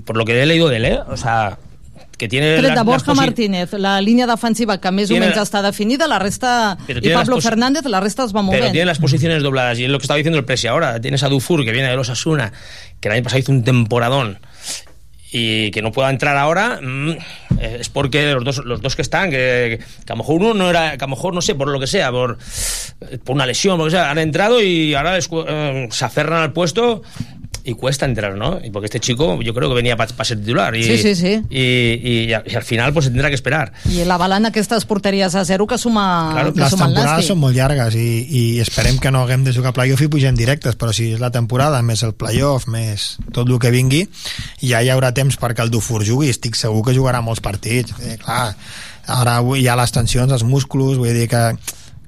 por 0.05 0.15
lo 0.15 0.23
que 0.25 0.41
he 0.41 0.45
leído 0.45 0.69
de 0.69 0.77
él, 0.77 0.85
¿eh? 0.85 0.99
o 1.09 1.17
sea, 1.17 1.57
que 2.19 2.27
tiene 2.27 2.57
Tret 2.57 2.75
de 2.75 2.83
Borja 2.83 3.13
Martínez, 3.15 3.73
la 3.73 3.99
línia 4.01 4.27
defensiva 4.27 4.75
que 4.77 4.91
més 4.91 5.07
Tiene 5.09 5.31
o 5.31 5.41
està 5.41 5.63
definida, 5.63 6.05
la 6.11 6.19
resta... 6.19 6.77
Pero 6.85 7.01
tiene 7.01 7.15
Pablo 7.15 7.39
Fernández, 7.41 7.87
la 7.87 8.01
resta 8.03 8.27
es 8.27 8.35
va 8.35 8.43
Pero 8.43 8.59
movent. 8.59 8.73
tiene 8.73 8.85
las 8.85 8.99
posiciones 8.99 9.41
dobladas 9.41 9.79
y 9.79 9.85
es 9.85 9.89
lo 9.89 9.97
que 9.97 10.03
estaba 10.03 10.17
diciendo 10.17 10.37
el 10.37 10.45
Presi 10.45 10.67
ahora. 10.67 10.99
Tienes 10.99 11.23
a 11.23 11.29
Dufour, 11.29 11.63
que 11.63 11.71
viene 11.71 11.89
de 11.89 11.95
los 11.95 12.09
Asuna, 12.09 12.51
que 12.99 13.07
el 13.07 13.15
año 13.15 13.23
pasado 13.23 13.39
hizo 13.39 13.51
un 13.53 13.63
temporadón 13.63 14.37
y 15.31 15.71
que 15.71 15.81
no 15.81 15.91
pueda 15.91 16.09
entrar 16.09 16.35
ahora 16.37 16.79
mm, 16.81 17.09
eh, 17.59 17.77
es 17.79 17.89
porque 17.89 18.33
los 18.33 18.43
dos, 18.43 18.65
los 18.65 18.81
dos 18.81 18.95
que 18.95 19.01
están, 19.01 19.29
que, 19.29 19.79
que 20.05 20.11
a 20.11 20.15
lo 20.15 20.23
mejor 20.23 20.41
uno 20.41 20.53
no 20.53 20.69
era, 20.69 20.97
que 20.97 21.03
a 21.03 21.07
lo 21.07 21.15
mejor 21.15 21.33
no 21.33 21.41
sé, 21.41 21.55
por 21.55 21.69
lo 21.69 21.79
que 21.79 21.87
sea, 21.87 22.11
por, 22.11 22.37
por 23.23 23.35
una 23.35 23.45
lesión, 23.45 23.77
por 23.77 23.85
lo 23.85 23.91
que 23.91 23.97
sea, 23.97 24.09
han 24.09 24.17
entrado 24.17 24.61
y 24.61 24.93
ahora 24.93 25.15
les 25.15 25.29
eh, 25.31 25.87
se 25.91 26.05
aferran 26.05 26.41
al 26.41 26.51
puesto 26.51 27.03
y 27.65 27.73
cuesta 27.73 28.05
entrar, 28.05 28.35
¿no? 28.35 28.59
Y 28.63 28.69
porque 28.71 28.85
este 28.85 28.99
chico 29.01 29.41
yo 29.41 29.53
creo 29.53 29.67
que 29.69 29.75
venía 29.75 29.97
para 29.97 30.23
ser 30.23 30.39
titular 30.39 30.75
y, 30.75 30.83
Sí, 30.83 30.97
sí, 30.97 31.13
sí. 31.13 31.41
Y, 31.49 31.59
y- 31.59 32.29
y 32.29 32.55
al 32.55 32.63
final 32.63 32.93
pues 32.93 33.05
se 33.05 33.11
tendrá 33.11 33.27
que 33.29 33.35
esperar. 33.35 33.73
I 33.91 34.05
la 34.05 34.17
balant 34.17 34.45
aquestes 34.47 34.85
porteries 34.85 35.35
a 35.35 35.43
zero 35.45 35.67
que 35.67 35.77
suma, 35.77 36.29
Claro, 36.31 36.53
que 36.53 36.61
les 36.61 36.69
suma 36.71 36.85
temporades 36.87 37.11
Nàstic. 37.19 37.27
són 37.33 37.39
molt 37.43 37.55
llargues 37.57 37.95
i, 37.99 38.07
i 38.29 38.43
esperem 38.63 38.97
que 38.97 39.11
no 39.11 39.21
haguem 39.25 39.43
de 39.43 39.53
jugar 39.53 39.73
playoff 39.75 40.01
i 40.01 40.07
pugem 40.07 40.35
directes, 40.39 40.77
però 40.79 40.93
si 40.95 41.11
és 41.13 41.19
la 41.19 41.31
temporada 41.35 41.81
més 41.83 42.01
el 42.07 42.13
playoff, 42.15 42.65
més 42.71 43.17
tot 43.35 43.47
el 43.49 43.59
que 43.59 43.71
vingui 43.75 44.05
ja 44.63 44.81
hi 44.81 44.89
haurà 44.89 45.11
temps 45.13 45.37
perquè 45.37 45.61
el 45.61 45.69
Dufour 45.69 46.05
jugui 46.07 46.29
estic 46.31 46.55
segur 46.55 46.81
que 46.87 46.95
jugarà 46.95 47.21
molts 47.21 47.41
partits 47.43 47.93
eh, 48.01 48.15
clar, 48.23 48.55
ara 49.05 49.35
avui 49.43 49.61
hi 49.63 49.67
ha 49.67 49.75
les 49.75 49.91
tensions 49.91 50.31
als 50.31 50.43
músculs, 50.47 50.97
vull 50.97 51.11
dir 51.13 51.27
que 51.27 51.43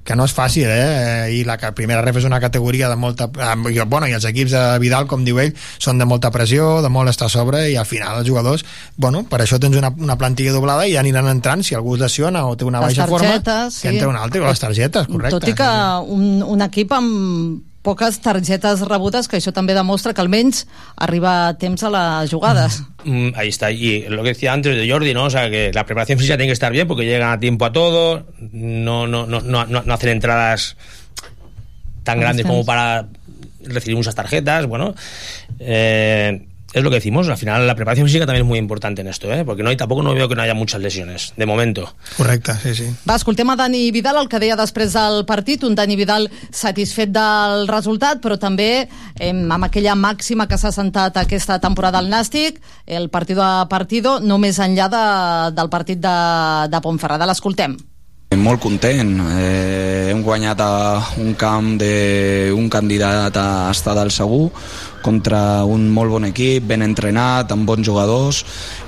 que 0.04 0.16
no 0.18 0.24
és 0.26 0.32
fàcil, 0.34 0.66
eh? 0.66 1.30
I 1.38 1.44
la 1.46 1.54
que- 1.58 1.70
primera 1.78 2.02
ref 2.02 2.16
és 2.18 2.24
una 2.26 2.40
categoria 2.42 2.88
de 2.90 2.96
molta... 2.96 3.28
Bueno, 3.28 4.08
i 4.08 4.12
els 4.16 4.24
equips 4.26 4.50
de 4.50 4.62
Vidal, 4.82 5.06
com 5.06 5.22
diu 5.24 5.38
ell, 5.38 5.52
són 5.78 5.98
de 6.02 6.04
molta 6.10 6.30
pressió, 6.34 6.80
de 6.82 6.90
molt 6.90 7.08
estar 7.12 7.28
a 7.30 7.32
sobre, 7.32 7.68
i 7.70 7.76
al 7.78 7.86
final 7.86 8.18
els 8.18 8.28
jugadors, 8.28 8.64
bueno, 8.96 9.22
per 9.30 9.40
això 9.44 9.60
tens 9.62 9.76
una, 9.78 9.92
una 9.96 10.18
plantilla 10.18 10.52
doblada 10.52 10.86
i 10.90 10.94
ja 10.96 11.00
aniran 11.04 11.28
entrant, 11.30 11.62
si 11.62 11.76
algú 11.78 11.94
es 11.94 12.00
lesiona 12.02 12.46
o 12.46 12.56
té 12.56 12.64
una 12.66 12.80
Les 12.82 12.90
baixa 12.96 13.06
forma, 13.06 13.28
targetes, 13.28 13.78
que 13.80 13.88
sí. 13.88 13.94
entra 13.94 14.08
un 14.08 14.16
altre, 14.16 14.40
o 14.42 14.48
les 14.48 14.58
targetes, 14.66 15.06
correcte. 15.06 15.38
Tot 15.38 15.48
i 15.48 15.54
que 15.54 15.70
un, 16.18 16.42
un 16.42 16.66
equip 16.66 16.92
amb 16.98 17.62
poques 17.82 18.20
targetes 18.22 18.80
rebudes, 18.86 19.28
que 19.28 19.38
això 19.38 19.52
també 19.54 19.74
demostra 19.74 20.14
que 20.14 20.22
almenys 20.22 20.64
arriba 20.96 21.48
a 21.48 21.54
temps 21.58 21.82
a 21.82 21.90
les 21.90 22.30
jugades. 22.30 22.80
Mm, 23.04 23.34
ahí 23.34 23.48
está. 23.48 23.70
Y 23.70 24.06
lo 24.08 24.22
que 24.22 24.30
decía 24.30 24.52
antes 24.52 24.76
de 24.76 24.88
Jordi, 24.88 25.12
¿no? 25.14 25.24
O 25.24 25.30
sea, 25.30 25.50
que 25.50 25.72
la 25.74 25.84
preparación 25.84 26.18
física 26.18 26.36
tiene 26.36 26.48
que 26.48 26.54
estar 26.54 26.72
bien 26.72 26.86
porque 26.86 27.04
llegan 27.04 27.32
a 27.32 27.40
tiempo 27.40 27.64
a 27.64 27.72
todo, 27.72 28.26
no, 28.52 29.06
no, 29.06 29.26
no, 29.26 29.40
no, 29.40 29.66
no 29.66 29.82
no 29.82 29.94
hacen 29.94 30.10
entradas 30.10 30.76
tan 32.04 32.20
grandes 32.20 32.46
como 32.46 32.64
para 32.64 33.08
recibir 33.64 33.96
muchas 33.96 34.14
tarjetas, 34.14 34.66
bueno. 34.66 34.94
Eh, 35.58 36.46
es 36.72 36.82
lo 36.82 36.90
que 36.90 36.96
decimos, 36.96 37.28
al 37.28 37.36
final 37.36 37.66
la 37.66 37.74
preparación 37.74 38.06
física 38.06 38.26
también 38.26 38.44
es 38.44 38.48
muy 38.48 38.58
importante 38.58 39.02
en 39.02 39.08
esto, 39.08 39.32
¿eh? 39.32 39.44
porque 39.44 39.62
no 39.62 39.70
hay, 39.70 39.76
tampoco 39.76 40.02
no 40.02 40.14
veo 40.14 40.28
que 40.28 40.34
no 40.34 40.42
haya 40.42 40.54
muchas 40.54 40.80
lesiones, 40.80 41.34
de 41.36 41.46
momento. 41.46 41.94
Correcte, 42.16 42.54
sí, 42.62 42.74
sí. 42.74 42.86
Va, 43.08 43.16
escoltem 43.16 43.50
a 43.50 43.56
Dani 43.56 43.90
Vidal, 43.92 44.16
el 44.22 44.28
que 44.32 44.40
deia 44.40 44.56
després 44.56 44.96
del 44.96 45.24
partit, 45.28 45.64
un 45.68 45.76
Dani 45.76 45.96
Vidal 46.00 46.30
satisfet 46.50 47.12
del 47.12 47.68
resultat, 47.68 48.22
però 48.24 48.38
també 48.40 48.88
eh, 49.18 49.30
amb 49.30 49.68
aquella 49.68 49.94
màxima 49.98 50.48
que 50.48 50.58
s'ha 50.58 50.72
sentat 50.72 51.20
aquesta 51.20 51.60
temporada 51.60 52.00
al 52.00 52.10
Nàstic, 52.12 52.62
el 52.86 53.10
partido 53.10 53.44
a 53.44 53.68
partido, 53.68 54.18
no 54.20 54.40
més 54.40 54.58
enllà 54.62 54.88
de, 54.92 55.06
del 55.56 55.72
partit 55.72 56.00
de, 56.00 56.18
de 56.72 56.84
Pontferrada. 56.84 57.28
L'escoltem. 57.28 57.76
Molt 58.38 58.62
content. 58.64 59.10
Eh, 59.36 60.08
hem 60.10 60.22
guanyat 60.24 60.60
a 60.64 60.70
un 61.20 61.34
camp 61.36 61.74
d'un 61.80 62.68
candidat 62.72 63.36
a 63.36 63.70
estar 63.70 63.94
del 63.98 64.10
segur 64.10 64.48
contra 65.02 65.64
un 65.66 65.88
molt 65.90 66.12
bon 66.14 66.24
equip, 66.24 66.64
ben 66.70 66.84
entrenat, 66.86 67.50
amb 67.52 67.66
bons 67.66 67.84
jugadors 67.84 68.44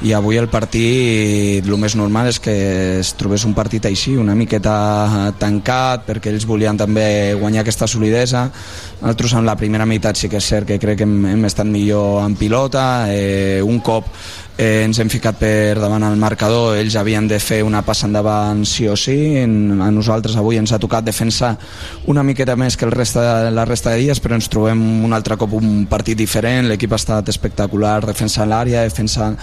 i 0.07 0.15
avui 0.15 0.39
el 0.39 0.47
partit 0.49 1.67
el 1.67 1.77
més 1.81 1.97
normal 1.99 2.31
és 2.31 2.39
que 2.41 2.55
es 3.01 3.13
trobés 3.19 3.45
un 3.45 3.55
partit 3.57 3.85
així, 3.91 4.15
una 4.17 4.37
miqueta 4.39 5.33
tancat 5.41 6.07
perquè 6.07 6.31
ells 6.31 6.47
volien 6.47 6.79
també 6.79 7.35
guanyar 7.41 7.65
aquesta 7.65 7.91
solidesa 7.91 8.47
nosaltres 9.01 9.35
en 9.35 9.45
la 9.45 9.59
primera 9.59 9.89
meitat 9.91 10.17
sí 10.17 10.31
que 10.31 10.39
és 10.39 10.47
cert 10.55 10.71
que 10.71 10.79
crec 10.79 11.03
que 11.03 11.09
hem, 11.09 11.19
hem 11.35 11.45
estat 11.51 11.67
millor 11.67 12.23
en 12.23 12.39
pilota 12.39 12.87
eh, 13.11 13.61
un 13.67 13.83
cop 13.83 14.07
eh, 14.57 14.85
ens 14.85 14.99
hem 15.03 15.11
ficat 15.11 15.39
per 15.39 15.79
davant 15.81 16.05
el 16.07 16.19
marcador. 16.21 16.77
Ells 16.79 16.97
havien 16.99 17.27
de 17.29 17.39
fer 17.43 17.63
una 17.67 17.83
passa 17.87 18.07
endavant 18.09 18.65
sí 18.69 18.87
o 18.89 18.97
sí. 18.97 19.17
En, 19.41 19.81
a 19.83 19.91
nosaltres 19.95 20.37
avui 20.39 20.59
ens 20.61 20.73
ha 20.73 20.81
tocat 20.83 21.07
defensar 21.07 21.55
una 22.11 22.23
miqueta 22.23 22.57
més 22.57 22.77
que 22.77 22.87
el 22.87 22.95
resta, 22.95 23.51
la 23.51 23.67
resta 23.69 23.95
de 23.95 24.03
dies 24.05 24.21
però 24.23 24.39
ens 24.39 24.49
trobem 24.53 24.81
un 25.05 25.13
altre 25.17 25.39
cop 25.41 25.57
un 25.59 25.87
partit 25.91 26.19
diferent. 26.19 26.69
L'equip 26.71 26.95
ha 26.95 27.01
estat 27.01 27.33
espectacular 27.33 28.01
defensant 28.07 28.49
l'àrea, 28.51 28.85
defensant 28.87 29.39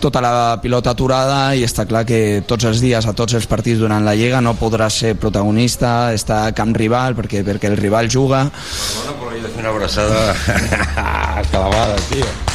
tota 0.00 0.22
la 0.24 0.34
pilota 0.62 0.92
aturada 0.92 1.54
i 1.56 1.64
està 1.66 1.86
clar 1.86 2.04
que 2.08 2.42
tots 2.46 2.66
els 2.68 2.82
dies 2.82 3.06
a 3.06 3.14
tots 3.16 3.36
els 3.38 3.46
partits 3.46 3.80
durant 3.80 4.04
la 4.04 4.16
Lliga 4.16 4.42
no 4.42 4.56
podrà 4.58 4.90
ser 4.90 5.14
protagonista 5.20 6.12
estar 6.14 6.44
a 6.46 6.54
camp 6.56 6.74
rival 6.76 7.16
perquè, 7.16 7.44
perquè 7.46 7.70
el 7.70 7.78
rival 7.78 8.10
juga. 8.10 8.46
Le 9.36 9.46
hace 9.46 9.60
una 9.60 9.68
abrazada 9.68 10.34
clavada, 11.50 11.96
tío. 12.10 12.45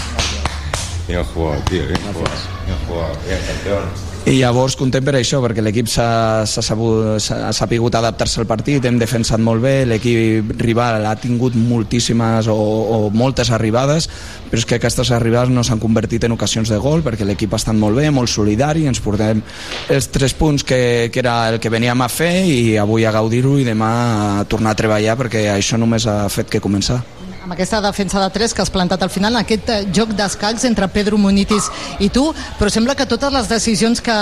Bien 1.08 1.24
jugado, 1.24 1.62
tío, 1.70 1.86
bien 1.88 2.00
jugado. 2.14 2.36
Bien 2.66 2.78
jugado, 2.88 3.14
bien 3.28 3.40
campeón. 3.48 4.12
I 4.22 4.36
llavors 4.38 4.76
content 4.78 5.02
per 5.02 5.16
això, 5.18 5.40
perquè 5.42 5.64
l'equip 5.66 5.88
s'ha 5.90 6.46
sapigut 6.46 7.96
adaptar-se 7.98 8.38
al 8.44 8.46
partit, 8.46 8.86
hem 8.86 9.00
defensat 9.02 9.42
molt 9.42 9.64
bé, 9.64 9.74
l'equip 9.90 10.52
rival 10.62 11.08
ha 11.10 11.16
tingut 11.18 11.56
moltíssimes 11.58 12.46
o, 12.54 12.54
o 12.54 13.00
moltes 13.10 13.50
arribades, 13.50 14.06
però 14.52 14.62
és 14.62 14.68
que 14.70 14.78
aquestes 14.78 15.10
arribades 15.18 15.50
no 15.50 15.64
s'han 15.66 15.82
convertit 15.82 16.28
en 16.28 16.38
ocasions 16.38 16.70
de 16.70 16.78
gol, 16.78 17.02
perquè 17.02 17.26
l'equip 17.26 17.56
ha 17.56 17.62
estat 17.64 17.76
molt 17.76 17.98
bé, 17.98 18.12
molt 18.14 18.30
solidari, 18.30 18.86
ens 18.86 19.02
portem 19.02 19.42
els 19.90 20.12
tres 20.14 20.38
punts 20.38 20.64
que, 20.70 21.10
que 21.10 21.24
era 21.24 21.50
el 21.50 21.58
que 21.60 21.74
veníem 21.74 22.06
a 22.06 22.10
fer 22.14 22.46
i 22.46 22.78
avui 22.78 23.10
a 23.10 23.16
gaudir-ho 23.16 23.58
i 23.58 23.66
demà 23.66 23.92
a 24.38 24.46
tornar 24.46 24.76
a 24.76 24.80
treballar, 24.84 25.18
perquè 25.18 25.48
això 25.56 25.82
només 25.82 26.06
ha 26.06 26.28
fet 26.30 26.54
que 26.54 26.62
començar. 26.62 27.02
Amb 27.42 27.56
aquesta 27.56 27.82
defensa 27.82 28.22
de 28.22 28.30
tres 28.30 28.54
que 28.54 28.62
has 28.62 28.70
plantat 28.70 29.02
al 29.02 29.10
final, 29.10 29.36
aquest 29.40 29.70
eh, 29.74 29.80
joc 29.94 30.14
d'escacs 30.18 30.66
entre 30.70 30.88
Pedro 30.94 31.18
Munitis 31.18 31.72
i 32.00 32.12
tu, 32.14 32.28
però 32.60 32.70
sembla 32.70 32.94
que 32.98 33.10
totes 33.10 33.34
les 33.34 33.50
decisions 33.50 34.02
que 34.04 34.18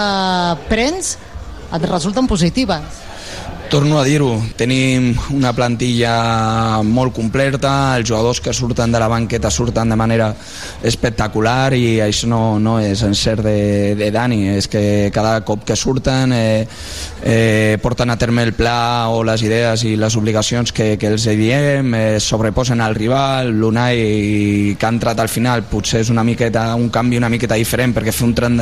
prens 0.72 1.18
et 1.76 1.86
resulten 1.92 2.30
positives. 2.32 3.04
Torno 3.70 4.00
a 4.00 4.04
dir-ho, 4.04 4.32
tenim 4.58 5.12
una 5.30 5.52
plantilla 5.54 6.82
molt 6.82 7.14
completa, 7.14 7.94
els 8.00 8.08
jugadors 8.10 8.40
que 8.42 8.50
surten 8.50 8.90
de 8.90 8.98
la 8.98 9.08
banqueta 9.08 9.52
surten 9.54 9.94
de 9.94 9.98
manera 10.00 10.32
espectacular 10.82 11.76
i 11.78 12.00
això 12.02 12.26
no, 12.32 12.58
no 12.58 12.80
és 12.82 13.04
encert 13.06 13.46
de, 13.46 13.94
de 13.94 14.08
Dani, 14.10 14.56
és 14.58 14.66
que 14.66 15.12
cada 15.14 15.44
cop 15.46 15.68
que 15.70 15.78
surten 15.78 16.34
eh, 16.34 16.66
eh, 17.22 17.78
porten 17.84 18.10
a 18.10 18.16
terme 18.18 18.48
el 18.48 18.56
pla 18.58 19.12
o 19.14 19.22
les 19.22 19.44
idees 19.46 19.86
i 19.86 19.94
les 20.02 20.18
obligacions 20.18 20.74
que, 20.74 20.96
que 20.98 21.14
els 21.14 21.30
diem, 21.30 21.94
eh, 21.94 22.18
sobreposen 22.18 22.82
al 22.82 22.98
rival, 22.98 23.54
l'Unai 23.54 24.74
que 24.82 24.90
ha 24.90 24.94
entrat 24.96 25.22
al 25.22 25.30
final 25.30 25.68
potser 25.70 26.02
és 26.02 26.10
una 26.10 26.26
miqueta, 26.26 26.72
un 26.74 26.90
canvi 26.90 27.22
una 27.22 27.30
miqueta 27.30 27.62
diferent 27.62 27.94
perquè 27.94 28.18
fer 28.18 28.26
un, 28.32 28.34
tren 28.34 28.58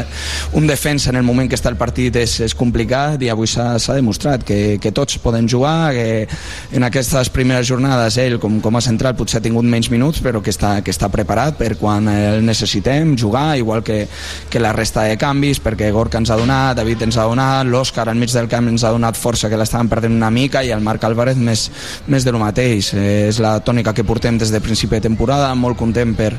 un 0.51 0.67
defensa 0.67 1.15
en 1.15 1.21
el 1.21 1.27
moment 1.31 1.47
que 1.47 1.55
està 1.55 1.71
el 1.71 1.79
partit 1.79 2.19
és, 2.19 2.41
és 2.43 2.59
complicat 2.59 3.23
i 3.23 3.31
avui 3.31 3.47
s'ha 3.47 3.79
demostrat 3.95 4.43
que, 4.43 4.75
que 4.83 4.96
tots 4.97 5.19
poden 5.21 5.47
jugar, 5.49 5.93
que 5.93 6.27
en 6.73 6.87
aquestes 6.87 7.29
primeres 7.33 7.69
jornades 7.69 8.17
ell 8.21 8.39
com, 8.41 8.59
com 8.63 8.79
a 8.79 8.83
central 8.83 9.15
potser 9.17 9.39
ha 9.39 9.45
tingut 9.45 9.67
menys 9.67 9.91
minuts 9.93 10.23
però 10.25 10.41
que 10.43 10.53
està, 10.53 10.77
que 10.81 10.93
està 10.93 11.11
preparat 11.13 11.57
per 11.59 11.75
quan 11.77 12.09
el 12.11 12.43
necessitem 12.45 13.15
jugar, 13.19 13.51
igual 13.61 13.83
que, 13.85 14.03
que 14.49 14.61
la 14.63 14.73
resta 14.75 15.05
de 15.07 15.17
canvis 15.21 15.61
perquè 15.63 15.91
Gorka 15.93 16.21
ens 16.21 16.31
ha 16.33 16.39
donat, 16.39 16.75
David 16.79 17.07
ens 17.07 17.17
ha 17.17 17.27
donat, 17.29 17.67
l'Òscar 17.69 18.07
al 18.09 18.17
mig 18.17 18.33
del 18.33 18.49
camp 18.49 18.69
ens 18.71 18.83
ha 18.83 18.93
donat 18.95 19.17
força 19.19 19.49
que 19.51 19.59
l'estàvem 19.59 19.89
perdent 19.91 20.15
una 20.17 20.31
mica 20.33 20.63
i 20.63 20.71
el 20.73 20.83
Marc 20.83 21.05
Álvarez 21.07 21.37
més, 21.37 21.67
més 22.07 22.25
de 22.25 22.33
lo 22.33 22.41
mateix. 22.41 22.93
Eh, 22.97 23.27
és 23.27 23.41
la 23.43 23.57
tònica 23.63 23.93
que 23.95 24.05
portem 24.07 24.37
des 24.39 24.51
de 24.53 24.61
principi 24.63 24.97
de 24.97 25.05
temporada, 25.07 25.49
molt 25.55 25.77
content 25.79 26.13
per, 26.17 26.31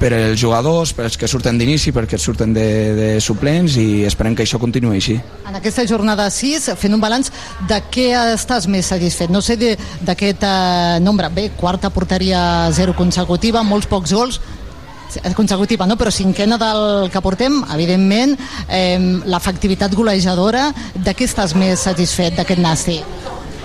per 0.00 0.12
els 0.16 0.40
jugadors, 0.40 0.94
per 0.96 1.06
els 1.08 1.18
que 1.20 1.28
surten 1.30 1.58
d'inici, 1.60 1.92
perquè 1.96 2.18
surten 2.20 2.54
de, 2.56 2.66
de 2.96 3.10
suplents 3.24 3.76
i 3.80 4.04
esperem 4.08 4.36
que 4.36 4.46
això 4.46 4.60
continuï 4.62 5.00
així. 5.00 5.18
En 5.48 5.58
aquesta 5.58 5.86
jornada 5.88 6.28
6, 6.30 6.70
fent 6.80 6.96
un 6.96 7.02
balanç 7.02 7.32
de 7.68 7.80
què 7.92 8.08
estàs 8.34 8.68
més 8.70 8.88
satisfet? 8.90 9.30
No 9.30 9.42
sé 9.44 9.56
d'aquest 9.58 10.46
eh, 10.46 11.00
nombre. 11.02 11.28
Bé, 11.34 11.50
quarta 11.58 11.90
porteria 11.90 12.70
zero 12.76 12.94
consecutiva, 12.96 13.62
molts 13.66 13.90
pocs 13.90 14.14
gols, 14.14 14.40
eh, 15.22 15.34
consecutiva, 15.34 15.86
no? 15.86 15.98
però 16.00 16.12
cinquena 16.14 16.58
del 16.60 17.10
que 17.10 17.22
portem, 17.24 17.60
evidentment, 17.74 18.36
eh, 18.68 18.98
l'efectivitat 19.26 19.94
golejadora, 19.94 20.70
de 20.94 21.14
què 21.14 21.26
estàs 21.28 21.54
més 21.58 21.86
satisfet 21.90 22.38
d'aquest 22.38 22.62
Nasti? 22.62 23.00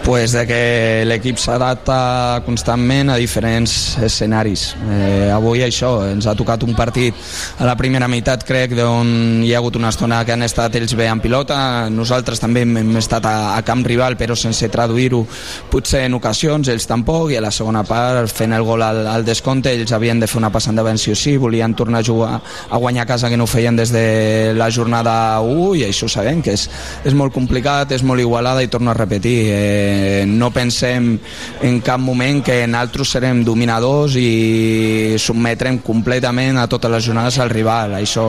Pues 0.06 0.34
de 0.34 0.46
que 0.46 1.04
l'equip 1.10 1.40
s'adapta 1.42 2.44
constantment 2.46 3.10
a 3.10 3.16
diferents 3.18 3.96
escenaris. 4.06 4.68
Eh, 4.86 5.32
avui 5.34 5.64
això, 5.66 6.04
ens 6.12 6.28
ha 6.30 6.36
tocat 6.38 6.62
un 6.62 6.76
partit 6.78 7.18
a 7.58 7.66
la 7.66 7.74
primera 7.76 8.06
meitat, 8.08 8.44
crec, 8.46 8.76
d'on 8.78 9.42
hi 9.42 9.50
ha 9.54 9.58
hagut 9.58 9.80
una 9.80 9.90
estona 9.90 10.20
que 10.24 10.36
han 10.36 10.46
estat 10.46 10.78
ells 10.78 10.94
bé 10.94 11.08
en 11.10 11.24
pilota, 11.24 11.90
nosaltres 11.90 12.40
també 12.44 12.62
hem, 12.62 12.94
estat 13.02 13.26
a, 13.26 13.56
a 13.56 13.64
camp 13.66 13.82
rival, 13.88 14.14
però 14.20 14.38
sense 14.38 14.70
traduir-ho 14.70 15.24
potser 15.74 16.04
en 16.06 16.20
ocasions, 16.20 16.70
ells 16.70 16.86
tampoc, 16.86 17.34
i 17.34 17.40
a 17.40 17.42
la 17.42 17.52
segona 17.52 17.82
part, 17.84 18.30
fent 18.30 18.54
el 18.54 18.68
gol 18.68 18.86
al, 18.86 19.02
al 19.10 19.26
descompte, 19.26 19.74
ells 19.74 19.96
havien 19.98 20.22
de 20.22 20.30
fer 20.30 20.38
una 20.38 20.54
passa 20.54 20.70
endavant 20.70 21.02
sí 21.02 21.16
o 21.16 21.18
sí, 21.18 21.34
volien 21.42 21.74
tornar 21.74 22.04
a 22.04 22.10
jugar 22.12 22.36
a 22.70 22.78
guanyar 22.78 23.08
a 23.08 23.12
casa 23.16 23.34
que 23.34 23.42
no 23.42 23.50
ho 23.50 23.50
feien 23.50 23.76
des 23.76 23.90
de 23.90 24.54
la 24.54 24.70
jornada 24.70 25.42
1 25.42 25.74
i 25.82 25.88
això 25.90 26.06
sabem, 26.12 26.46
que 26.46 26.54
és, 26.54 26.70
és 27.04 27.18
molt 27.18 27.34
complicat, 27.34 27.98
és 27.98 28.06
molt 28.06 28.22
igualada 28.22 28.62
i 28.62 28.70
torno 28.70 28.94
a 28.94 28.98
repetir, 29.02 29.38
eh, 29.50 29.95
no 30.28 30.52
pensem 30.54 31.16
en 31.66 31.80
cap 31.86 32.00
moment 32.02 32.42
que 32.46 32.62
nosaltres 32.68 33.14
serem 33.16 33.44
dominadors 33.46 34.16
i 34.20 35.16
submetrem 35.22 35.80
completament 35.86 36.60
a 36.60 36.68
totes 36.72 36.92
les 36.92 37.06
jornades 37.06 37.40
al 37.40 37.52
rival. 37.54 37.96
Això, 38.00 38.28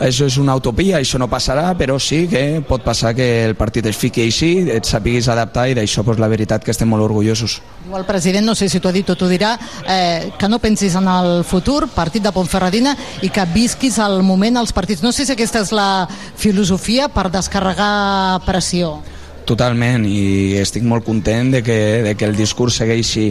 això 0.00 0.28
és 0.28 0.38
una 0.40 0.56
utopia, 0.56 0.98
això 0.98 1.20
no 1.20 1.30
passarà, 1.30 1.70
però 1.78 1.98
sí 2.00 2.24
que 2.30 2.62
pot 2.66 2.84
passar 2.84 3.14
que 3.14 3.28
el 3.44 3.56
partit 3.58 3.86
es 3.90 3.98
fiqui 3.98 4.26
així, 4.26 4.52
et 4.70 4.86
sapiguis 4.88 5.28
adaptar 5.32 5.68
i 5.70 5.78
d'això 5.78 6.04
pues, 6.04 6.20
la 6.22 6.30
veritat 6.30 6.64
que 6.64 6.72
estem 6.74 6.90
molt 6.90 7.04
orgullosos. 7.06 7.60
El 7.94 8.06
president, 8.08 8.46
no 8.46 8.54
sé 8.54 8.68
si 8.68 8.80
t'ho 8.80 8.90
ha 8.90 8.96
dit 8.96 9.10
o 9.10 9.16
t'ho 9.16 9.28
dirà, 9.30 9.54
eh, 9.86 10.32
que 10.38 10.48
no 10.48 10.60
pensis 10.62 10.96
en 10.96 11.08
el 11.10 11.44
futur, 11.44 11.88
partit 11.94 12.24
de 12.24 12.32
Pontferradina, 12.32 12.96
i 13.22 13.30
que 13.30 13.44
visquis 13.52 13.98
al 13.98 14.22
moment 14.22 14.56
els 14.60 14.72
partits. 14.72 15.02
No 15.04 15.12
sé 15.12 15.26
si 15.26 15.34
aquesta 15.34 15.62
és 15.64 15.72
la 15.72 16.06
filosofia 16.36 17.08
per 17.12 17.30
descarregar 17.32 18.40
pressió. 18.46 18.98
Totalment, 19.44 20.06
i 20.08 20.56
estic 20.56 20.86
molt 20.88 21.04
content 21.04 21.50
de 21.52 21.60
que, 21.62 21.76
de 22.06 22.14
que 22.16 22.24
el 22.24 22.36
discurs 22.36 22.78
segueixi 22.80 23.26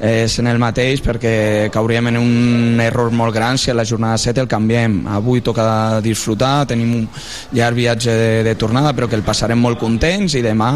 eh, 0.00 0.24
sent 0.24 0.48
el 0.48 0.60
mateix 0.60 1.02
perquè 1.04 1.68
cauríem 1.72 2.08
en 2.08 2.16
un 2.20 2.80
error 2.80 3.12
molt 3.12 3.34
gran 3.36 3.60
si 3.60 3.70
a 3.70 3.76
la 3.76 3.84
jornada 3.84 4.16
7 4.16 4.40
el 4.40 4.48
canviem. 4.48 5.02
Avui 5.12 5.42
toca 5.44 6.00
disfrutar, 6.04 6.66
tenim 6.70 6.94
un 7.02 7.06
llarg 7.52 7.76
viatge 7.76 8.16
de, 8.16 8.30
de 8.46 8.54
tornada 8.56 8.94
però 8.96 9.10
que 9.10 9.18
el 9.18 9.26
passarem 9.26 9.60
molt 9.60 9.80
contents 9.80 10.38
i 10.38 10.44
demà 10.44 10.70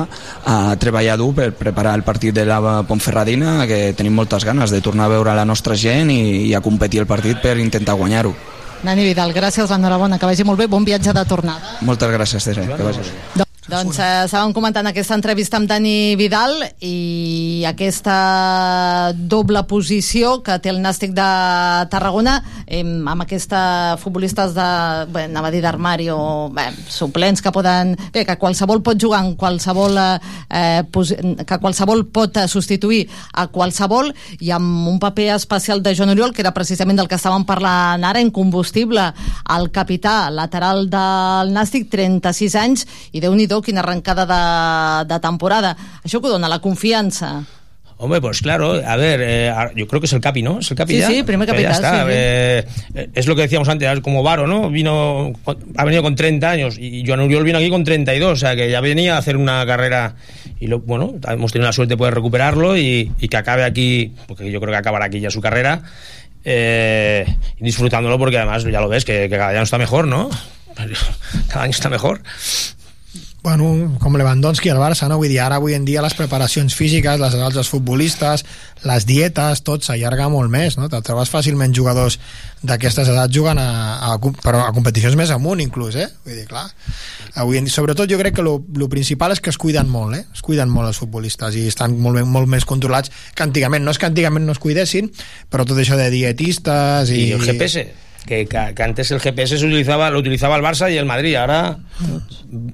a 0.45 0.57
treballar 0.77 1.17
dur 1.17 1.33
per 1.41 1.53
preparar 1.57 1.95
el 1.97 2.05
partit 2.05 2.37
de 2.37 2.45
la 2.49 2.83
Pontferradina 2.89 3.63
que 3.67 3.95
tenim 3.97 4.13
moltes 4.13 4.45
ganes 4.45 4.71
de 4.71 4.83
tornar 4.85 5.09
a 5.09 5.15
veure 5.17 5.37
la 5.37 5.49
nostra 5.49 5.77
gent 5.77 6.13
i, 6.13 6.51
i 6.51 6.55
a 6.55 6.61
competir 6.61 7.01
el 7.01 7.09
partit 7.09 7.41
per 7.41 7.57
intentar 7.57 7.97
guanyar-ho. 7.97 8.35
Nani 8.83 9.07
Vidal, 9.07 9.33
gràcies, 9.33 9.71
l'enhorabona, 9.71 10.19
que 10.19 10.27
vagi 10.27 10.45
molt 10.45 10.59
bé, 10.59 10.67
bon 10.67 10.85
viatge 10.85 11.15
de 11.15 11.25
tornada. 11.25 11.79
Moltes 11.87 12.13
gràcies, 12.13 12.51
Tere, 12.51 12.67
que 12.75 12.83
vagi 12.83 13.07
bé. 13.07 13.47
Doncs 13.63 13.95
eh, 14.03 14.25
estàvem 14.27 14.51
comentant 14.57 14.89
aquesta 14.91 15.15
entrevista 15.15 15.55
amb 15.61 15.69
Dani 15.71 16.17
Vidal 16.19 16.65
i 16.83 17.63
aquesta 17.69 19.13
doble 19.15 19.61
posició 19.71 20.41
que 20.43 20.57
té 20.59 20.73
el 20.73 20.81
Nàstic 20.83 21.13
de 21.15 21.27
Tarragona 21.93 22.41
eh, 22.67 22.81
amb 22.83 23.23
aquesta 23.23 23.61
futbolistes 24.03 24.57
de, 24.57 24.65
bé, 25.15 25.29
anava 25.29 25.53
a 25.53 25.55
dir 25.55 25.61
d'armari 25.63 26.09
o 26.11 26.49
bé, 26.51 26.65
suplents 26.91 27.39
que 27.45 27.53
poden... 27.55 27.93
Bé, 28.13 28.25
que 28.27 28.35
qualsevol 28.41 28.83
pot 28.83 28.99
jugar 28.99 29.21
en 29.23 29.37
qualsevol 29.39 29.95
eh, 30.03 30.83
posi- 30.91 31.21
que 31.47 31.61
qualsevol 31.63 32.03
pot 32.11 32.43
eh, 32.43 32.49
substituir 32.51 33.05
a 33.39 33.47
qualsevol 33.55 34.11
i 34.43 34.51
amb 34.59 34.91
un 34.91 34.99
paper 34.99 35.29
especial 35.37 35.85
de 35.87 35.95
Joan 35.95 36.17
Oriol 36.17 36.35
que 36.35 36.43
era 36.43 36.51
precisament 36.57 36.99
del 36.99 37.07
que 37.07 37.21
estàvem 37.21 37.47
parlant 37.47 38.03
ara 38.11 38.27
incombustible, 38.27 39.07
el 39.55 39.71
capità 39.71 40.33
lateral 40.35 40.89
del 40.91 41.55
Nàstic, 41.55 41.87
36 41.95 42.59
anys 42.59 42.87
i 43.15 43.23
déu 43.23 43.39
nhi 43.39 43.47
quina 43.61 43.81
arrencada 43.83 44.25
de, 44.25 45.13
de 45.13 45.21
temporada. 45.21 45.77
Això 46.05 46.23
que 46.23 46.31
dona 46.33 46.49
la 46.49 46.61
confiança. 46.63 47.43
Hombre, 48.03 48.21
pues 48.21 48.41
claro, 48.43 48.83
a 48.85 48.97
ver, 48.97 49.21
eh, 49.23 49.55
yo 49.77 49.87
creo 49.87 50.01
que 50.01 50.07
es 50.07 50.13
el 50.13 50.21
Capi, 50.21 50.43
¿no? 50.43 50.59
Es 50.59 50.69
el 50.73 50.77
Capi 50.77 50.95
Sí, 50.95 50.99
ya. 50.99 51.07
sí, 51.07 51.23
primer 51.23 51.47
Pero 51.47 51.61
ya 51.61 51.71
está, 51.71 52.03
sí, 52.03 52.09
eh, 52.11 52.65
eh, 52.97 53.09
es 53.15 53.29
lo 53.29 53.37
que 53.37 53.43
decíamos 53.43 53.69
antes, 53.69 54.01
como 54.01 54.25
Varo, 54.25 54.49
¿no? 54.49 54.71
Vino, 54.71 55.33
ha 55.77 55.85
venido 55.85 56.03
con 56.03 56.17
30 56.17 56.51
años 56.51 56.79
y 56.81 57.05
Joan 57.07 57.21
Uriol 57.21 57.45
vino 57.45 57.59
aquí 57.59 57.71
con 57.71 57.85
32, 57.85 58.33
o 58.33 58.37
sea 58.37 58.57
que 58.57 58.69
ya 58.69 58.81
venía 58.81 59.15
a 59.15 59.19
hacer 59.19 59.37
una 59.37 59.65
carrera 59.67 60.17
y 60.59 60.67
lo, 60.67 60.81
bueno, 60.81 61.15
hemos 61.29 61.53
tenido 61.53 61.69
la 61.69 61.73
suerte 61.73 61.93
de 61.93 61.97
poder 61.97 62.15
recuperarlo 62.15 62.77
y, 62.77 63.13
y 63.21 63.29
que 63.29 63.37
acabe 63.37 63.63
aquí, 63.63 64.13
porque 64.27 64.51
yo 64.51 64.61
creo 64.61 64.73
que 64.73 64.79
acabará 64.79 65.05
aquí 65.05 65.21
ya 65.21 65.31
su 65.31 65.41
carrera, 65.41 65.83
eh, 66.45 67.25
disfrutándolo 67.61 68.19
porque 68.19 68.39
además 68.39 68.65
ya 68.65 68.81
lo 68.81 68.89
ves 68.89 69.05
que, 69.05 69.29
que 69.29 69.37
cada 69.37 69.51
año 69.51 69.63
está 69.63 69.79
mejor, 69.79 70.09
¿no? 70.09 70.29
Cada 71.49 71.65
año 71.65 71.71
está 71.71 71.89
mejor. 71.89 72.23
Bueno, 73.43 73.97
com 73.99 74.15
Lewandowski 74.17 74.71
al 74.71 74.79
Barça, 74.79 75.09
no? 75.11 75.17
Vull 75.19 75.29
dir, 75.33 75.41
ara 75.43 75.57
avui 75.59 75.75
en 75.75 75.83
dia 75.85 76.03
les 76.05 76.15
preparacions 76.15 76.77
físiques, 76.79 77.19
les 77.19 77.35
edats 77.35 77.57
dels 77.57 77.69
futbolistes, 77.69 78.45
les 78.87 79.07
dietes, 79.09 79.65
tot 79.67 79.83
s'allarga 79.83 80.29
molt 80.31 80.51
més, 80.53 80.77
no? 80.79 80.87
Te 80.93 81.01
trobes 81.03 81.31
fàcilment 81.33 81.75
jugadors 81.75 82.21
d'aquestes 82.63 83.11
edats 83.11 83.35
jugant 83.35 83.59
a, 83.59 83.67
a, 84.13 84.19
però 84.45 84.61
a 84.69 84.71
competicions 84.77 85.19
més 85.19 85.33
amunt, 85.35 85.59
inclús, 85.65 85.97
eh? 85.99 86.07
Vull 86.23 86.39
dir, 86.39 86.47
clar, 86.47 86.69
avui 87.35 87.59
en 87.59 87.67
dia, 87.67 87.75
sobretot 87.75 88.07
jo 88.11 88.21
crec 88.21 88.37
que 88.39 88.47
lo 88.47 88.89
principal 88.93 89.35
és 89.35 89.43
que 89.43 89.51
es 89.51 89.59
cuiden 89.59 89.91
molt, 89.91 90.15
eh? 90.21 90.23
Es 90.35 90.43
cuiden 90.47 90.71
molt 90.71 90.93
els 90.93 91.03
futbolistes 91.03 91.59
i 91.59 91.67
estan 91.67 91.99
molt, 91.99 92.21
ben- 92.21 92.31
molt 92.31 92.47
més 92.47 92.65
controlats 92.65 93.11
que 93.35 93.43
antigament. 93.43 93.83
No 93.83 93.91
és 93.91 93.99
que 93.99 94.07
antigament 94.07 94.47
no 94.47 94.55
es 94.55 94.63
cuidessin, 94.63 95.11
però 95.51 95.67
tot 95.67 95.83
això 95.83 95.99
de 95.99 96.11
dietistes 96.15 97.11
i... 97.11 97.25
Y 97.27 97.33
el 97.33 97.43
GPS. 97.43 97.89
Que, 98.27 98.47
que- 98.47 98.73
que 98.75 98.83
antes 98.83 99.11
el 99.11 99.19
GPS 99.21 99.59
se 99.59 99.67
utilizaba, 99.67 100.09
lo 100.11 100.19
utilizaba 100.21 100.57
el 100.57 100.63
Barça 100.63 100.93
y 100.93 100.97
el 100.97 101.07
Madrid. 101.07 101.35
Ahora 101.35 101.79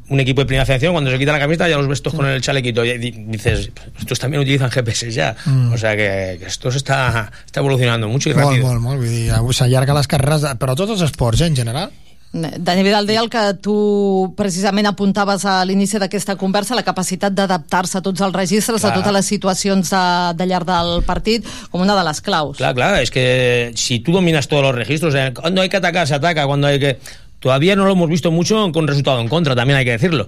un 0.09 0.21
equipo 0.21 0.41
de 0.43 0.47
primera 0.47 0.67
federación, 0.67 0.93
cuando 0.93 1.11
se 1.11 1.19
quita 1.19 1.33
la 1.33 1.39
camiseta, 1.39 1.69
ya 1.69 1.77
los 1.79 1.89
ves 1.89 2.03
todos 2.03 2.17
con 2.17 2.27
el 2.27 2.41
chalequito. 2.41 2.85
Y 2.85 2.99
di- 2.99 3.11
dices, 3.29 3.71
estos 3.99 4.19
también 4.19 4.43
utilizan 4.43 4.71
GPS 4.71 5.11
ya. 5.11 5.37
Mm. 5.47 5.73
O 5.73 5.79
sea 5.79 5.97
que, 5.97 6.37
que 6.41 6.47
esto 6.47 6.71
se 6.71 6.79
está, 6.79 7.31
está 7.47 7.61
evolucionando 7.61 8.09
mucho 8.09 8.29
y 8.31 8.35
Molt, 8.35 8.47
rápido. 8.47 8.67
molt, 8.67 8.81
molt. 8.81 8.99
Vull 9.01 9.09
dir, 9.09 9.31
avui 9.33 9.55
s'allarga 9.55 9.95
les 9.95 10.07
carreres, 10.09 10.43
de, 10.43 10.55
però 10.59 10.75
tots 10.77 10.93
els 10.93 11.03
esports, 11.09 11.41
eh, 11.41 11.47
en 11.47 11.57
general. 11.57 11.91
Dani 12.33 12.83
Vidal 12.85 13.07
deia 13.09 13.23
el 13.25 13.31
que 13.33 13.41
tu 13.65 14.35
precisament 14.37 14.87
apuntaves 14.91 15.47
a 15.49 15.63
l'inici 15.65 15.97
d'aquesta 16.01 16.37
conversa, 16.37 16.77
la 16.77 16.85
capacitat 16.85 17.33
d'adaptar-se 17.33 17.99
a 17.99 18.03
tots 18.05 18.21
els 18.21 18.35
registres, 18.37 18.83
Clar. 18.83 18.93
a 18.93 18.99
totes 19.01 19.15
les 19.17 19.31
situacions 19.33 19.89
de, 19.89 20.03
de 20.37 20.49
llarg 20.51 20.69
del 20.69 21.03
partit, 21.09 21.47
com 21.73 21.81
una 21.81 21.97
de 21.97 22.05
les 22.05 22.21
claus. 22.21 22.59
Claro, 22.59 22.75
claro, 22.77 22.97
es 23.01 23.11
que 23.11 23.73
si 23.77 24.01
tú 24.01 24.13
dominas 24.13 24.49
todos 24.49 24.63
los 24.63 24.75
registros, 24.75 25.15
eh, 25.15 25.33
cuando 25.35 25.63
hay 25.63 25.71
que 25.71 25.79
atacar, 25.79 26.07
se 26.07 26.15
ataca, 26.15 26.47
cuando 26.47 26.67
hay 26.67 26.79
que... 26.79 26.99
Todavía 27.41 27.77
no 27.77 27.85
lo 27.85 27.93
hemos 27.93 28.11
visto 28.11 28.31
mucho 28.31 28.71
con 28.73 28.87
resultado 28.89 29.21
en 29.21 29.29
contra, 29.29 29.55
también 29.55 29.79
hay 29.79 29.85
que 29.85 29.93
decirlo. 29.93 30.27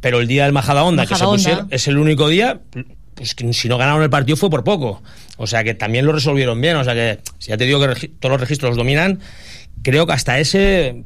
Pero 0.00 0.20
el 0.20 0.28
día 0.28 0.44
del 0.44 0.52
Majadahonda, 0.52 1.06
que 1.06 1.16
se 1.16 1.24
pusieron, 1.24 1.66
es 1.70 1.88
el 1.88 1.96
único 1.96 2.28
día, 2.28 2.60
pues 3.14 3.34
que 3.34 3.50
si 3.52 3.68
no 3.68 3.78
ganaron 3.78 4.02
el 4.02 4.10
partido 4.10 4.36
fue 4.36 4.50
por 4.50 4.62
poco. 4.62 5.02
O 5.38 5.46
sea 5.46 5.64
que 5.64 5.74
también 5.74 6.04
lo 6.04 6.12
resolvieron 6.12 6.60
bien. 6.60 6.76
O 6.76 6.84
sea 6.84 6.94
que, 6.94 7.20
si 7.38 7.50
ya 7.50 7.56
te 7.56 7.64
digo 7.64 7.80
que 7.80 8.08
todos 8.08 8.32
los 8.32 8.40
registros 8.40 8.70
los 8.70 8.76
dominan, 8.76 9.20
creo 9.82 10.06
que 10.06 10.12
hasta 10.12 10.38
ese, 10.38 11.04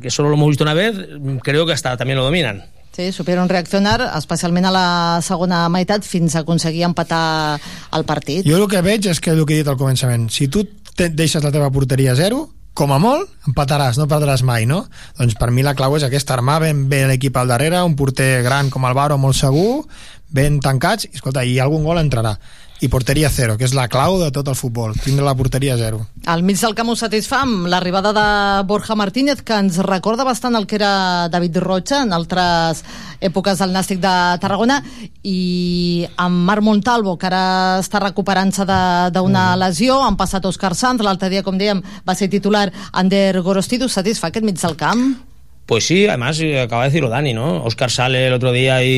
que 0.00 0.10
solo 0.10 0.28
lo 0.28 0.36
hemos 0.36 0.48
visto 0.48 0.64
una 0.64 0.74
vez, 0.74 0.96
creo 1.42 1.66
que 1.66 1.72
hasta 1.72 1.96
también 1.96 2.18
lo 2.18 2.24
dominan. 2.24 2.64
Sí, 2.92 3.12
supieron 3.12 3.48
reaccionar, 3.48 4.02
especialment 4.18 4.66
a 4.66 4.72
la 4.74 5.20
segona 5.22 5.68
meitat, 5.70 6.02
fins 6.02 6.34
a 6.34 6.42
aconseguir 6.42 6.82
empatar 6.88 7.60
el 7.94 8.04
partit. 8.04 8.48
Jo 8.48 8.58
el 8.58 8.66
que 8.68 8.82
veig 8.82 9.06
és 9.06 9.20
que 9.22 9.30
el 9.30 9.44
que 9.46 9.54
he 9.54 9.60
dit 9.62 9.70
al 9.70 9.78
començament, 9.78 10.26
si 10.34 10.48
tu 10.50 10.64
te 10.98 11.08
deixes 11.08 11.44
la 11.44 11.52
teva 11.54 11.70
porteria 11.70 12.12
a 12.12 12.18
zero, 12.18 12.48
com 12.74 12.90
a 12.94 12.98
molt, 13.02 13.30
empataràs, 13.46 13.98
no 13.98 14.08
perdràs 14.10 14.42
mai, 14.46 14.66
no? 14.66 14.82
Doncs 15.18 15.36
per 15.38 15.50
mi 15.54 15.62
la 15.66 15.76
clau 15.78 15.94
és 15.98 16.06
aquesta, 16.06 16.34
armar 16.34 16.60
ben 16.64 16.88
bé 16.90 17.04
l'equip 17.06 17.36
al 17.38 17.50
darrere, 17.50 17.82
un 17.86 17.94
porter 17.98 18.42
gran 18.46 18.70
com 18.74 18.86
el 18.88 18.96
Baro, 18.98 19.18
molt 19.22 19.38
segur, 19.38 19.84
ben 20.30 20.58
tancats, 20.62 21.06
i 21.10 21.14
escolta, 21.18 21.44
i 21.46 21.58
algun 21.62 21.86
gol 21.86 22.02
entrarà. 22.02 22.36
I 22.80 22.88
porteria 22.88 23.28
zero, 23.28 23.58
que 23.60 23.66
és 23.68 23.74
la 23.76 23.88
clau 23.92 24.14
de 24.22 24.30
tot 24.32 24.48
el 24.48 24.54
futbol, 24.56 24.94
tindre 25.04 25.24
la 25.26 25.34
porteria 25.36 25.76
zero. 25.76 25.98
Al 26.24 26.40
mig 26.42 26.56
del 26.62 26.72
camp 26.74 26.88
ho 26.88 26.94
satisfà 26.96 27.42
amb 27.44 27.66
l'arribada 27.68 28.12
de 28.16 28.24
Borja 28.66 28.96
Martínez, 28.96 29.42
que 29.44 29.52
ens 29.60 29.76
recorda 29.84 30.24
bastant 30.24 30.56
el 30.56 30.64
que 30.66 30.78
era 30.80 31.28
David 31.28 31.58
Rocha 31.60 32.00
en 32.06 32.14
altres 32.16 32.80
èpoques 33.20 33.60
del 33.60 33.74
Nàstic 33.76 34.00
de 34.00 34.14
Tarragona, 34.40 34.80
i 35.22 36.06
amb 36.16 36.40
Marc 36.48 36.64
Montalvo, 36.64 37.18
que 37.20 37.28
ara 37.28 37.44
està 37.84 38.00
recuperant-se 38.00 38.64
de- 38.64 39.10
d'una 39.12 39.56
lesió, 39.60 40.00
han 40.02 40.16
passat 40.16 40.44
Òscar 40.48 40.74
Sanz, 40.74 41.02
l'altre 41.04 41.28
dia, 41.28 41.42
com 41.42 41.58
dèiem, 41.60 41.82
va 42.08 42.14
ser 42.14 42.30
titular 42.32 42.70
Ander 42.92 43.42
Gorostido, 43.42 43.88
satisfà 43.88 44.28
aquest 44.32 44.44
mig 44.46 44.56
del 44.56 44.76
camp? 44.76 45.18
Pues 45.70 45.86
sí, 45.86 46.04
además 46.08 46.40
eh, 46.40 46.58
acaba 46.60 46.82
de 46.82 46.88
decirlo 46.88 47.08
Dani, 47.08 47.32
¿no? 47.32 47.62
Oscar 47.62 47.92
sale 47.92 48.26
el 48.26 48.32
otro 48.32 48.50
día 48.50 48.82
y, 48.82 48.88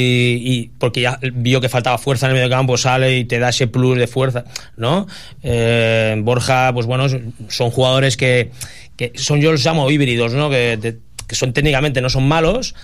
y 0.42 0.70
porque 0.78 1.02
ya 1.02 1.18
vio 1.34 1.60
que 1.60 1.68
faltaba 1.68 1.98
fuerza 1.98 2.24
en 2.24 2.30
el 2.30 2.36
medio 2.38 2.48
campo, 2.48 2.78
sale 2.78 3.18
y 3.18 3.26
te 3.26 3.38
da 3.38 3.50
ese 3.50 3.66
plus 3.66 3.98
de 3.98 4.06
fuerza, 4.06 4.44
¿no? 4.78 5.06
Eh, 5.42 6.16
Borja, 6.22 6.72
pues 6.72 6.86
bueno, 6.86 7.08
son 7.48 7.70
jugadores 7.70 8.16
que, 8.16 8.52
que 8.96 9.12
son, 9.16 9.42
yo 9.42 9.52
los 9.52 9.62
llamo 9.62 9.90
híbridos, 9.90 10.32
¿no? 10.32 10.48
Que, 10.48 10.78
te- 10.80 10.98
que 11.28 11.34
son 11.34 11.52
técnicamente 11.52 12.00
no 12.00 12.08
son 12.08 12.26
malos 12.26 12.74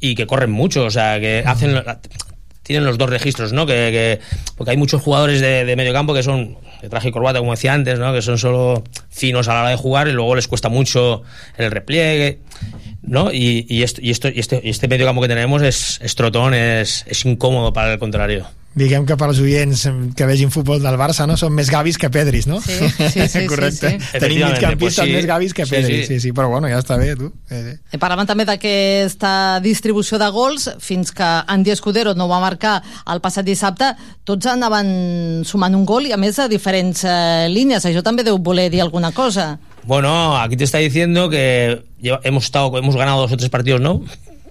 y 0.00 0.14
que 0.14 0.26
corren 0.26 0.50
mucho, 0.50 0.86
o 0.86 0.90
sea, 0.90 1.20
que 1.20 1.42
hacen 1.44 1.74
la- 1.74 2.00
tienen 2.62 2.86
los 2.86 2.96
dos 2.96 3.10
registros, 3.10 3.52
¿no? 3.52 3.66
Que, 3.66 3.74
que- 3.74 4.20
porque 4.56 4.70
hay 4.70 4.78
muchos 4.78 5.02
jugadores 5.02 5.42
de, 5.42 5.66
de 5.66 5.76
medio 5.76 5.92
campo 5.92 6.14
que 6.14 6.22
son 6.22 6.56
de 6.80 6.88
traje 6.88 7.08
y 7.08 7.12
corbata, 7.12 7.38
como 7.40 7.50
decía 7.52 7.74
antes, 7.74 7.98
¿no? 7.98 8.14
Que 8.14 8.22
son 8.22 8.38
solo 8.38 8.82
finos 9.10 9.46
a 9.48 9.52
la 9.54 9.60
hora 9.60 9.70
de 9.70 9.76
jugar 9.76 10.08
y 10.08 10.12
luego 10.12 10.34
les 10.36 10.48
cuesta 10.48 10.70
mucho 10.70 11.22
el 11.58 11.70
repliegue, 11.70 12.38
¿no? 13.06 13.32
Y, 13.32 13.64
y 13.68 13.82
esto, 13.82 14.00
y, 14.02 14.10
esto, 14.10 14.28
y, 14.28 14.38
este, 14.40 14.60
y 14.62 14.70
este 14.70 14.88
medio 14.88 15.06
campo 15.06 15.22
que 15.22 15.28
tenemos 15.28 15.62
es, 15.62 15.98
es 16.02 16.14
trotón, 16.14 16.54
es, 16.54 17.04
es 17.06 17.24
incómodo 17.24 17.72
para 17.72 17.92
el 17.92 17.98
contrario. 17.98 18.46
Diguem 18.76 19.06
que 19.08 19.16
per 19.16 19.24
als 19.30 19.38
oients 19.40 19.86
que 20.14 20.26
vegin 20.28 20.50
futbol 20.52 20.82
del 20.84 20.98
Barça 21.00 21.24
no 21.24 21.38
són 21.40 21.54
més 21.56 21.70
gavis 21.72 21.96
que 21.96 22.10
Pedris, 22.12 22.44
no? 22.44 22.58
Sí, 22.60 22.74
sí, 23.08 23.22
sí, 23.26 23.46
Correcte. 23.48 23.94
sí, 23.94 24.04
sí. 24.12 24.18
Tenim 24.20 24.42
migcampistes 24.44 24.98
pues 25.00 25.08
sí. 25.08 25.14
més 25.16 25.24
gavis 25.24 25.54
que 25.56 25.64
Sí, 25.64 25.70
Pedris. 25.72 26.02
sí. 26.06 26.14
Sí, 26.14 26.20
sí, 26.26 26.32
però 26.36 26.50
bueno, 26.52 26.68
ja 26.68 26.82
està 26.82 26.98
bé, 27.00 27.14
tu. 27.16 27.30
Eh, 27.48 27.78
Eh, 27.88 27.96
Parlàvem 27.96 28.28
també 28.28 28.44
d'aquesta 28.44 29.60
distribució 29.64 30.18
de 30.20 30.28
gols 30.28 30.68
fins 30.78 31.08
que 31.12 31.24
Andy 31.24 31.70
Escudero 31.72 32.12
no 32.14 32.28
va 32.28 32.38
marcar 32.42 32.82
el 33.08 33.22
passat 33.24 33.46
dissabte 33.48 33.94
tots 34.28 34.44
anaven 34.52 35.40
sumant 35.48 35.74
un 35.74 35.86
gol 35.88 36.06
i 36.06 36.12
a 36.12 36.18
més 36.20 36.36
a 36.38 36.46
diferents 36.46 37.00
eh, 37.08 37.48
línies 37.48 37.86
això 37.88 38.02
també 38.04 38.24
deu 38.28 38.36
voler 38.38 38.68
dir 38.70 38.82
alguna 38.84 39.08
cosa 39.12 39.54
Bueno, 39.86 40.36
aquí 40.36 40.56
te 40.56 40.64
está 40.64 40.78
diciendo 40.78 41.30
que 41.30 41.84
hemos 42.02 42.44
estado, 42.44 42.76
hemos 42.76 42.96
ganado 42.96 43.20
dos 43.20 43.32
o 43.32 43.36
tres 43.36 43.50
partidos, 43.50 43.80
¿no? 43.80 44.02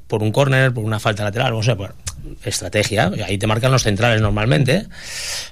Por 0.07 0.23
un 0.23 0.31
córner, 0.31 0.73
por 0.73 0.86
una 0.86 0.97
falta 0.97 1.25
lateral, 1.25 1.51
no 1.51 1.61
sé, 1.61 1.75
por 1.75 1.93
estrategia. 2.45 3.11
Ahí 3.25 3.38
te 3.38 3.45
marcan 3.45 3.71
los 3.71 3.83
centrales 3.83 4.21
normalmente. 4.21 4.86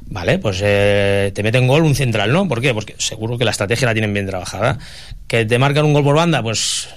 Vale, 0.06 0.40
pues 0.40 0.62
eh, 0.64 1.32
te 1.36 1.44
meten 1.44 1.68
gol 1.68 1.84
un 1.84 1.96
central, 1.96 2.32
¿no? 2.32 2.48
¿Por 2.48 2.62
qué? 2.62 2.74
Porque 2.74 2.96
seguro 2.98 3.38
que 3.38 3.44
la 3.44 3.52
estrategia 3.52 3.88
la 3.88 3.94
tienen 3.94 4.14
bien 4.14 4.26
trabajada. 4.26 4.78
Que 5.28 5.44
te 5.44 5.60
marcan 5.60 5.84
un 5.84 5.94
gol 5.94 6.06
por 6.06 6.16
banda, 6.16 6.42
pues 6.42 6.88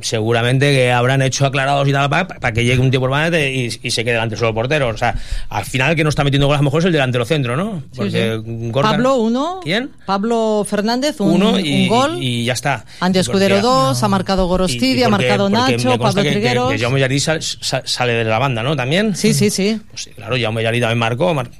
seguramente 0.00 0.72
que 0.72 0.90
habrán 0.92 1.22
hecho 1.22 1.46
aclarados 1.46 1.88
y 1.88 1.92
tal 1.92 2.10
para 2.10 2.52
que 2.52 2.64
llegue 2.64 2.80
un 2.80 2.90
tío 2.90 3.00
por 3.00 3.10
y, 3.54 3.78
y- 3.82 3.90
se 3.90 4.02
quede 4.04 4.14
delante 4.14 4.36
solo 4.36 4.52
portero. 4.52 4.88
O 4.88 4.96
sea, 4.96 5.14
al 5.48 5.64
final 5.64 5.94
que 5.94 6.02
no 6.02 6.10
está 6.10 6.24
metiendo 6.24 6.46
goles 6.46 6.58
a 6.58 6.62
lo 6.62 6.64
mejor 6.64 6.80
es 6.80 6.86
el 6.86 6.92
delantero 6.92 7.24
centro, 7.24 7.56
¿no? 7.56 7.82
Porque 7.94 8.40
Pablo 8.82 9.16
uno 9.16 9.60
¿Quién? 9.62 9.90
Pablo 10.04 10.66
Fernández 10.68 11.20
un, 11.20 11.30
uno 11.42 11.58
y, 11.58 11.84
un 11.84 11.88
gol 11.88 12.18
y 12.22 12.44
ya 12.44 12.52
está. 12.54 12.84
Andy 13.00 13.20
Escudero 13.20 13.56
Porque- 13.56 13.66
dos 13.66 14.02
ha 14.02 14.08
marcado 14.08 14.46
Gorostidi 14.46 15.02
ha 15.02 15.08
marcado 15.08 15.48
Nacho 15.48 15.98
Pablo 15.98 16.22
que, 16.22 16.28
que, 16.28 16.30
Trigueros 16.34 16.72
que 16.72 16.78
Jaume 16.78 17.00
Llarí 17.00 17.20
sal- 17.20 17.42
sal- 17.42 17.82
sale 17.84 18.12
de 18.12 18.24
la 18.24 18.38
banda, 18.38 18.62
¿no? 18.62 18.76
También. 18.76 19.14
sí, 19.16 19.32
sí, 19.32 19.50
sí 19.50 19.80
Pues 19.90 20.10
claro, 20.14 20.36
Jaume 20.40 20.62
Llarí 20.62 20.80
también 20.80 20.98
marcó. 20.98 21.32
mar- 21.32 21.50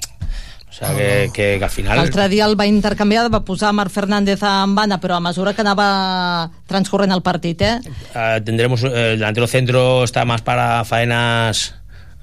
O 0.76 0.78
sea, 0.78 0.94
que, 0.94 1.30
que, 1.32 1.56
que 1.58 1.64
al 1.64 1.70
final... 1.70 1.96
L'altre 1.96 2.26
dia 2.28 2.44
el 2.44 2.52
va 2.52 2.66
intercanviar, 2.68 3.30
va 3.32 3.40
posar 3.48 3.70
Marc 3.72 3.88
Fernández 3.94 4.42
en 4.44 4.74
banda, 4.76 4.98
però 5.00 5.16
a 5.16 5.22
mesura 5.24 5.54
que 5.56 5.64
anava 5.64 6.50
transcorrent 6.68 7.14
el 7.16 7.22
partit, 7.24 7.62
eh? 7.64 7.78
eh, 8.12 8.42
tendremos 8.44 8.84
eh, 8.84 9.14
el 9.14 9.22
delantero 9.22 9.46
centro 9.48 10.04
está 10.04 10.26
más 10.28 10.42
para 10.42 10.84
faenas 10.84 11.76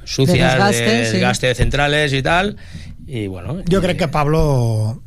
sucias, 0.04 0.38
De 0.38 0.43
desgaste, 0.43 0.84
de 0.84 1.06
sí. 1.08 1.12
desgaste 1.14 1.47
de 1.47 1.56
centrales 1.56 2.14
y 2.14 2.22
tal. 2.22 2.58
Y 3.08 3.26
bueno, 3.26 3.64
Jo 3.66 3.82
crec 3.82 3.97
que 3.97 4.08
Pablo 4.08 5.01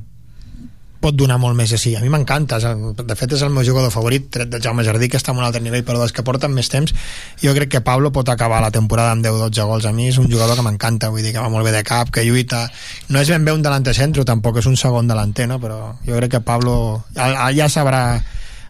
pot 1.07 1.17
donar 1.19 1.39
molt 1.39 1.55
més 1.59 1.73
així. 1.77 1.95
A 1.97 2.03
mi 2.03 2.11
m'encanta. 2.13 2.59
De 2.59 3.17
fet, 3.19 3.37
és 3.37 3.45
el 3.47 3.53
meu 3.55 3.65
jugador 3.67 3.93
favorit, 3.95 4.29
tret 4.35 4.51
de 4.51 4.61
Jaume 4.63 4.85
Jardí, 4.87 5.09
que 5.13 5.21
està 5.21 5.33
en 5.33 5.41
un 5.41 5.47
altre 5.47 5.63
nivell, 5.63 5.85
però 5.87 6.01
dels 6.03 6.15
que 6.15 6.25
porten 6.27 6.55
més 6.55 6.71
temps, 6.73 6.95
jo 7.43 7.55
crec 7.57 7.71
que 7.77 7.83
Pablo 7.87 8.11
pot 8.15 8.29
acabar 8.33 8.61
la 8.65 8.73
temporada 8.75 9.15
amb 9.15 9.25
10-12 9.25 9.69
gols. 9.71 9.87
A 9.87 9.95
mi 9.97 10.11
és 10.11 10.21
un 10.23 10.31
jugador 10.33 10.59
que 10.59 10.67
m'encanta, 10.67 11.13
vull 11.15 11.23
dir 11.23 11.35
que 11.37 11.43
va 11.43 11.53
molt 11.53 11.67
bé 11.69 11.75
de 11.77 11.85
cap, 11.87 12.11
que 12.15 12.27
lluita. 12.27 12.65
No 13.13 13.23
és 13.23 13.31
ben 13.33 13.47
bé 13.47 13.55
un 13.55 13.63
delanter 13.63 13.95
centro, 13.95 14.27
tampoc 14.27 14.59
és 14.63 14.71
un 14.71 14.79
segon 14.81 15.11
delanter, 15.11 15.49
no? 15.51 15.61
però 15.63 15.81
jo 16.07 16.19
crec 16.19 16.37
que 16.37 16.45
Pablo 16.47 17.05
ja 17.15 17.69
sabrà 17.73 18.03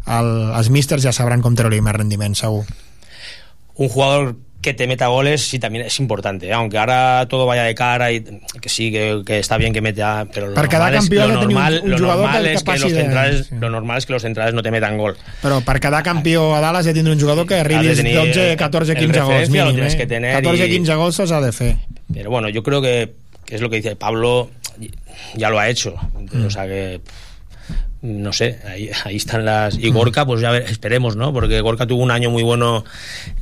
el, 0.06 0.32
els 0.54 0.70
místers 0.70 1.04
ja 1.04 1.14
sabran 1.14 1.42
com 1.42 1.56
treure-li 1.56 1.82
més 1.82 1.96
rendiment, 1.96 2.36
segur. 2.38 2.66
un 3.76 3.88
jugador 3.88 4.34
que 4.66 4.74
te 4.74 4.88
meta 4.88 5.06
goles 5.06 5.42
sí 5.46 5.60
también 5.60 5.86
es 5.86 6.00
importante, 6.00 6.48
¿eh? 6.48 6.52
aunque 6.52 6.76
ahora 6.76 7.24
todo 7.28 7.46
vaya 7.46 7.62
de 7.62 7.72
cara 7.76 8.10
y 8.10 8.20
que 8.60 8.68
sí, 8.68 8.90
que, 8.90 9.22
que 9.24 9.38
está 9.38 9.56
bien 9.58 9.72
que 9.72 9.80
meta, 9.80 10.26
pero 10.34 10.48
lo 10.48 10.54
Per 10.54 10.66
cada 10.68 10.90
normal, 10.90 11.04
es, 11.04 11.08
lo 11.10 11.18
tenir 11.38 11.38
un- 11.38 11.52
normal, 11.54 11.80
un 11.84 11.90
lo 11.90 11.98
normal 11.98 12.42
que- 12.42 12.52
es 12.54 12.62
que 12.64 12.78
los 12.78 12.92
centrales, 12.92 13.52
lo 13.52 13.70
normal 13.70 13.98
es 13.98 14.06
que 14.06 14.12
los 14.12 14.22
centrales 14.22 14.54
no 14.54 14.62
te 14.64 14.72
metan 14.72 14.98
gol. 14.98 15.16
Però 15.40 15.60
per 15.64 15.78
quedar 15.78 16.02
campió 16.02 16.56
a 16.56 16.60
dalt 16.60 16.78
has 16.80 16.84
de 16.86 16.94
tindre 16.94 17.12
un 17.14 17.20
jugador 17.20 17.46
que 17.46 17.54
arribi 17.62 17.84
de 17.84 17.90
als 17.90 17.98
tenir 18.02 18.16
12, 18.16 18.56
14, 18.56 18.92
el 18.92 18.98
15 18.98 19.20
gols 19.20 19.28
referencia, 19.30 19.64
lo 19.64 19.70
mínim, 19.72 19.86
eh? 19.86 19.96
que 19.96 20.06
tener 20.08 20.34
14, 20.42 20.66
y- 20.66 20.70
15 20.82 20.94
gols 20.96 21.14
se'ls 21.14 21.30
ha 21.30 21.40
de 21.40 21.52
fer. 21.52 21.76
Pero 22.12 22.30
bueno, 22.30 22.48
yo 22.48 22.64
creo 22.64 22.82
que, 22.82 23.12
que 23.44 23.54
es 23.54 23.60
lo 23.60 23.70
que 23.70 23.76
dice 23.76 23.94
Pablo, 23.94 24.50
ya 25.36 25.48
lo 25.48 25.60
ha 25.60 25.68
hecho. 25.68 25.94
Mm. 26.32 26.46
O 26.46 26.50
sea 26.50 26.66
que, 26.66 27.00
no 28.06 28.32
sé, 28.32 28.58
ahí, 28.66 28.90
ahí 29.04 29.16
están 29.16 29.44
las... 29.44 29.76
Y 29.78 29.90
Gorka, 29.90 30.24
pues 30.24 30.40
ya 30.40 30.50
ver- 30.50 30.62
esperemos, 30.68 31.16
¿no? 31.16 31.32
Porque 31.32 31.60
Gorka 31.60 31.86
tuvo 31.86 32.02
un 32.02 32.10
año 32.10 32.30
muy 32.30 32.42
bueno 32.42 32.84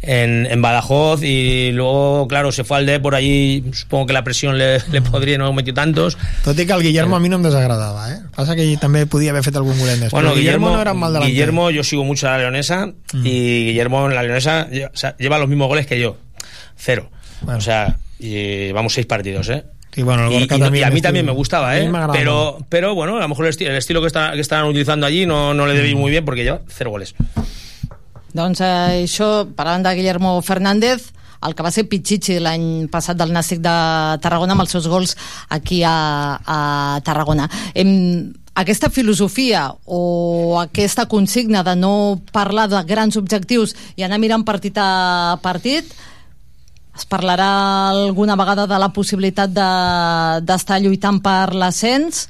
en, 0.02 0.46
en 0.46 0.62
Badajoz 0.62 1.22
y 1.22 1.70
luego, 1.72 2.26
claro, 2.28 2.50
se 2.52 2.64
fue 2.64 2.78
al 2.78 2.86
D 2.86 2.98
por 3.00 3.14
allí, 3.14 3.62
supongo 3.72 4.06
que 4.06 4.12
la 4.12 4.24
presión 4.24 4.56
le, 4.58 4.78
le 4.90 5.02
podría 5.02 5.38
no 5.38 5.52
metió 5.52 5.74
tantos. 5.74 6.16
Tot 6.44 6.56
que 6.56 6.62
el 6.62 6.82
Guillermo 6.82 7.16
a 7.16 7.20
mi 7.20 7.28
no 7.28 7.36
em 7.36 7.42
desagradava, 7.42 8.10
eh? 8.12 8.18
Passa 8.34 8.56
que 8.56 8.62
ell 8.64 8.78
també 8.80 9.04
podia 9.06 9.30
haver 9.34 9.42
fet 9.44 9.56
algun 9.56 9.76
golet. 9.78 10.08
Bueno, 10.10 10.34
Guillermo, 10.34 10.68
Guillermo, 10.68 10.70
no 10.76 10.80
era 10.82 10.94
mal. 10.94 11.20
Guillermo, 11.26 11.70
yo 11.70 11.84
sigo 11.84 12.04
mucho 12.04 12.26
a 12.28 12.32
la 12.32 12.38
leonesa 12.38 12.92
y 13.12 13.66
Guillermo 13.70 14.06
en 14.08 14.14
la 14.14 14.22
leonesa 14.22 14.68
lleva 15.18 15.38
los 15.38 15.48
mismos 15.48 15.68
goles 15.68 15.86
que 15.86 16.00
yo. 16.00 16.16
Cero. 16.76 17.10
O 17.46 17.60
sea, 17.60 17.98
y 18.18 18.72
vamos 18.72 18.94
seis 18.94 19.06
partidos, 19.06 19.48
¿eh? 19.50 19.64
Sí, 19.94 20.02
bueno, 20.02 20.26
el 20.26 20.32
y, 20.32 20.38
Gorka 20.40 20.56
y 20.56 20.58
no- 20.58 20.64
también 20.66 20.82
y 20.82 20.86
a 20.86 20.90
mí 20.90 21.00
también 21.00 21.24
me 21.26 21.32
gustaba, 21.32 21.78
¿eh? 21.78 21.88
me. 21.88 21.98
Pero, 22.12 22.58
pero 22.68 22.94
bueno, 22.94 23.16
a 23.16 23.20
lo 23.20 23.28
mejor 23.28 23.46
el, 23.46 23.52
esti- 23.52 23.66
el 23.66 23.76
estilo 23.76 24.00
que, 24.00 24.08
está, 24.08 24.32
que 24.32 24.40
estaban 24.40 24.66
utilizando 24.68 25.06
allí 25.06 25.24
no, 25.26 25.54
no 25.54 25.66
le 25.66 25.74
debe 25.74 25.88
ir 25.90 25.96
muy 25.96 26.10
bien 26.10 26.24
porque 26.24 26.42
lleva 26.42 26.60
cero 26.68 26.90
goles. 26.90 27.14
Doncs 28.34 28.60
eh, 28.66 29.04
això, 29.04 29.44
parlant 29.54 29.84
de 29.86 29.92
Guillermo 29.94 30.40
Fernández, 30.42 31.12
el 31.46 31.54
que 31.54 31.62
va 31.62 31.70
ser 31.70 31.84
Pichichi 31.86 32.40
l'any 32.42 32.88
passat 32.90 33.18
del 33.20 33.30
Nàstic 33.30 33.60
de 33.62 33.74
Tarragona 34.24 34.56
amb 34.56 34.64
els 34.64 34.72
seus 34.74 34.88
gols 34.90 35.12
aquí 35.54 35.82
a, 35.86 36.40
a 36.42 36.58
Tarragona. 37.06 37.46
Em, 37.78 38.32
aquesta 38.58 38.90
filosofia 38.90 39.68
o 39.84 40.58
aquesta 40.58 41.06
consigna 41.06 41.62
de 41.62 41.76
no 41.76 42.22
parlar 42.32 42.66
de 42.72 42.82
grans 42.88 43.16
objectius 43.20 43.76
i 43.94 44.02
anar 44.06 44.18
mirant 44.22 44.42
partit 44.46 44.78
a 44.82 45.38
partit 45.42 45.94
es 46.96 47.06
parlarà 47.10 47.48
alguna 47.90 48.36
vegada 48.38 48.66
de 48.70 48.78
la 48.78 48.88
possibilitat 48.94 49.50
de- 49.50 50.40
d'estar 50.46 50.78
de, 50.78 50.84
lluitant 50.84 51.18
per 51.22 51.54
l'ascens 51.54 52.28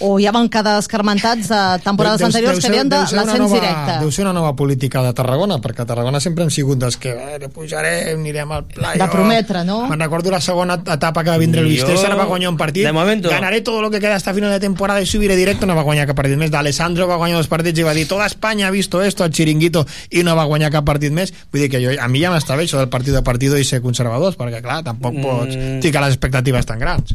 o 0.00 0.18
ja 0.20 0.30
van 0.32 0.48
quedar 0.48 0.78
escarmentats 0.78 1.48
de 1.48 1.60
temporades 1.84 2.20
Deu- 2.20 2.26
deu- 2.26 2.30
anteriors 2.30 2.54
deu 2.56 2.60
que 2.62 2.68
havien 2.68 2.88
de 2.88 2.96
l'ascens 3.16 3.52
directe. 3.52 3.98
Deu 4.00 4.10
ser 4.12 4.24
una 4.24 4.32
nova 4.32 4.54
política 4.54 5.02
de 5.02 5.12
Tarragona, 5.12 5.58
perquè 5.58 5.82
a 5.82 5.86
Tarragona 5.86 6.20
sempre 6.20 6.44
hem 6.44 6.50
sigut 6.50 6.78
dels 6.78 6.96
que 6.96 7.10
eh, 7.10 7.48
pujarem, 7.48 8.18
anirem 8.20 8.52
al 8.52 8.64
playoff... 8.64 8.98
De 9.02 9.08
prometre, 9.10 9.64
no? 9.64 9.86
Me'n 9.88 10.00
recordo 10.00 10.30
la 10.30 10.40
segona 10.40 10.74
etapa 10.78 11.24
que 11.24 11.30
va 11.30 11.38
vindre 11.38 11.60
el 11.62 11.66
Jo, 11.68 11.86
Vistesa, 11.88 12.14
va 12.14 12.24
guanyar 12.24 12.50
un 12.50 12.56
partit, 12.56 12.84
de 12.86 12.92
momento- 12.92 13.28
ganaré 13.30 13.60
todo 13.60 13.82
lo 13.82 13.90
que 13.90 14.00
queda 14.00 14.14
hasta 14.16 14.32
final 14.34 14.50
de 14.50 14.60
temporada 14.60 15.00
y 15.02 15.06
subiré 15.06 15.36
directo, 15.36 15.66
no 15.66 15.74
va 15.74 15.82
guanyar 15.82 16.06
cap 16.06 16.16
partit 16.16 16.36
més. 16.38 16.50
D'Alessandro 16.50 17.06
va 17.08 17.16
guanyar 17.16 17.38
dos 17.38 17.48
partits 17.48 17.78
i 17.78 17.82
va 17.82 17.92
dir 17.94 18.06
toda 18.08 18.26
España 18.26 18.68
ha 18.68 18.70
visto 18.70 19.02
esto, 19.02 19.24
el 19.24 19.32
chiringuito, 19.32 19.86
i 20.10 20.22
no 20.22 20.36
va 20.36 20.44
guanyar 20.44 20.70
cap 20.70 20.84
partit 20.84 21.12
més. 21.12 21.32
Vull 21.52 21.62
dir 21.62 21.70
que 21.70 21.82
jo, 21.82 21.90
a 22.00 22.08
mi 22.08 22.20
ja 22.22 22.30
m'està 22.30 22.56
bé 22.56 22.64
això 22.64 22.78
del 22.78 22.88
partit 22.88 23.14
a 23.16 23.22
partido 23.22 23.58
i 23.58 23.64
ser 23.64 23.80
conservadors, 23.82 24.36
perquè 24.38 24.62
clar, 24.62 24.82
tampoc 24.84 25.14
pots 25.20 25.56
Mm. 25.56 25.80
ficar 25.82 26.02
les 26.04 26.14
expectatives 26.14 26.66
tan 26.66 26.78
grans. 26.78 27.14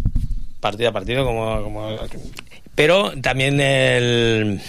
partido 0.64 0.90
a 0.90 0.94
partido 0.94 1.26
como, 1.26 1.62
como- 1.62 1.90
pero 2.76 3.14
también 3.22 3.60
el 3.60 4.62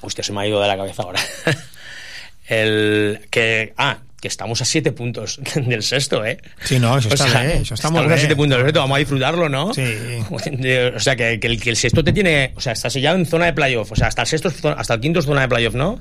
hostia 0.00 0.24
se 0.24 0.32
me 0.32 0.42
ha 0.42 0.46
ido 0.46 0.60
de 0.60 0.68
la 0.68 0.76
cabeza 0.76 1.02
ahora 1.02 1.20
el 2.48 3.20
que 3.30 3.74
ah 3.76 3.98
que 4.20 4.28
estamos 4.28 4.60
a 4.60 4.64
siete 4.64 4.92
puntos 4.92 5.40
del 5.54 5.82
sexto, 5.82 6.24
¿eh? 6.24 6.38
Sí, 6.64 6.78
no, 6.82 6.96
està 6.98 7.28
bé, 7.30 7.60
això 7.60 7.76
està 7.76 7.86
estamos 7.86 8.02
a 8.10 8.18
siete 8.18 8.34
puntos 8.34 8.58
del 8.58 8.66
sexto, 8.66 8.80
vamos 8.80 8.96
a 8.96 8.98
disfrutarlo, 8.98 9.48
¿no? 9.48 9.72
Sí. 9.74 9.84
O 10.98 11.00
sea, 11.00 11.14
que, 11.14 11.38
que 11.38 11.46
el, 11.46 11.60
que 11.60 11.70
el 11.70 11.76
sexto 11.76 12.02
te 12.02 12.12
tiene... 12.12 12.52
O 12.56 12.60
sea, 12.60 12.72
estás 12.72 12.94
ya 12.94 13.12
en 13.12 13.26
zona 13.26 13.46
de 13.46 13.52
playoff. 13.52 13.92
O 13.92 13.96
sea, 13.96 14.08
hasta 14.08 14.22
el 14.22 14.28
sexto, 14.28 14.50
hasta 14.76 14.94
el 14.94 15.00
quinto 15.00 15.20
es 15.20 15.26
zona 15.26 15.42
de 15.42 15.48
playoff, 15.48 15.74
¿no? 15.74 16.00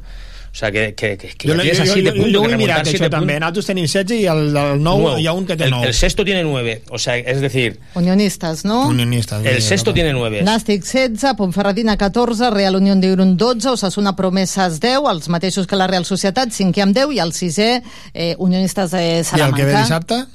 O 0.51 0.55
sea, 0.59 0.71
que, 0.71 0.95
que, 0.95 1.17
que, 1.17 1.27
que 1.27 1.47
Jo, 1.47 1.53
jo, 1.55 1.61
tienes 1.61 1.79
a 1.79 1.85
jo, 1.85 1.93
siete 1.93 2.09
jo, 2.09 2.15
puntos, 2.23 2.41
jo 2.41 2.49
he 2.49 2.57
mirat, 2.57 2.87
això 2.87 3.09
també. 3.09 3.39
Nosaltres 3.39 3.65
tenim 3.67 3.85
16 3.85 4.21
i 4.21 4.25
el 4.25 4.53
del 4.53 4.81
9 4.81 5.01
Nueve. 5.03 5.21
hi 5.21 5.27
ha 5.27 5.33
un 5.33 5.45
que 5.45 5.55
té 5.55 5.65
el, 5.65 5.71
9. 5.71 5.87
el 5.87 5.93
sexto 5.93 6.25
tiene 6.25 6.43
nueve. 6.43 6.81
O 6.89 6.97
sea, 6.97 7.17
es 7.17 7.41
decir, 7.41 7.79
Unionistes, 7.93 8.65
no? 8.65 8.87
Unionistes. 8.87 9.45
el 9.45 9.61
sexto 9.61 9.93
tiene 9.93 10.13
nueve. 10.13 10.41
Nàstic 10.43 10.81
16, 10.83 11.35
Ponferradina 11.37 11.97
14, 11.97 12.49
Real 12.49 12.75
Unión 12.75 12.99
d'Irun 13.01 13.35
12, 13.37 13.69
Osasuna 13.69 14.15
Promeses 14.15 14.79
10, 14.79 15.01
els 15.11 15.29
mateixos 15.29 15.67
que 15.67 15.75
la 15.75 15.85
Real 15.87 16.05
Societat, 16.05 16.49
5 16.51 16.81
amb 16.81 16.95
10, 16.95 17.13
i 17.13 17.19
el 17.19 17.33
6è, 17.33 17.83
eh, 18.13 18.35
Unionistes 18.39 18.91
de 18.91 19.03
I 19.03 19.17
el 19.19 19.25
Salamanca. 19.25 19.57
que 19.57 19.65
ve 19.65 19.77
dissabte? 19.77 20.25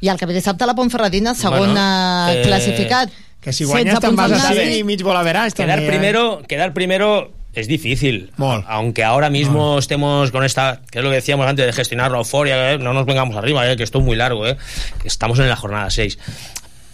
I 0.00 0.08
el 0.08 0.16
que 0.18 0.26
ve 0.26 0.34
dissabte 0.34 0.66
la 0.66 0.74
Ponferradina, 0.74 1.34
segon 1.34 1.58
Bueno, 1.74 2.30
eh, 2.30 2.42
classificat. 2.46 3.10
Que 3.42 3.52
si 3.52 3.64
guanyes 3.64 3.98
te'n 3.98 4.14
vas 4.16 4.30
a 4.32 4.52
5 4.54 4.78
i 4.78 4.84
mig 4.84 5.02
veràs. 5.02 5.52
quedar 5.52 5.76
també, 5.76 5.84
eh? 5.84 5.88
primero, 5.88 6.42
quedar 6.46 6.72
primero 6.72 7.32
es 7.54 7.66
difícil. 7.68 8.30
Aunque 8.66 9.04
ahora 9.04 9.28
mismo 9.30 9.78
estemos 9.78 10.30
con 10.30 10.44
esta, 10.44 10.80
que 10.90 10.98
es 10.98 11.04
lo 11.04 11.10
que 11.10 11.16
decíamos 11.16 11.46
antes 11.46 11.66
de 11.66 11.72
gestionar 11.72 12.10
la 12.10 12.18
euforia, 12.18 12.72
¿eh? 12.72 12.78
no 12.78 12.92
nos 12.92 13.04
vengamos 13.06 13.36
arriba, 13.36 13.70
¿eh? 13.70 13.76
que 13.76 13.82
esto 13.82 13.98
es 13.98 14.04
muy 14.04 14.16
largo, 14.16 14.46
¿eh? 14.46 14.56
que 15.00 15.08
estamos 15.08 15.38
en 15.38 15.48
la 15.48 15.56
jornada 15.56 15.90
6. 15.90 16.18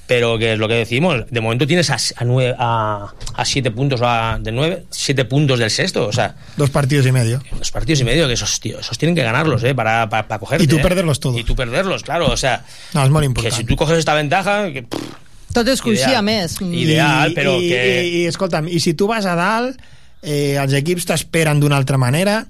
Pero 0.06 0.38
que 0.38 0.54
es 0.54 0.59
lo 0.59 0.68
que 0.68 0.74
decimos, 0.74 1.26
de 1.30 1.40
momento 1.42 1.66
tienes 1.66 1.90
a, 1.90 1.96
a, 2.16 2.24
nueve, 2.24 2.54
a, 2.59 3.12
a 3.34 3.44
siete 3.44 3.70
puntos 3.70 4.00
a- 4.02 4.38
de 4.40 4.52
nueve, 4.52 4.84
siete 4.88 5.26
puntos 5.26 5.59
del 5.59 5.70
sexto, 5.70 6.06
o 6.06 6.12
sea, 6.12 6.34
Dos 6.56 6.70
partidos 6.70 7.04
y 7.06 7.12
medio. 7.12 7.42
dos 7.59 7.70
partidos 7.70 8.00
y 8.00 8.04
medio, 8.04 8.26
que 8.26 8.32
esos, 8.32 8.59
tío, 8.59 8.80
esos 8.80 8.96
tienen 8.96 9.14
que 9.14 9.22
ganarlos, 9.22 9.62
¿eh? 9.64 9.74
Para, 9.74 10.09
para, 10.09 10.26
para 10.26 10.38
cogerte. 10.38 10.64
Y 10.64 10.66
tú 10.66 10.78
¿eh? 10.78 10.82
perderlos 10.82 11.20
todos. 11.20 11.38
Y 11.38 11.44
tú 11.44 11.54
perderlos, 11.54 12.02
claro, 12.04 12.28
o 12.32 12.36
sea, 12.38 12.64
No, 12.94 13.02
és 13.04 13.11
molt 13.11 13.20
que 13.20 13.26
important. 13.26 13.54
si 13.54 13.64
tú 13.64 13.76
coges 13.76 13.98
esta 13.98 14.14
ventaja, 14.14 14.72
que, 14.72 14.82
pff, 14.84 15.52
Tot 15.52 15.68
és 15.68 15.80
coixí, 15.82 16.00
Ideal. 16.00 16.24
Ideal, 16.72 17.34
però 17.36 17.59
I, 17.61 17.68
que- 17.68 18.04
I, 18.09 18.16
i, 18.22 18.26
escolta'm, 18.32 18.66
i 18.68 18.80
si 18.80 18.94
tu 18.94 19.06
vas 19.09 19.26
a 19.28 19.34
dalt, 19.36 19.76
eh, 20.23 20.57
els 20.61 20.73
equips 20.75 21.07
t'esperen 21.07 21.61
d'una 21.61 21.77
altra 21.77 21.99
manera, 21.99 22.45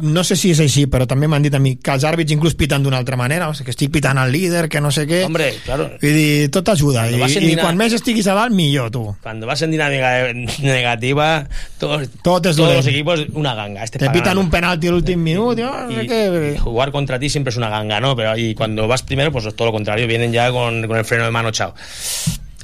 no 0.00 0.22
sé 0.24 0.32
si 0.38 0.48
és 0.54 0.60
així, 0.64 0.86
però 0.88 1.04
també 1.04 1.26
m'han 1.28 1.42
dit 1.44 1.52
a 1.52 1.58
mi 1.60 1.74
que 1.76 1.92
els 1.92 2.06
àrbits 2.08 2.32
inclús 2.32 2.54
piten 2.56 2.80
d'una 2.80 2.96
altra 2.96 3.18
manera, 3.20 3.50
o 3.50 3.52
sigui, 3.52 3.66
que 3.66 3.74
estic 3.74 3.90
pitant 3.92 4.16
el 4.22 4.30
líder, 4.32 4.62
que 4.72 4.80
no 4.80 4.88
sé 4.94 5.04
què... 5.04 5.18
hombre, 5.26 5.50
claro, 5.66 5.90
Vull 6.00 6.14
dir, 6.16 6.46
tot 6.54 6.70
ajuda, 6.72 7.02
i, 7.10 7.18
en 7.20 7.44
i 7.50 7.56
quan 7.58 7.76
més 7.76 7.92
estiguis 7.92 8.24
a 8.32 8.36
dalt, 8.38 8.54
millor, 8.56 8.88
tu. 8.94 9.02
cuando 9.20 9.46
vas 9.50 9.60
en 9.60 9.74
dinámica 9.74 10.32
negativa, 10.64 11.46
todos, 11.78 12.08
Tot 12.24 12.46
és 12.48 12.56
dolent. 12.56 12.78
los 12.80 12.86
equipos, 12.86 13.26
una 13.34 13.52
ganga. 13.54 13.84
Este 13.84 13.98
Te 13.98 14.06
pa' 14.06 14.12
pitan 14.14 14.30
ganar. 14.38 14.44
un 14.44 14.50
penalti 14.50 14.88
a 14.88 14.94
l'últim 14.94 15.20
minut, 15.20 15.58
i, 15.58 15.62
no 15.68 15.86
sé 16.00 16.50
y, 16.50 16.54
y 16.54 16.58
jugar 16.58 16.92
contra 16.92 17.18
ti 17.18 17.28
siempre 17.28 17.50
es 17.50 17.58
una 17.58 17.68
ganga, 17.68 18.00
¿no? 18.00 18.16
Pero 18.16 18.38
y 18.38 18.54
cuando 18.54 18.88
vas 18.88 19.02
primero, 19.02 19.30
pues 19.32 19.44
es 19.44 19.54
todo 19.54 19.66
lo 19.66 19.72
contrario, 19.72 20.06
vienen 20.06 20.32
ya 20.32 20.50
con, 20.50 20.86
con 20.86 20.96
el 20.96 21.04
freno 21.04 21.26
de 21.26 21.30
mano, 21.30 21.50
chao. 21.50 21.74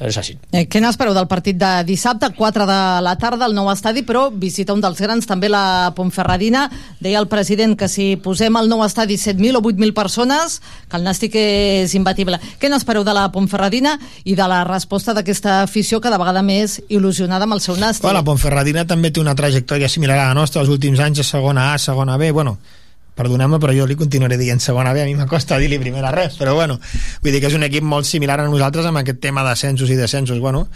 Es 0.01 0.19
así. 0.21 0.35
Eh, 0.53 0.67
què 0.69 0.81
n'espereu 0.83 1.15
del 1.17 1.29
partit 1.29 1.57
de 1.57 1.71
dissabte, 1.89 2.29
4 2.37 2.67
de 2.69 2.81
la 3.01 3.15
tarda, 3.17 3.47
al 3.47 3.55
nou 3.57 3.71
estadi, 3.73 4.03
però 4.05 4.27
visita 4.29 4.75
un 4.77 4.83
dels 4.85 5.01
grans, 5.01 5.25
també 5.25 5.49
la 5.49 5.93
Ponferradina. 5.97 6.67
Deia 7.01 7.23
el 7.23 7.29
president 7.33 7.79
que 7.81 7.89
si 7.89 8.11
posem 8.21 8.59
al 8.61 8.69
nou 8.69 8.85
estadi 8.85 9.17
7.000 9.17 9.57
o 9.57 9.65
8.000 9.65 9.97
persones, 9.97 10.61
que 10.91 11.01
el 11.01 11.07
Nàstic 11.07 11.39
és 11.41 11.97
imbatible. 11.97 12.41
Què 12.61 12.69
n'espereu 12.69 13.07
de 13.09 13.17
la 13.17 13.31
Ponferradina 13.33 13.97
i 14.25 14.37
de 14.37 14.49
la 14.53 14.63
resposta 14.69 15.17
d'aquesta 15.17 15.63
afició 15.63 16.03
cada 16.05 16.21
vegada 16.21 16.45
més 16.45 16.83
il·lusionada 16.89 17.49
amb 17.49 17.57
el 17.57 17.65
seu 17.65 17.81
Nàstic? 17.81 18.05
Bueno, 18.05 18.21
la 18.21 18.29
Ponferradina 18.29 18.85
també 18.85 19.11
té 19.11 19.25
una 19.25 19.37
trajectòria 19.39 19.89
similar 19.89 20.21
a 20.21 20.29
la 20.29 20.37
nostra, 20.37 20.61
els 20.61 20.73
últims 20.73 21.01
anys 21.01 21.25
a 21.25 21.31
segona 21.31 21.73
A, 21.73 21.79
segona 21.81 22.21
B, 22.21 22.35
bueno, 22.37 22.59
perdoneu-me, 23.17 23.59
però 23.59 23.73
jo 23.75 23.87
li 23.89 23.97
continuaré 23.97 24.37
dient 24.37 24.61
segona 24.61 24.93
B, 24.93 25.01
a 25.03 25.07
mi 25.09 25.15
m'acosta 25.17 25.57
dir-li 25.59 25.79
primera 25.81 26.11
res, 26.13 26.37
però 26.37 26.55
bueno, 26.55 26.79
vull 27.25 27.33
dir 27.33 27.41
que 27.41 27.49
és 27.49 27.57
un 27.57 27.65
equip 27.65 27.83
molt 27.85 28.05
similar 28.07 28.39
a 28.43 28.49
nosaltres 28.49 28.85
amb 28.87 29.01
aquest 29.03 29.19
tema 29.25 29.43
d'ascensos 29.47 29.89
i 29.91 29.97
descensos, 29.97 30.39
bueno, 30.39 30.67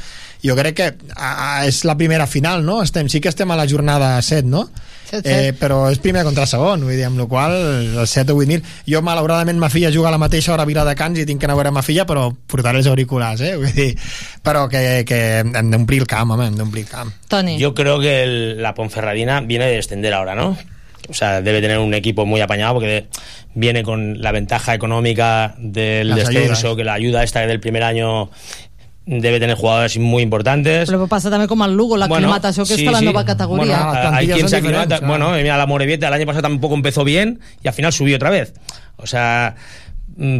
jo 0.42 0.56
crec 0.56 0.74
que 0.78 0.86
a, 1.16 1.32
a, 1.60 1.66
és 1.68 1.82
la 1.84 1.98
primera 2.00 2.26
final, 2.26 2.64
no? 2.64 2.80
Estem, 2.82 3.08
sí 3.12 3.20
que 3.20 3.28
estem 3.28 3.50
a 3.52 3.56
la 3.60 3.68
jornada 3.68 4.16
7, 4.22 4.48
no? 4.48 4.70
Set, 5.10 5.26
Eh, 5.26 5.30
set. 5.50 5.56
però 5.58 5.88
és 5.90 5.98
primer 5.98 6.22
contra 6.22 6.44
segon, 6.46 6.84
vull 6.86 6.94
dir, 6.94 7.02
amb 7.08 7.18
la 7.18 7.24
qual 7.26 7.52
el 7.98 8.06
7 8.06 8.30
o 8.32 8.36
8.000. 8.38 8.62
Jo, 8.86 9.00
malauradament, 9.02 9.58
ma 9.58 9.68
filla 9.68 9.90
juga 9.90 10.06
a 10.08 10.12
la 10.14 10.20
mateixa 10.22 10.52
hora 10.54 10.62
a 10.62 10.68
Viladecans 10.70 11.18
i 11.18 11.24
tinc 11.26 11.40
que 11.42 11.48
anar 11.48 11.56
a 11.56 11.60
veure 11.60 11.72
ma 11.74 11.82
filla, 11.82 12.04
però 12.06 12.28
portaré 12.46 12.78
els 12.78 12.86
auriculars, 12.86 13.42
eh? 13.42 13.56
Vull 13.58 13.74
dir, 13.74 13.88
però 14.46 14.68
que, 14.70 15.02
que 15.04 15.18
hem 15.42 15.70
d'omplir 15.74 16.04
el 16.04 16.06
camp, 16.06 16.30
home, 16.30 16.46
hem 16.46 16.54
d'omplir 16.56 16.84
el 16.86 16.92
camp. 16.94 17.10
Toni. 17.28 17.58
Yo 17.58 17.74
creo 17.74 17.98
que 17.98 18.22
el- 18.22 18.62
la 18.62 18.72
Ponferradina 18.74 19.40
viene 19.40 19.66
de 19.66 19.76
descender 19.82 20.14
ahora, 20.14 20.36
¿no? 20.36 20.56
O 21.08 21.14
sea, 21.14 21.40
debe 21.42 21.60
tener 21.60 21.78
un 21.78 21.94
equipo 21.94 22.26
muy 22.26 22.40
apañado 22.40 22.74
porque 22.74 23.06
viene 23.54 23.82
con 23.82 24.20
la 24.20 24.32
ventaja 24.32 24.74
económica 24.74 25.54
del 25.58 26.08
Las 26.10 26.18
descenso, 26.18 26.68
ayudas. 26.68 26.76
que 26.76 26.84
la 26.84 26.92
ayuda 26.94 27.22
esta 27.24 27.40
del 27.46 27.58
primer 27.60 27.82
año 27.82 28.30
debe 29.06 29.40
tener 29.40 29.56
jugadores 29.56 29.98
muy 29.98 30.22
importantes. 30.22 30.86
Però 30.88 31.08
passa 31.10 31.30
també 31.32 31.48
com 31.50 31.64
el 31.66 31.72
Lugo, 31.74 31.96
l'aclimatació 31.98 32.62
que 32.62 32.76
sí, 32.76 32.84
és 32.84 32.86
per 32.86 32.92
la 32.94 33.00
sí. 33.00 33.08
nova 33.08 33.24
categoria. 33.26 33.78
Bueno, 33.82 34.00
Ah, 34.12 34.16
hay 34.18 34.28
quien 34.28 34.48
se 34.48 34.56
aclimata. 34.60 35.00
Bueno, 35.00 35.32
mira, 35.32 35.56
la 35.58 35.66
Morevieta 35.66 36.06
el 36.08 36.14
año 36.14 36.26
pasado 36.26 36.42
tampoco 36.42 36.74
empezó 36.76 37.02
bien 37.02 37.40
y 37.64 37.66
al 37.66 37.74
final 37.74 37.92
subió 37.92 38.14
otra 38.16 38.30
vez. 38.30 38.52
O 38.98 39.06
sea, 39.08 39.56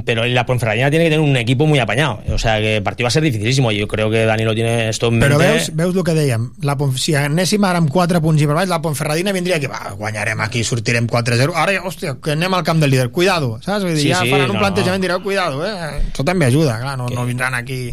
pero 0.05 0.27
la 0.27 0.45
Ponferradina 0.45 0.91
tiene 0.91 1.07
que 1.07 1.11
tener 1.11 1.27
un 1.27 1.37
equipo 1.37 1.67
muy 1.67 1.79
apañado. 1.79 2.21
O 2.33 2.39
sea, 2.39 2.59
que 2.59 2.77
el 2.77 2.83
partido 2.83 3.07
va 3.07 3.09
a 3.09 3.11
ser 3.13 3.23
dificilísimo. 3.23 3.73
Yo 3.73 3.89
creo 3.89 4.11
que 4.11 4.25
Dani 4.25 4.45
lo 4.45 4.55
tiene 4.55 4.89
esto 4.89 5.09
en 5.09 5.19
mente. 5.19 5.27
Però 5.35 5.39
veus, 5.39 5.71
veus 5.75 5.97
el 5.97 6.05
que 6.05 6.15
dèiem, 6.15 6.51
la, 6.67 6.77
si 7.01 7.15
anéssim 7.17 7.65
ara 7.65 7.81
amb 7.81 7.91
4 7.91 8.21
punts 8.21 8.43
i 8.43 8.49
per 8.51 8.59
baix, 8.59 8.69
la 8.69 8.81
Ponferradina 8.85 9.33
vindria 9.33 9.61
que 9.61 9.69
va, 9.73 9.95
guanyarem 9.97 10.41
aquí, 10.45 10.65
sortirem 10.65 11.09
4-0, 11.09 11.57
ara, 11.57 11.81
hòstia, 11.83 12.17
que 12.23 12.37
anem 12.37 12.55
al 12.55 12.65
camp 12.65 12.81
del 12.81 12.91
líder, 12.93 13.11
cuidado, 13.11 13.59
saps? 13.63 13.85
Vull 13.85 13.95
dir, 13.95 14.09
Sí, 14.09 14.13
ja 14.13 14.21
sí, 14.25 14.31
faran 14.31 14.51
un 14.51 14.57
no, 14.57 14.65
plantejament 14.65 15.01
no. 15.01 15.07
direu, 15.09 15.23
cuidado, 15.25 15.65
eh? 15.67 16.03
Això 16.11 16.25
també 16.25 16.51
ajuda, 16.51 16.79
clar, 16.81 16.97
no, 17.01 17.09
no 17.09 17.27
vindran 17.29 17.55
aquí... 17.55 17.85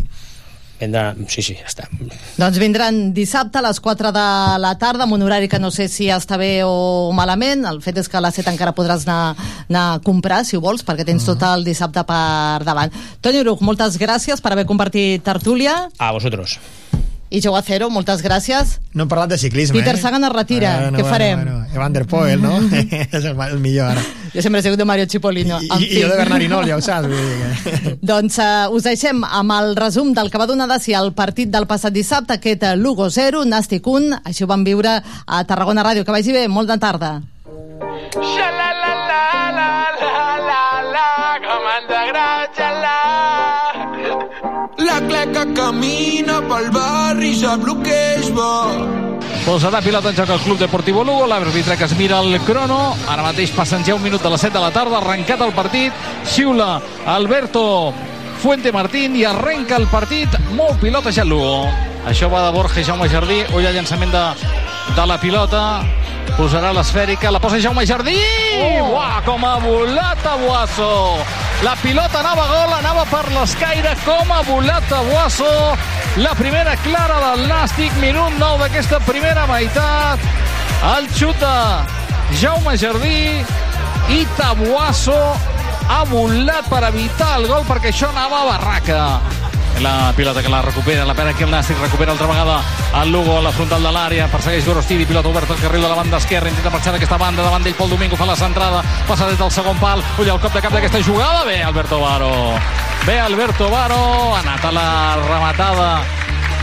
Vendrá, 0.80 1.15
sí, 1.28 1.41
sí, 1.41 1.55
ya 1.55 1.65
está. 1.65 1.88
Doncs 2.38 2.59
vindran 2.61 3.13
dissabte 3.13 3.57
a 3.57 3.63
les 3.65 3.80
4 3.82 4.11
de 4.13 4.25
la 4.61 4.75
tarda 4.78 5.07
amb 5.07 5.15
un 5.17 5.23
horari 5.25 5.49
que 5.49 5.57
no 5.59 5.71
sé 5.73 5.88
si 5.89 6.11
està 6.13 6.38
bé 6.38 6.61
o 6.65 7.11
malament. 7.17 7.65
El 7.65 7.82
fet 7.82 7.97
és 7.97 8.09
que 8.09 8.19
a 8.19 8.21
les 8.21 8.38
7 8.38 8.53
encara 8.53 8.75
podràs 8.78 9.07
anar, 9.07 9.36
anar 9.71 9.86
a 9.95 9.99
comprar, 10.05 10.43
si 10.45 10.57
ho 10.57 10.61
vols, 10.61 10.86
perquè 10.86 11.05
tens 11.07 11.25
tot 11.25 11.41
el 11.49 11.65
dissabte 11.65 12.05
per 12.05 12.61
davant. 12.67 12.93
Toni 13.25 13.41
Uruch, 13.41 13.65
moltes 13.65 13.97
gràcies 13.97 14.43
per 14.43 14.53
haver 14.53 14.67
compartit 14.69 15.25
tertúlia. 15.25 15.88
A 15.97 16.11
vosotros. 16.13 16.59
I 17.30 17.41
Joao 17.43 17.57
Acero, 17.59 17.89
moltes 17.91 18.21
gràcies. 18.23 18.78
No 18.95 19.03
hem 19.03 19.09
parlat 19.11 19.30
de 19.34 19.38
ciclisme, 19.38 19.75
Peter 19.75 19.95
eh? 19.97 19.99
Sagan 19.99 20.23
es 20.23 20.32
retira. 20.32 20.78
Bueno, 20.80 20.97
Què 20.97 21.03
bueno, 21.03 21.11
farem? 21.11 21.39
Bueno, 21.43 21.65
Evan 21.75 21.93
der 21.93 22.05
Poel, 22.07 22.41
no? 22.41 22.53
és 23.11 23.25
el, 23.25 23.36
el 23.36 23.59
millor 23.59 23.91
ara. 23.91 24.01
Jo 24.34 24.41
sempre 24.45 24.59
he 24.61 24.63
sigut 24.63 24.80
de 24.80 24.86
Mario 24.88 25.07
Cipollino. 25.11 25.59
I, 25.59 25.67
En 25.75 25.82
i 25.84 26.01
jo 26.01 26.07
de 26.07 26.13
fi. 26.13 26.17
Bernardinol, 26.21 26.65
ja 26.69 26.78
ho 26.78 26.82
saps. 26.82 27.07
Vull 27.11 27.19
dir 27.19 27.38
que... 27.41 27.49
Doncs 28.13 28.38
uh, 28.39 28.71
us 28.71 28.84
deixem 28.88 29.23
amb 29.28 29.51
el 29.57 29.75
resum 29.75 30.13
del 30.15 30.32
que 30.32 30.39
va 30.39 30.47
donar 30.47 30.69
de 30.71 30.80
si 30.80 30.93
el 30.95 31.11
partit 31.17 31.49
del 31.51 31.67
passat 31.67 31.91
dissabte, 31.95 32.34
aquest 32.39 32.63
eh, 32.63 32.75
Lugo 32.80 33.09
0, 33.11 33.43
Nàstic 33.49 33.84
1. 33.88 34.21
Així 34.23 34.43
ho 34.45 34.51
vam 34.51 34.63
viure 34.63 35.01
a 35.01 35.43
Tarragona 35.49 35.84
Ràdio. 35.84 36.03
Que 36.07 36.15
vagi 36.15 36.32
bé, 36.32 36.47
molt 36.47 36.71
de 36.71 36.78
tarda. 36.80 37.11
La 38.17 38.67
cleca 45.07 45.45
camina 45.53 46.41
pel 46.47 46.69
barri, 46.71 47.34
sap 47.36 47.65
lo 47.65 47.78
que 47.82 47.97
és 48.17 48.30
bo. 48.34 48.71
Posarà 49.45 49.80
pilota 49.82 50.11
en 50.11 50.17
joc 50.17 50.30
al 50.30 50.43
Club 50.43 50.59
Deportivo 50.59 51.03
Lugo, 51.07 51.28
l'àrbitre 51.28 51.78
que 51.80 51.88
es 51.88 51.95
mira 51.97 52.19
el 52.19 52.39
crono, 52.43 52.95
ara 53.07 53.23
mateix 53.23 53.53
passen 53.55 53.86
ja 53.88 53.95
un 53.95 54.03
minut 54.03 54.21
de 54.23 54.32
les 54.34 54.41
7 54.41 54.53
de 54.53 54.63
la 54.63 54.71
tarda, 54.75 54.99
arrencat 54.99 55.41
el 55.41 55.53
partit, 55.55 55.93
xiula 56.28 56.82
Alberto 57.05 57.93
Fuente 58.41 58.71
Martín 58.71 59.15
i 59.15 59.23
arrenca 59.25 59.78
el 59.80 59.88
partit, 59.88 60.30
molt 60.55 60.82
pilotejat 60.84 61.28
Lugo. 61.28 61.65
Això 62.07 62.30
va 62.32 62.45
de 62.45 62.51
Borja 62.55 62.82
i 62.82 62.88
Jaume 62.88 63.09
Jardí, 63.11 63.41
ull 63.55 63.65
al 63.65 63.75
llançament 63.75 64.11
de, 64.11 64.25
de 64.95 65.07
la 65.07 65.17
pilota, 65.19 65.63
posarà 66.36 66.73
l'esfèrica, 66.75 67.32
la 67.32 67.39
posa 67.39 67.59
Jaume 67.61 67.86
Jardí, 67.86 68.17
oh! 68.59 68.93
Uah, 68.95 69.21
com 69.25 69.45
ha 69.45 69.57
volat 69.63 70.25
a 70.25 70.36
Boasso. 70.41 70.89
La 71.63 71.75
pilota 71.82 72.19
anava 72.19 72.43
a 72.43 72.47
gol, 72.51 72.73
anava 72.78 73.05
per 73.09 73.32
l'escaire, 73.34 73.95
com 74.05 74.32
ha 74.32 74.41
volat 74.47 74.91
a 74.91 75.01
Boasso. 75.07 75.53
La 76.21 76.34
primera 76.36 76.75
clara 76.84 77.19
del 77.23 77.47
Nàstic, 77.47 77.93
minut 78.01 78.36
9 78.41 78.65
d'aquesta 78.65 78.99
primera 79.05 79.47
meitat. 79.49 80.19
El 80.95 81.09
xut 81.13 81.39
de 81.41 81.55
Jaume 82.41 82.75
Jardí 82.78 83.43
i 84.13 84.25
Tabuasso 84.38 85.17
ha 85.88 86.03
volat 86.09 86.67
per 86.69 86.84
evitar 86.91 87.38
el 87.39 87.47
gol 87.49 87.65
perquè 87.67 87.93
això 87.93 88.11
anava 88.11 88.43
a 88.43 88.47
barraca. 88.53 89.01
La 89.82 90.11
pilota 90.15 90.41
que 90.41 90.49
la 90.49 90.61
recupera, 90.61 91.05
la 91.05 91.13
pena 91.13 91.30
aquí 91.30 91.43
el 91.43 91.51
Nàstic, 91.51 91.78
recupera 91.80 92.11
altra 92.11 92.28
vegada 92.28 92.61
el 93.01 93.11
Lugo 93.11 93.38
a 93.38 93.41
la 93.41 93.51
frontal 93.51 93.84
de 93.84 93.91
l'àrea, 93.93 94.28
persegueix 94.32 94.65
Gorostidi, 94.65 95.05
pilota 95.05 95.30
oberta 95.30 95.53
al 95.53 95.59
carril 95.59 95.84
de 95.84 95.89
la 95.89 95.95
banda 95.95 96.17
esquerra, 96.17 96.49
intenta 96.49 96.71
marxar 96.73 96.93
d'aquesta 96.95 97.17
banda, 97.21 97.43
davant 97.45 97.63
d'ell 97.63 97.75
Pol 97.78 97.89
Domingo 97.89 98.17
fa 98.17 98.25
la 98.25 98.36
centrada, 98.36 98.82
passa 99.07 99.28
des 99.30 99.38
del 99.38 99.51
segon 99.53 99.78
pal, 99.78 100.01
ull 100.17 100.32
el 100.34 100.39
cop 100.41 100.53
de 100.53 100.63
cap 100.65 100.73
d'aquesta 100.73 101.03
jugada, 101.05 101.43
bé 101.45 101.61
Alberto 101.63 101.99
Varo, 102.01 102.32
bé 103.05 103.19
Alberto 103.19 103.69
Varo, 103.69 103.99
ha 104.34 104.39
anat 104.41 104.65
a 104.65 104.73
la 104.73 104.88
rematada 105.28 105.89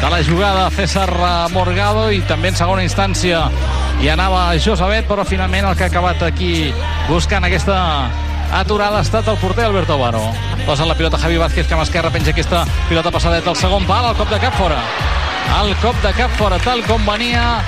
de 0.00 0.10
la 0.10 0.24
jugada 0.24 0.70
César 0.70 1.08
Morgado 1.54 2.10
i 2.12 2.20
també 2.28 2.50
en 2.50 2.58
segona 2.58 2.82
instància 2.84 3.46
hi 4.02 4.10
anava 4.10 4.50
Josabet, 4.58 5.06
però 5.08 5.24
finalment 5.24 5.70
el 5.70 5.78
que 5.78 5.86
ha 5.86 5.92
acabat 5.92 6.26
aquí 6.26 6.72
buscant 7.08 7.46
aquesta 7.46 7.78
aturada 8.52 8.98
ha 8.98 9.06
estat 9.06 9.30
el 9.30 9.38
porter 9.38 9.64
Alberto 9.70 9.96
Baro. 9.98 10.26
Posa 10.64 10.86
la 10.86 10.94
pilota 10.94 11.18
Javi 11.18 11.36
Vázquez, 11.36 11.66
que 11.68 11.74
amb 11.76 11.82
esquerra 11.84 12.10
penja 12.10 12.32
aquesta 12.32 12.62
pilota 12.88 13.10
passadeta 13.12 13.50
al 13.52 13.56
segon 13.56 13.84
pal, 13.84 14.06
el 14.08 14.16
cop 14.16 14.30
de 14.32 14.38
cap 14.40 14.54
fora. 14.56 14.78
El 15.60 15.74
cop 15.82 15.96
de 16.00 16.12
cap 16.16 16.32
fora, 16.38 16.56
tal 16.64 16.80
com 16.88 17.04
venia 17.04 17.60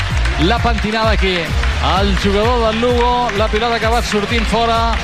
la 0.48 0.58
pentinada 0.58 1.10
aquí. 1.10 1.36
El 2.00 2.16
jugador 2.22 2.66
del 2.66 2.80
Lugo, 2.80 3.28
la 3.36 3.48
pilota 3.48 3.74
ha 3.74 3.76
acabat 3.76 4.04
sortint 4.08 4.46
fora. 4.48 4.94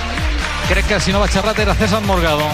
Crec 0.70 0.88
que 0.88 1.00
si 1.00 1.12
no 1.12 1.20
vaig 1.20 1.36
errat 1.36 1.58
era 1.58 1.74
César 1.74 2.00
Morgado. 2.08 2.48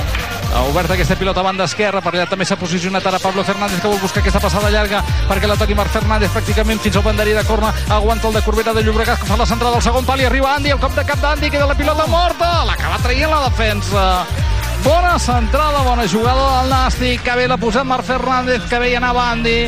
Ha 0.49 0.65
obert 0.73 0.91
aquesta 0.91 1.15
pilota 1.15 1.39
a 1.41 1.47
banda 1.47 1.69
esquerra, 1.71 2.03
per 2.03 2.17
allà 2.17 2.27
també 2.27 2.45
s'ha 2.49 2.59
posicionat 2.59 3.07
ara 3.07 3.23
Pablo 3.23 3.45
Fernández, 3.45 3.79
que 3.81 3.89
vol 3.89 4.03
buscar 4.03 4.25
aquesta 4.25 4.43
passada 4.43 4.73
llarga 4.75 5.05
perquè 5.29 5.47
la 5.47 5.59
toqui 5.61 5.77
Marc 5.79 5.93
Fernández 5.95 6.33
pràcticament 6.35 6.81
fins 6.83 6.97
al 6.97 7.05
banderí 7.05 7.37
de 7.37 7.45
corna, 7.47 7.71
aguanta 7.95 8.27
el 8.27 8.41
de 8.41 8.43
Corbera 8.43 8.75
de 8.75 8.83
Llobregat, 8.83 9.21
que 9.21 9.29
fa 9.29 9.37
la 9.39 9.47
centrada 9.47 9.77
al 9.77 9.85
segon 9.85 10.09
pal 10.09 10.25
i 10.25 10.27
arriba 10.27 10.57
Andy, 10.57 10.73
el 10.75 10.81
cop 10.83 10.97
de 10.97 11.05
cap 11.07 11.21
d'Andy, 11.23 11.53
queda 11.53 11.69
la 11.69 11.77
pilota 11.79 12.09
morta, 12.11 12.65
l'acaba 12.65 12.99
traient 13.05 13.31
la 13.31 13.45
defensa. 13.47 14.58
Bona 14.85 15.19
centrada, 15.19 15.83
bona 15.83 16.07
jugada 16.09 16.45
del 16.61 16.71
Nàstic, 16.71 17.23
que 17.25 17.35
bé 17.37 17.49
l'ha 17.51 17.59
posat 17.61 17.85
Marc 17.85 18.07
Fernández, 18.09 18.65
que 18.71 18.79
bé 18.79 18.93
hi 18.93 18.97
anava 18.97 19.27
Andy, 19.33 19.59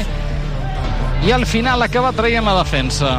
i 1.26 1.32
al 1.34 1.44
final 1.46 1.82
acaba 1.82 2.14
traient 2.16 2.46
la 2.46 2.56
defensa 2.62 3.18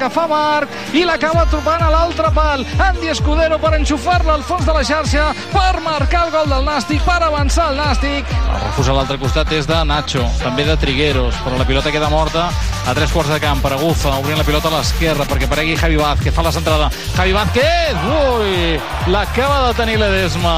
que 0.01 0.09
fa 0.09 0.23
Marc 0.25 0.95
i 0.97 1.03
l'acaba 1.05 1.43
trobant 1.51 1.81
a 1.85 1.89
l'altre 1.93 2.31
pal. 2.33 2.63
Andy 2.81 3.11
Escudero 3.11 3.59
per 3.61 3.75
enxufar-la 3.77 4.33
al 4.39 4.45
fons 4.47 4.65
de 4.65 4.73
la 4.73 4.81
xarxa 4.87 5.27
per 5.51 5.81
marcar 5.85 6.23
el 6.25 6.31
gol 6.33 6.49
del 6.49 6.65
Nàstic, 6.65 7.03
per 7.05 7.19
avançar 7.21 7.67
el 7.69 7.77
Nàstic. 7.77 8.31
El 8.41 8.63
refús 8.63 8.89
a 8.89 8.95
l'altre 8.97 9.19
costat 9.21 9.51
és 9.53 9.69
de 9.69 9.77
Nacho, 9.85 10.23
també 10.41 10.65
de 10.65 10.77
Trigueros, 10.81 11.37
però 11.45 11.59
la 11.59 11.67
pilota 11.69 11.93
queda 11.93 12.09
morta 12.09 12.47
a 12.49 12.95
tres 12.97 13.13
quarts 13.13 13.29
de 13.29 13.37
camp 13.43 13.61
per 13.61 13.75
Agufa, 13.77 14.15
obrint 14.17 14.41
la 14.41 14.47
pilota 14.47 14.71
a 14.71 14.79
l'esquerra 14.79 15.27
perquè 15.29 15.45
aparegui 15.45 15.77
Javi 15.77 16.01
Vázquez, 16.01 16.33
fa 16.33 16.47
la 16.47 16.55
centrada. 16.55 16.89
Javi 17.13 17.37
Vázquez, 17.37 18.09
ui, 18.17 18.81
l'acaba 19.13 19.67
de 19.67 19.77
tenir 19.83 19.99
l'Edesma. 20.01 20.57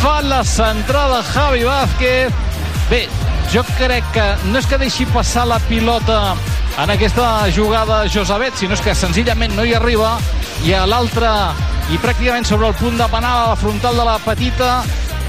Fa 0.00 0.16
la 0.24 0.40
centrada 0.44 1.20
Javi 1.34 1.68
Vázquez. 1.68 2.32
Bé, 2.88 3.04
jo 3.52 3.64
crec 3.76 4.08
que 4.16 4.26
no 4.48 4.60
és 4.60 4.66
que 4.68 4.80
deixi 4.80 5.04
passar 5.12 5.44
la 5.48 5.60
pilota 5.68 6.34
en 6.76 6.90
aquesta 6.90 7.46
jugada 7.54 8.08
Josabet, 8.10 8.56
sinó 8.58 8.74
és 8.74 8.82
que 8.82 8.94
senzillament 8.98 9.54
no 9.54 9.64
hi 9.64 9.74
arriba 9.76 10.16
i 10.66 10.74
a 10.74 10.84
l'altre 10.88 11.30
i 11.92 11.98
pràcticament 12.02 12.46
sobre 12.48 12.68
el 12.70 12.76
punt 12.78 12.98
de 12.98 13.06
penal 13.12 13.44
a 13.44 13.48
la 13.52 13.58
frontal 13.60 13.96
de 13.96 14.06
la 14.08 14.16
petita 14.24 14.70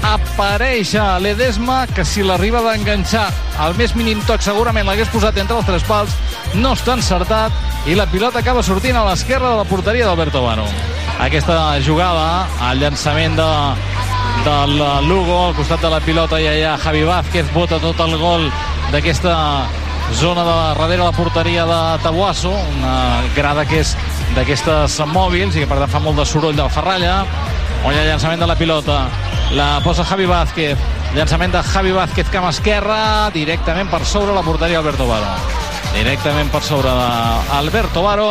apareix 0.06 0.94
a 0.98 1.06
l'Edesma 1.22 1.84
que 1.94 2.04
si 2.04 2.24
l'arriba 2.26 2.62
d'enganxar 2.64 3.28
al 3.62 3.76
més 3.78 3.94
mínim 3.96 4.20
toc 4.26 4.42
segurament 4.42 4.86
l'hagués 4.88 5.10
posat 5.14 5.38
entre 5.42 5.56
els 5.60 5.68
tres 5.68 5.86
pals 5.86 6.18
no 6.54 6.74
està 6.74 6.96
encertat 6.98 7.86
i 7.86 7.94
la 7.94 8.08
pilota 8.10 8.42
acaba 8.42 8.64
sortint 8.66 8.98
a 8.98 9.06
l'esquerra 9.06 9.54
de 9.54 9.62
la 9.62 9.70
porteria 9.70 10.06
d'Alberto 10.06 10.42
Bano. 10.42 10.66
Aquesta 11.22 11.78
jugada 11.86 12.46
el 12.70 12.82
llançament 12.82 13.38
de 13.38 13.50
del 14.46 14.76
Lugo 15.08 15.48
al 15.48 15.56
costat 15.56 15.80
de 15.82 15.90
la 15.90 15.98
pilota 16.00 16.38
i 16.42 16.46
allà 16.46 16.76
Javi 16.78 17.02
Vázquez 17.06 17.48
bota 17.54 17.80
tot 17.82 17.98
el 18.04 18.14
gol 18.20 18.46
d'aquesta 18.92 19.34
zona 20.14 20.44
de 20.44 20.54
darrere 20.78 21.02
la 21.02 21.12
porteria 21.12 21.64
de 21.66 21.80
Tabuasso, 22.02 22.52
una 22.78 23.22
grada 23.34 23.66
que 23.66 23.80
és 23.82 23.96
d'aquestes 24.36 25.00
mòbils 25.10 25.56
i 25.56 25.64
que 25.64 25.70
per 25.70 25.80
tant 25.82 25.92
fa 25.92 26.02
molt 26.02 26.20
de 26.20 26.26
soroll 26.28 26.56
de 26.56 26.62
la 26.62 26.72
ferralla. 26.72 27.16
On 27.84 27.92
hi 27.92 27.98
ha 27.98 28.06
llançament 28.06 28.40
de 28.40 28.48
la 28.48 28.56
pilota 28.56 29.06
la 29.54 29.80
posa 29.84 30.04
Javi 30.04 30.26
Vázquez. 30.26 30.78
Llançament 31.14 31.54
de 31.54 31.62
Javi 31.62 31.92
Vázquez 31.96 32.30
camp 32.32 32.48
esquerra 32.50 33.30
directament 33.34 33.90
per 33.90 34.04
sobre 34.04 34.34
la 34.34 34.42
porteria 34.46 34.82
Alberto 34.82 35.06
Baro 35.08 35.64
directament 35.96 36.50
per 36.52 36.60
sobre 36.64 36.90
d'Alberto 36.92 38.02
Baro 38.04 38.30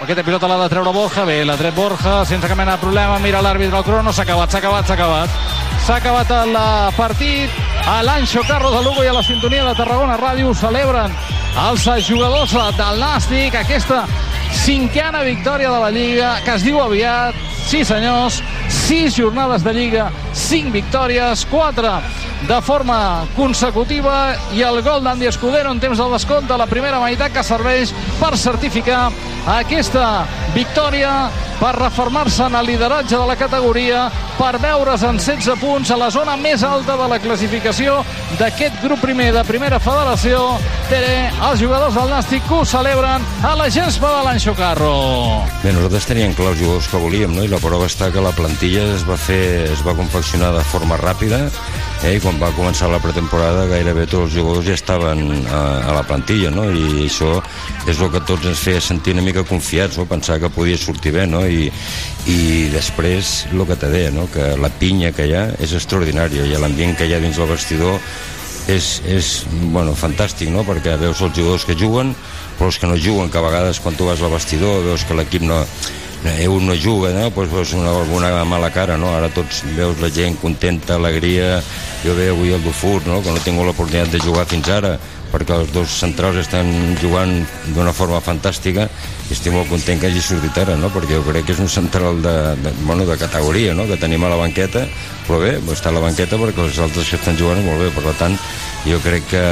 aquesta 0.00 0.24
pilota 0.24 0.48
l'ha 0.48 0.56
de 0.62 0.68
treure 0.72 0.92
Borja, 0.96 1.26
bé, 1.28 1.42
la 1.44 1.58
tret 1.60 1.74
Borja, 1.76 2.22
sense 2.24 2.48
cap 2.48 2.56
mena 2.56 2.78
de 2.78 2.80
problema, 2.80 3.18
mira 3.20 3.42
l'àrbitre 3.44 3.76
al 3.76 3.84
crono, 3.84 4.14
s'ha 4.16 4.24
acabat, 4.24 4.50
s'ha 4.50 4.58
acabat, 4.58 4.86
s'ha 4.86 4.94
acabat. 4.94 5.34
S'ha 5.84 5.96
acabat 6.00 6.30
el 6.38 6.56
partit, 6.96 7.58
a 7.84 8.00
l'Anxo 8.06 8.40
Carros 8.48 8.72
de 8.78 8.82
Lugo 8.84 9.04
i 9.04 9.10
a 9.10 9.12
la 9.12 9.22
sintonia 9.22 9.66
de 9.66 9.74
Tarragona 9.76 10.16
Ràdio 10.16 10.54
celebren 10.56 11.12
els 11.66 11.86
jugadors 12.06 12.56
del 12.78 13.00
Nàstic, 13.00 13.56
aquesta 13.60 14.06
cinquena 14.64 15.22
victòria 15.26 15.70
de 15.70 15.80
la 15.84 15.90
Lliga, 15.92 16.32
que 16.44 16.56
es 16.56 16.64
diu 16.64 16.80
aviat, 16.80 17.36
sí 17.68 17.84
senyors, 17.84 18.40
sis 18.72 19.16
jornades 19.16 19.64
de 19.64 19.74
Lliga, 19.76 20.10
cinc 20.34 20.72
victòries, 20.72 21.46
quatre 21.50 21.98
de 22.48 22.60
forma 22.64 23.26
consecutiva 23.36 24.34
i 24.56 24.62
el 24.64 24.80
gol 24.82 25.04
d'Andy 25.04 25.28
Escudero 25.28 25.72
en 25.74 25.80
temps 25.82 25.98
del 26.00 26.14
descompte 26.14 26.56
la 26.56 26.68
primera 26.70 27.00
meitat 27.02 27.34
que 27.34 27.44
serveix 27.44 27.92
per 28.20 28.32
certificar 28.38 29.10
aquesta 29.58 30.24
victòria 30.54 31.12
per 31.60 31.74
reformar-se 31.76 32.46
en 32.48 32.56
el 32.56 32.66
lideratge 32.66 33.16
de 33.16 33.26
la 33.28 33.36
categoria 33.36 34.06
per 34.38 34.56
veure's 34.62 35.02
en 35.04 35.18
16 35.20 35.58
punts 35.60 35.90
a 35.92 35.98
la 36.00 36.08
zona 36.10 36.36
més 36.40 36.62
alta 36.64 36.96
de 36.96 37.08
la 37.12 37.18
classificació 37.20 37.98
d'aquest 38.38 38.80
grup 38.80 39.02
primer 39.04 39.28
de 39.36 39.44
primera 39.44 39.78
federació 39.82 40.40
Tere, 40.88 41.28
els 41.50 41.60
jugadors 41.60 41.94
del 41.94 42.08
Nàstic 42.10 42.46
que 42.48 42.56
ho 42.56 42.64
celebren 42.66 43.26
a 43.46 43.52
la 43.58 43.68
gespa 43.70 44.08
de 44.16 44.22
l'Anxo 44.24 44.56
Carro 44.56 44.94
Bé, 45.60 45.74
nosaltres 45.76 46.08
teníem 46.08 46.32
clar 46.34 46.54
els 46.54 46.62
jugadors 46.62 46.88
que 46.88 47.02
volíem, 47.04 47.36
no? 47.36 47.44
i 47.44 47.52
la 47.52 47.60
prova 47.62 47.86
està 47.90 48.08
que 48.10 48.24
la 48.24 48.32
plantilla 48.32 48.88
es 48.96 49.04
va 49.06 49.20
fer, 49.20 49.68
es 49.68 49.84
va 49.86 49.94
confeccionar 50.20 50.52
de 50.52 50.64
forma 50.68 50.98
ràpida 51.00 51.38
eh? 52.04 52.16
i 52.16 52.20
quan 52.20 52.36
va 52.36 52.50
començar 52.52 52.90
la 52.92 53.00
pretemporada 53.00 53.64
gairebé 53.70 54.04
tots 54.04 54.26
els 54.26 54.34
jugadors 54.36 54.66
ja 54.68 54.74
estaven 54.76 55.22
a, 55.48 55.60
a 55.88 55.94
la 55.96 56.02
plantilla 56.04 56.50
no? 56.52 56.66
i 56.68 57.06
això 57.06 57.38
és 57.88 57.96
el 57.96 58.10
que 58.12 58.20
tots 58.28 58.44
ens 58.44 58.60
feia 58.60 58.82
sentir 58.84 59.14
una 59.16 59.24
mica 59.24 59.46
confiats, 59.48 59.96
no? 59.96 60.04
pensar 60.10 60.36
que 60.42 60.52
podia 60.52 60.76
sortir 60.76 61.14
bé 61.16 61.24
no? 61.26 61.40
I, 61.48 61.70
i 62.28 62.68
després 62.74 63.46
el 63.48 63.64
que 63.64 63.78
te 63.80 63.88
deia, 63.88 64.10
no? 64.12 64.26
que 64.28 64.52
la 64.60 64.68
pinya 64.68 65.14
que 65.16 65.24
hi 65.24 65.32
ha 65.32 65.46
és 65.56 65.72
extraordinària 65.78 66.44
i 66.44 66.60
l'ambient 66.60 66.98
que 66.98 67.08
hi 67.08 67.16
ha 67.16 67.22
dins 67.24 67.40
del 67.40 67.48
vestidor 67.48 67.96
és, 68.68 69.00
és 69.08 69.32
bueno, 69.72 69.96
fantàstic, 69.96 70.52
no? 70.52 70.66
perquè 70.68 70.98
veus 71.00 71.24
els 71.24 71.32
jugadors 71.32 71.64
que 71.64 71.78
juguen, 71.80 72.12
però 72.58 72.68
els 72.68 72.76
que 72.76 72.92
no 72.92 73.00
juguen, 73.00 73.32
que 73.32 73.40
a 73.40 73.46
vegades 73.48 73.80
quan 73.80 73.96
tu 73.96 74.04
vas 74.10 74.20
al 74.20 74.36
vestidor 74.36 74.84
veus 74.84 75.08
que 75.08 75.16
l'equip 75.16 75.48
no, 75.48 75.62
eh, 75.64 76.00
un 76.24 76.66
no 76.66 76.74
juga, 76.74 77.12
no? 77.12 77.30
pues 77.30 77.50
veus 77.50 77.72
una, 77.72 77.90
alguna 77.90 78.44
mala 78.44 78.70
cara, 78.70 78.96
no? 78.96 79.14
Ara 79.16 79.30
tots 79.32 79.62
veus 79.76 80.00
la 80.00 80.10
gent 80.10 80.36
contenta, 80.36 80.96
alegria, 80.96 81.62
jo 82.04 82.14
veig 82.14 82.34
avui 82.34 82.52
el 82.52 82.62
Dufour, 82.62 83.06
no? 83.06 83.22
que 83.22 83.32
no 83.32 83.40
tingut 83.40 83.64
l'oportunitat 83.64 84.12
de 84.12 84.20
jugar 84.20 84.44
fins 84.46 84.68
ara, 84.68 84.98
perquè 85.30 85.54
els 85.54 85.72
dos 85.72 85.88
centrals 86.02 86.36
estan 86.42 86.68
jugant 87.00 87.32
d'una 87.74 87.94
forma 87.94 88.20
fantàstica 88.20 88.88
i 89.30 89.32
estic 89.32 89.54
molt 89.54 89.70
content 89.70 90.00
que 90.00 90.10
hagi 90.10 90.20
sortit 90.20 90.58
ara, 90.58 90.76
no? 90.76 90.90
perquè 90.92 91.16
jo 91.16 91.24
crec 91.24 91.46
que 91.46 91.56
és 91.56 91.62
un 91.62 91.70
central 91.72 92.20
de, 92.20 92.36
de, 92.60 92.74
bueno, 92.82 93.06
de 93.08 93.16
categoria, 93.16 93.74
no? 93.74 93.86
que 93.88 93.96
tenim 93.96 94.24
a 94.24 94.32
la 94.34 94.40
banqueta, 94.42 94.84
però 95.26 95.40
bé, 95.40 95.56
està 95.72 95.88
a 95.88 95.96
la 95.96 96.04
banqueta 96.04 96.36
perquè 96.40 96.66
els 96.66 96.82
altres 96.84 97.08
que 97.08 97.16
estan 97.20 97.38
jugant 97.38 97.64
molt 97.64 97.80
bé, 97.80 97.90
per 97.96 98.16
tant, 98.18 98.36
jo 98.84 99.00
crec 99.04 99.28
que 99.32 99.44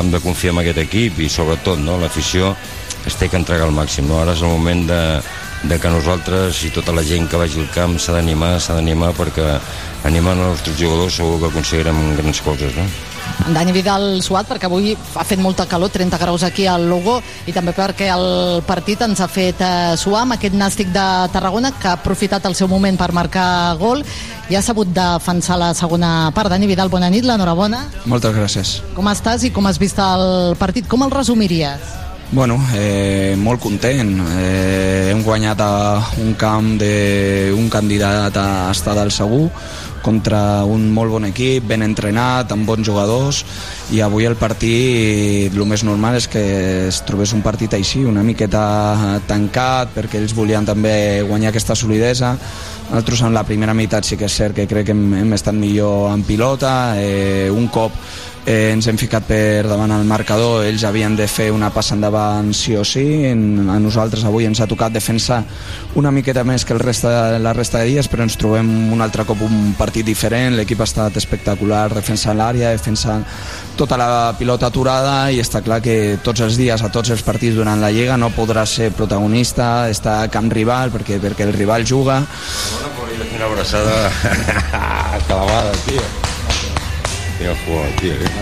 hem 0.00 0.12
de 0.12 0.20
confiar 0.24 0.54
en 0.54 0.64
aquest 0.64 0.80
equip 0.86 1.20
i 1.20 1.28
sobretot 1.32 1.80
no? 1.82 2.00
l'afició 2.00 2.54
es 3.06 3.14
té 3.14 3.28
que 3.30 3.38
entregar 3.38 3.68
al 3.68 3.74
màxim. 3.74 4.08
No? 4.10 4.18
Ara 4.18 4.34
és 4.34 4.42
el 4.42 4.50
moment 4.50 4.82
de, 4.88 5.00
de 5.68 5.78
que 5.82 5.90
nosaltres 5.90 6.60
i 6.62 6.70
tota 6.70 6.92
la 6.94 7.02
gent 7.02 7.26
que 7.26 7.38
vagi 7.40 7.58
al 7.58 7.70
camp 7.74 7.96
s'ha 7.98 8.14
d'animar, 8.14 8.60
s'ha 8.62 8.76
d'animar 8.76 9.10
perquè 9.16 9.56
animant 10.06 10.38
els 10.38 10.60
nostres 10.60 10.78
jugadors 10.78 11.16
segur 11.18 11.40
que 11.40 11.50
aconseguirem 11.50 11.98
grans 12.20 12.40
coses, 12.44 12.76
no? 12.78 12.86
En 13.46 13.54
Dani 13.54 13.74
Vidal 13.74 14.22
suat 14.22 14.46
perquè 14.48 14.68
avui 14.68 14.94
ha 14.94 15.24
fet 15.26 15.42
molta 15.42 15.66
calor, 15.66 15.90
30 15.90 16.18
graus 16.22 16.44
aquí 16.46 16.68
al 16.70 16.86
Lugo 16.88 17.18
i 17.50 17.54
també 17.54 17.74
perquè 17.76 18.08
el 18.14 18.62
partit 18.66 19.02
ens 19.02 19.20
ha 19.20 19.28
fet 19.28 19.60
eh, 19.60 19.96
suar 19.98 20.22
amb 20.22 20.36
aquest 20.36 20.54
nàstic 20.54 20.94
de 20.94 21.06
Tarragona 21.34 21.74
que 21.74 21.90
ha 21.90 21.98
aprofitat 21.98 22.46
el 22.46 22.54
seu 22.54 22.70
moment 22.70 22.96
per 22.96 23.10
marcar 23.12 23.74
gol 23.82 24.06
i 24.48 24.54
ha 24.54 24.62
sabut 24.62 24.88
defensar 24.94 25.58
la 25.58 25.74
segona 25.74 26.30
part. 26.34 26.52
Dani 26.52 26.70
Vidal, 26.70 26.92
bona 26.92 27.10
nit, 27.10 27.26
l'enhorabona. 27.26 27.88
Moltes 28.06 28.38
gràcies. 28.38 28.74
Com 28.94 29.10
estàs 29.10 29.44
i 29.44 29.50
com 29.50 29.66
has 29.66 29.82
vist 29.82 29.98
el 29.98 30.54
partit? 30.62 30.86
Com 30.86 31.02
el 31.02 31.10
resumiries? 31.10 32.05
Bueno, 32.32 32.58
eh, 32.74 33.36
molt 33.38 33.60
content. 33.62 34.18
Eh, 34.34 35.10
hem 35.12 35.22
guanyat 35.22 35.60
a 35.62 36.02
un 36.18 36.34
camp 36.34 36.74
d'un 36.80 37.68
candidat 37.70 38.36
a 38.36 38.70
estar 38.72 38.96
del 38.98 39.12
segur 39.14 39.48
contra 40.02 40.64
un 40.64 40.90
molt 40.94 41.10
bon 41.10 41.24
equip, 41.26 41.64
ben 41.66 41.82
entrenat, 41.82 42.52
amb 42.54 42.66
bons 42.66 42.86
jugadors 42.86 43.42
i 43.94 44.00
avui 44.02 44.26
el 44.26 44.36
partit 44.38 45.54
el 45.54 45.64
més 45.66 45.82
normal 45.86 46.18
és 46.18 46.28
que 46.30 46.42
es 46.86 47.00
trobés 47.06 47.32
un 47.34 47.42
partit 47.42 47.74
així, 47.74 48.04
una 48.06 48.22
miqueta 48.26 49.18
tancat 49.26 49.90
perquè 49.94 50.20
ells 50.20 50.34
volien 50.36 50.66
també 50.66 51.24
guanyar 51.26 51.50
aquesta 51.50 51.74
solidesa 51.74 52.36
nosaltres 52.86 53.24
en 53.26 53.34
la 53.34 53.42
primera 53.42 53.74
meitat 53.74 54.06
sí 54.06 54.18
que 54.18 54.28
és 54.30 54.38
cert 54.38 54.54
que 54.54 54.68
crec 54.70 54.86
que 54.86 54.94
hem, 54.94 55.08
hem 55.24 55.34
estat 55.34 55.58
millor 55.58 56.12
en 56.12 56.22
pilota 56.26 56.94
eh, 57.02 57.50
un 57.50 57.66
cop 57.74 57.94
eh, 58.46 58.70
ens 58.72 58.86
hem 58.86 58.96
ficat 58.96 59.26
per 59.26 59.66
davant 59.66 59.90
el 59.92 60.06
marcador, 60.06 60.64
ells 60.64 60.84
havien 60.86 61.16
de 61.18 61.26
fer 61.28 61.50
una 61.52 61.72
passa 61.74 61.96
endavant 61.96 62.52
sí 62.54 62.76
o 62.78 62.84
sí, 62.86 63.04
en, 63.26 63.66
a 63.68 63.78
nosaltres 63.82 64.24
avui 64.24 64.46
ens 64.46 64.62
ha 64.62 64.68
tocat 64.70 64.94
defensar 64.94 65.42
una 65.98 66.12
miqueta 66.14 66.44
més 66.46 66.64
que 66.64 66.72
el 66.76 66.80
resta, 66.80 67.36
la 67.42 67.52
resta 67.56 67.82
de 67.82 67.90
dies, 67.90 68.08
però 68.08 68.22
ens 68.24 68.38
trobem 68.38 68.70
un 68.94 69.02
altre 69.02 69.26
cop 69.26 69.42
un 69.42 69.74
partit 69.78 70.06
diferent, 70.06 70.54
l'equip 70.56 70.80
ha 70.80 70.86
estat 70.88 71.18
espectacular 71.18 71.88
defensant 71.92 72.38
l'àrea, 72.38 72.70
defensant 72.76 73.26
tota 73.76 73.98
la 74.00 74.10
pilota 74.38 74.70
aturada 74.70 75.16
i 75.34 75.42
està 75.42 75.60
clar 75.66 75.82
que 75.84 76.16
tots 76.24 76.44
els 76.46 76.56
dies, 76.56 76.80
a 76.82 76.92
tots 76.92 77.10
els 77.12 77.24
partits 77.26 77.58
durant 77.58 77.82
la 77.82 77.90
Lliga 77.90 78.16
no 78.16 78.30
podrà 78.36 78.64
ser 78.66 78.92
protagonista, 78.94 79.90
està 79.90 80.20
a 80.22 80.30
camp 80.32 80.52
rival 80.54 80.94
perquè, 80.94 81.18
perquè 81.20 81.48
el 81.48 81.52
rival 81.56 81.84
juga. 81.84 82.22
Una 83.36 83.50
abraçada 83.50 84.06
clavada, 85.26 85.74
tio. 85.84 86.25
Quina 87.36 87.52
tio, 87.64 87.84
quina. 88.00 88.32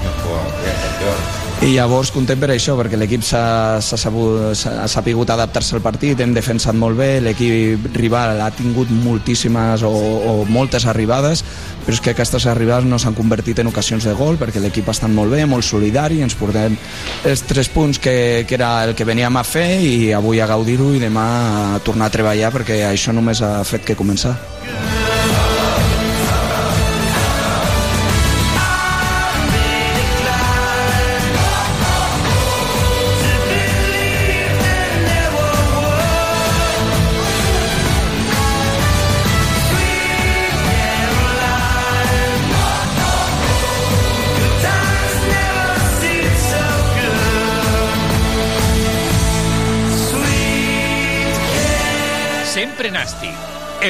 Quina 0.00 0.16
quina. 0.18 1.40
I 1.60 1.74
llavors 1.74 2.08
contem 2.08 2.40
per 2.40 2.48
això, 2.54 2.72
perquè 2.78 2.96
l'equip 2.96 3.20
s'ha 3.20 3.82
sapigut 3.84 5.28
adaptar-se 5.28 5.74
al 5.76 5.82
partit, 5.84 6.22
hem 6.24 6.32
defensat 6.32 6.72
molt 6.72 6.96
bé, 6.96 7.08
l'equip 7.20 7.90
rival 7.98 8.40
ha 8.40 8.48
tingut 8.56 8.88
moltíssimes 9.02 9.84
o, 9.84 9.90
o 9.92 10.32
moltes 10.48 10.86
arribades, 10.88 11.44
però 11.84 11.98
és 11.98 12.00
que 12.00 12.14
aquestes 12.14 12.48
arribades 12.48 12.88
no 12.88 12.96
s'han 12.96 13.18
convertit 13.18 13.60
en 13.60 13.68
ocasions 13.68 14.08
de 14.08 14.16
gol, 14.16 14.40
perquè 14.40 14.62
l'equip 14.64 14.88
ha 14.88 14.96
estat 14.96 15.12
molt 15.12 15.36
bé, 15.36 15.44
molt 15.44 15.68
solidari, 15.68 16.22
ens 16.24 16.38
portem 16.40 16.80
els 17.28 17.44
tres 17.44 17.68
punts 17.68 18.00
que, 18.00 18.46
que 18.48 18.56
era 18.56 18.72
el 18.86 18.96
que 18.96 19.04
veníem 19.04 19.36
a 19.36 19.44
fer 19.44 19.68
i 19.84 20.14
avui 20.16 20.40
a 20.40 20.48
gaudir-ho 20.48 20.94
i 20.96 21.04
demà 21.04 21.28
a 21.76 21.84
tornar 21.84 22.08
a 22.08 22.16
treballar, 22.16 22.54
perquè 22.56 22.86
això 22.88 23.12
només 23.12 23.44
ha 23.44 23.58
fet 23.68 23.84
que 23.84 24.00
començar. 24.00 24.38
Sempre 24.64 25.09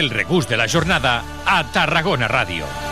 El 0.01 0.09
regús 0.09 0.48
de 0.48 0.57
la 0.57 0.66
jornada 0.66 1.22
a 1.44 1.62
Tarragona 1.74 2.26
Ràdio. 2.26 2.89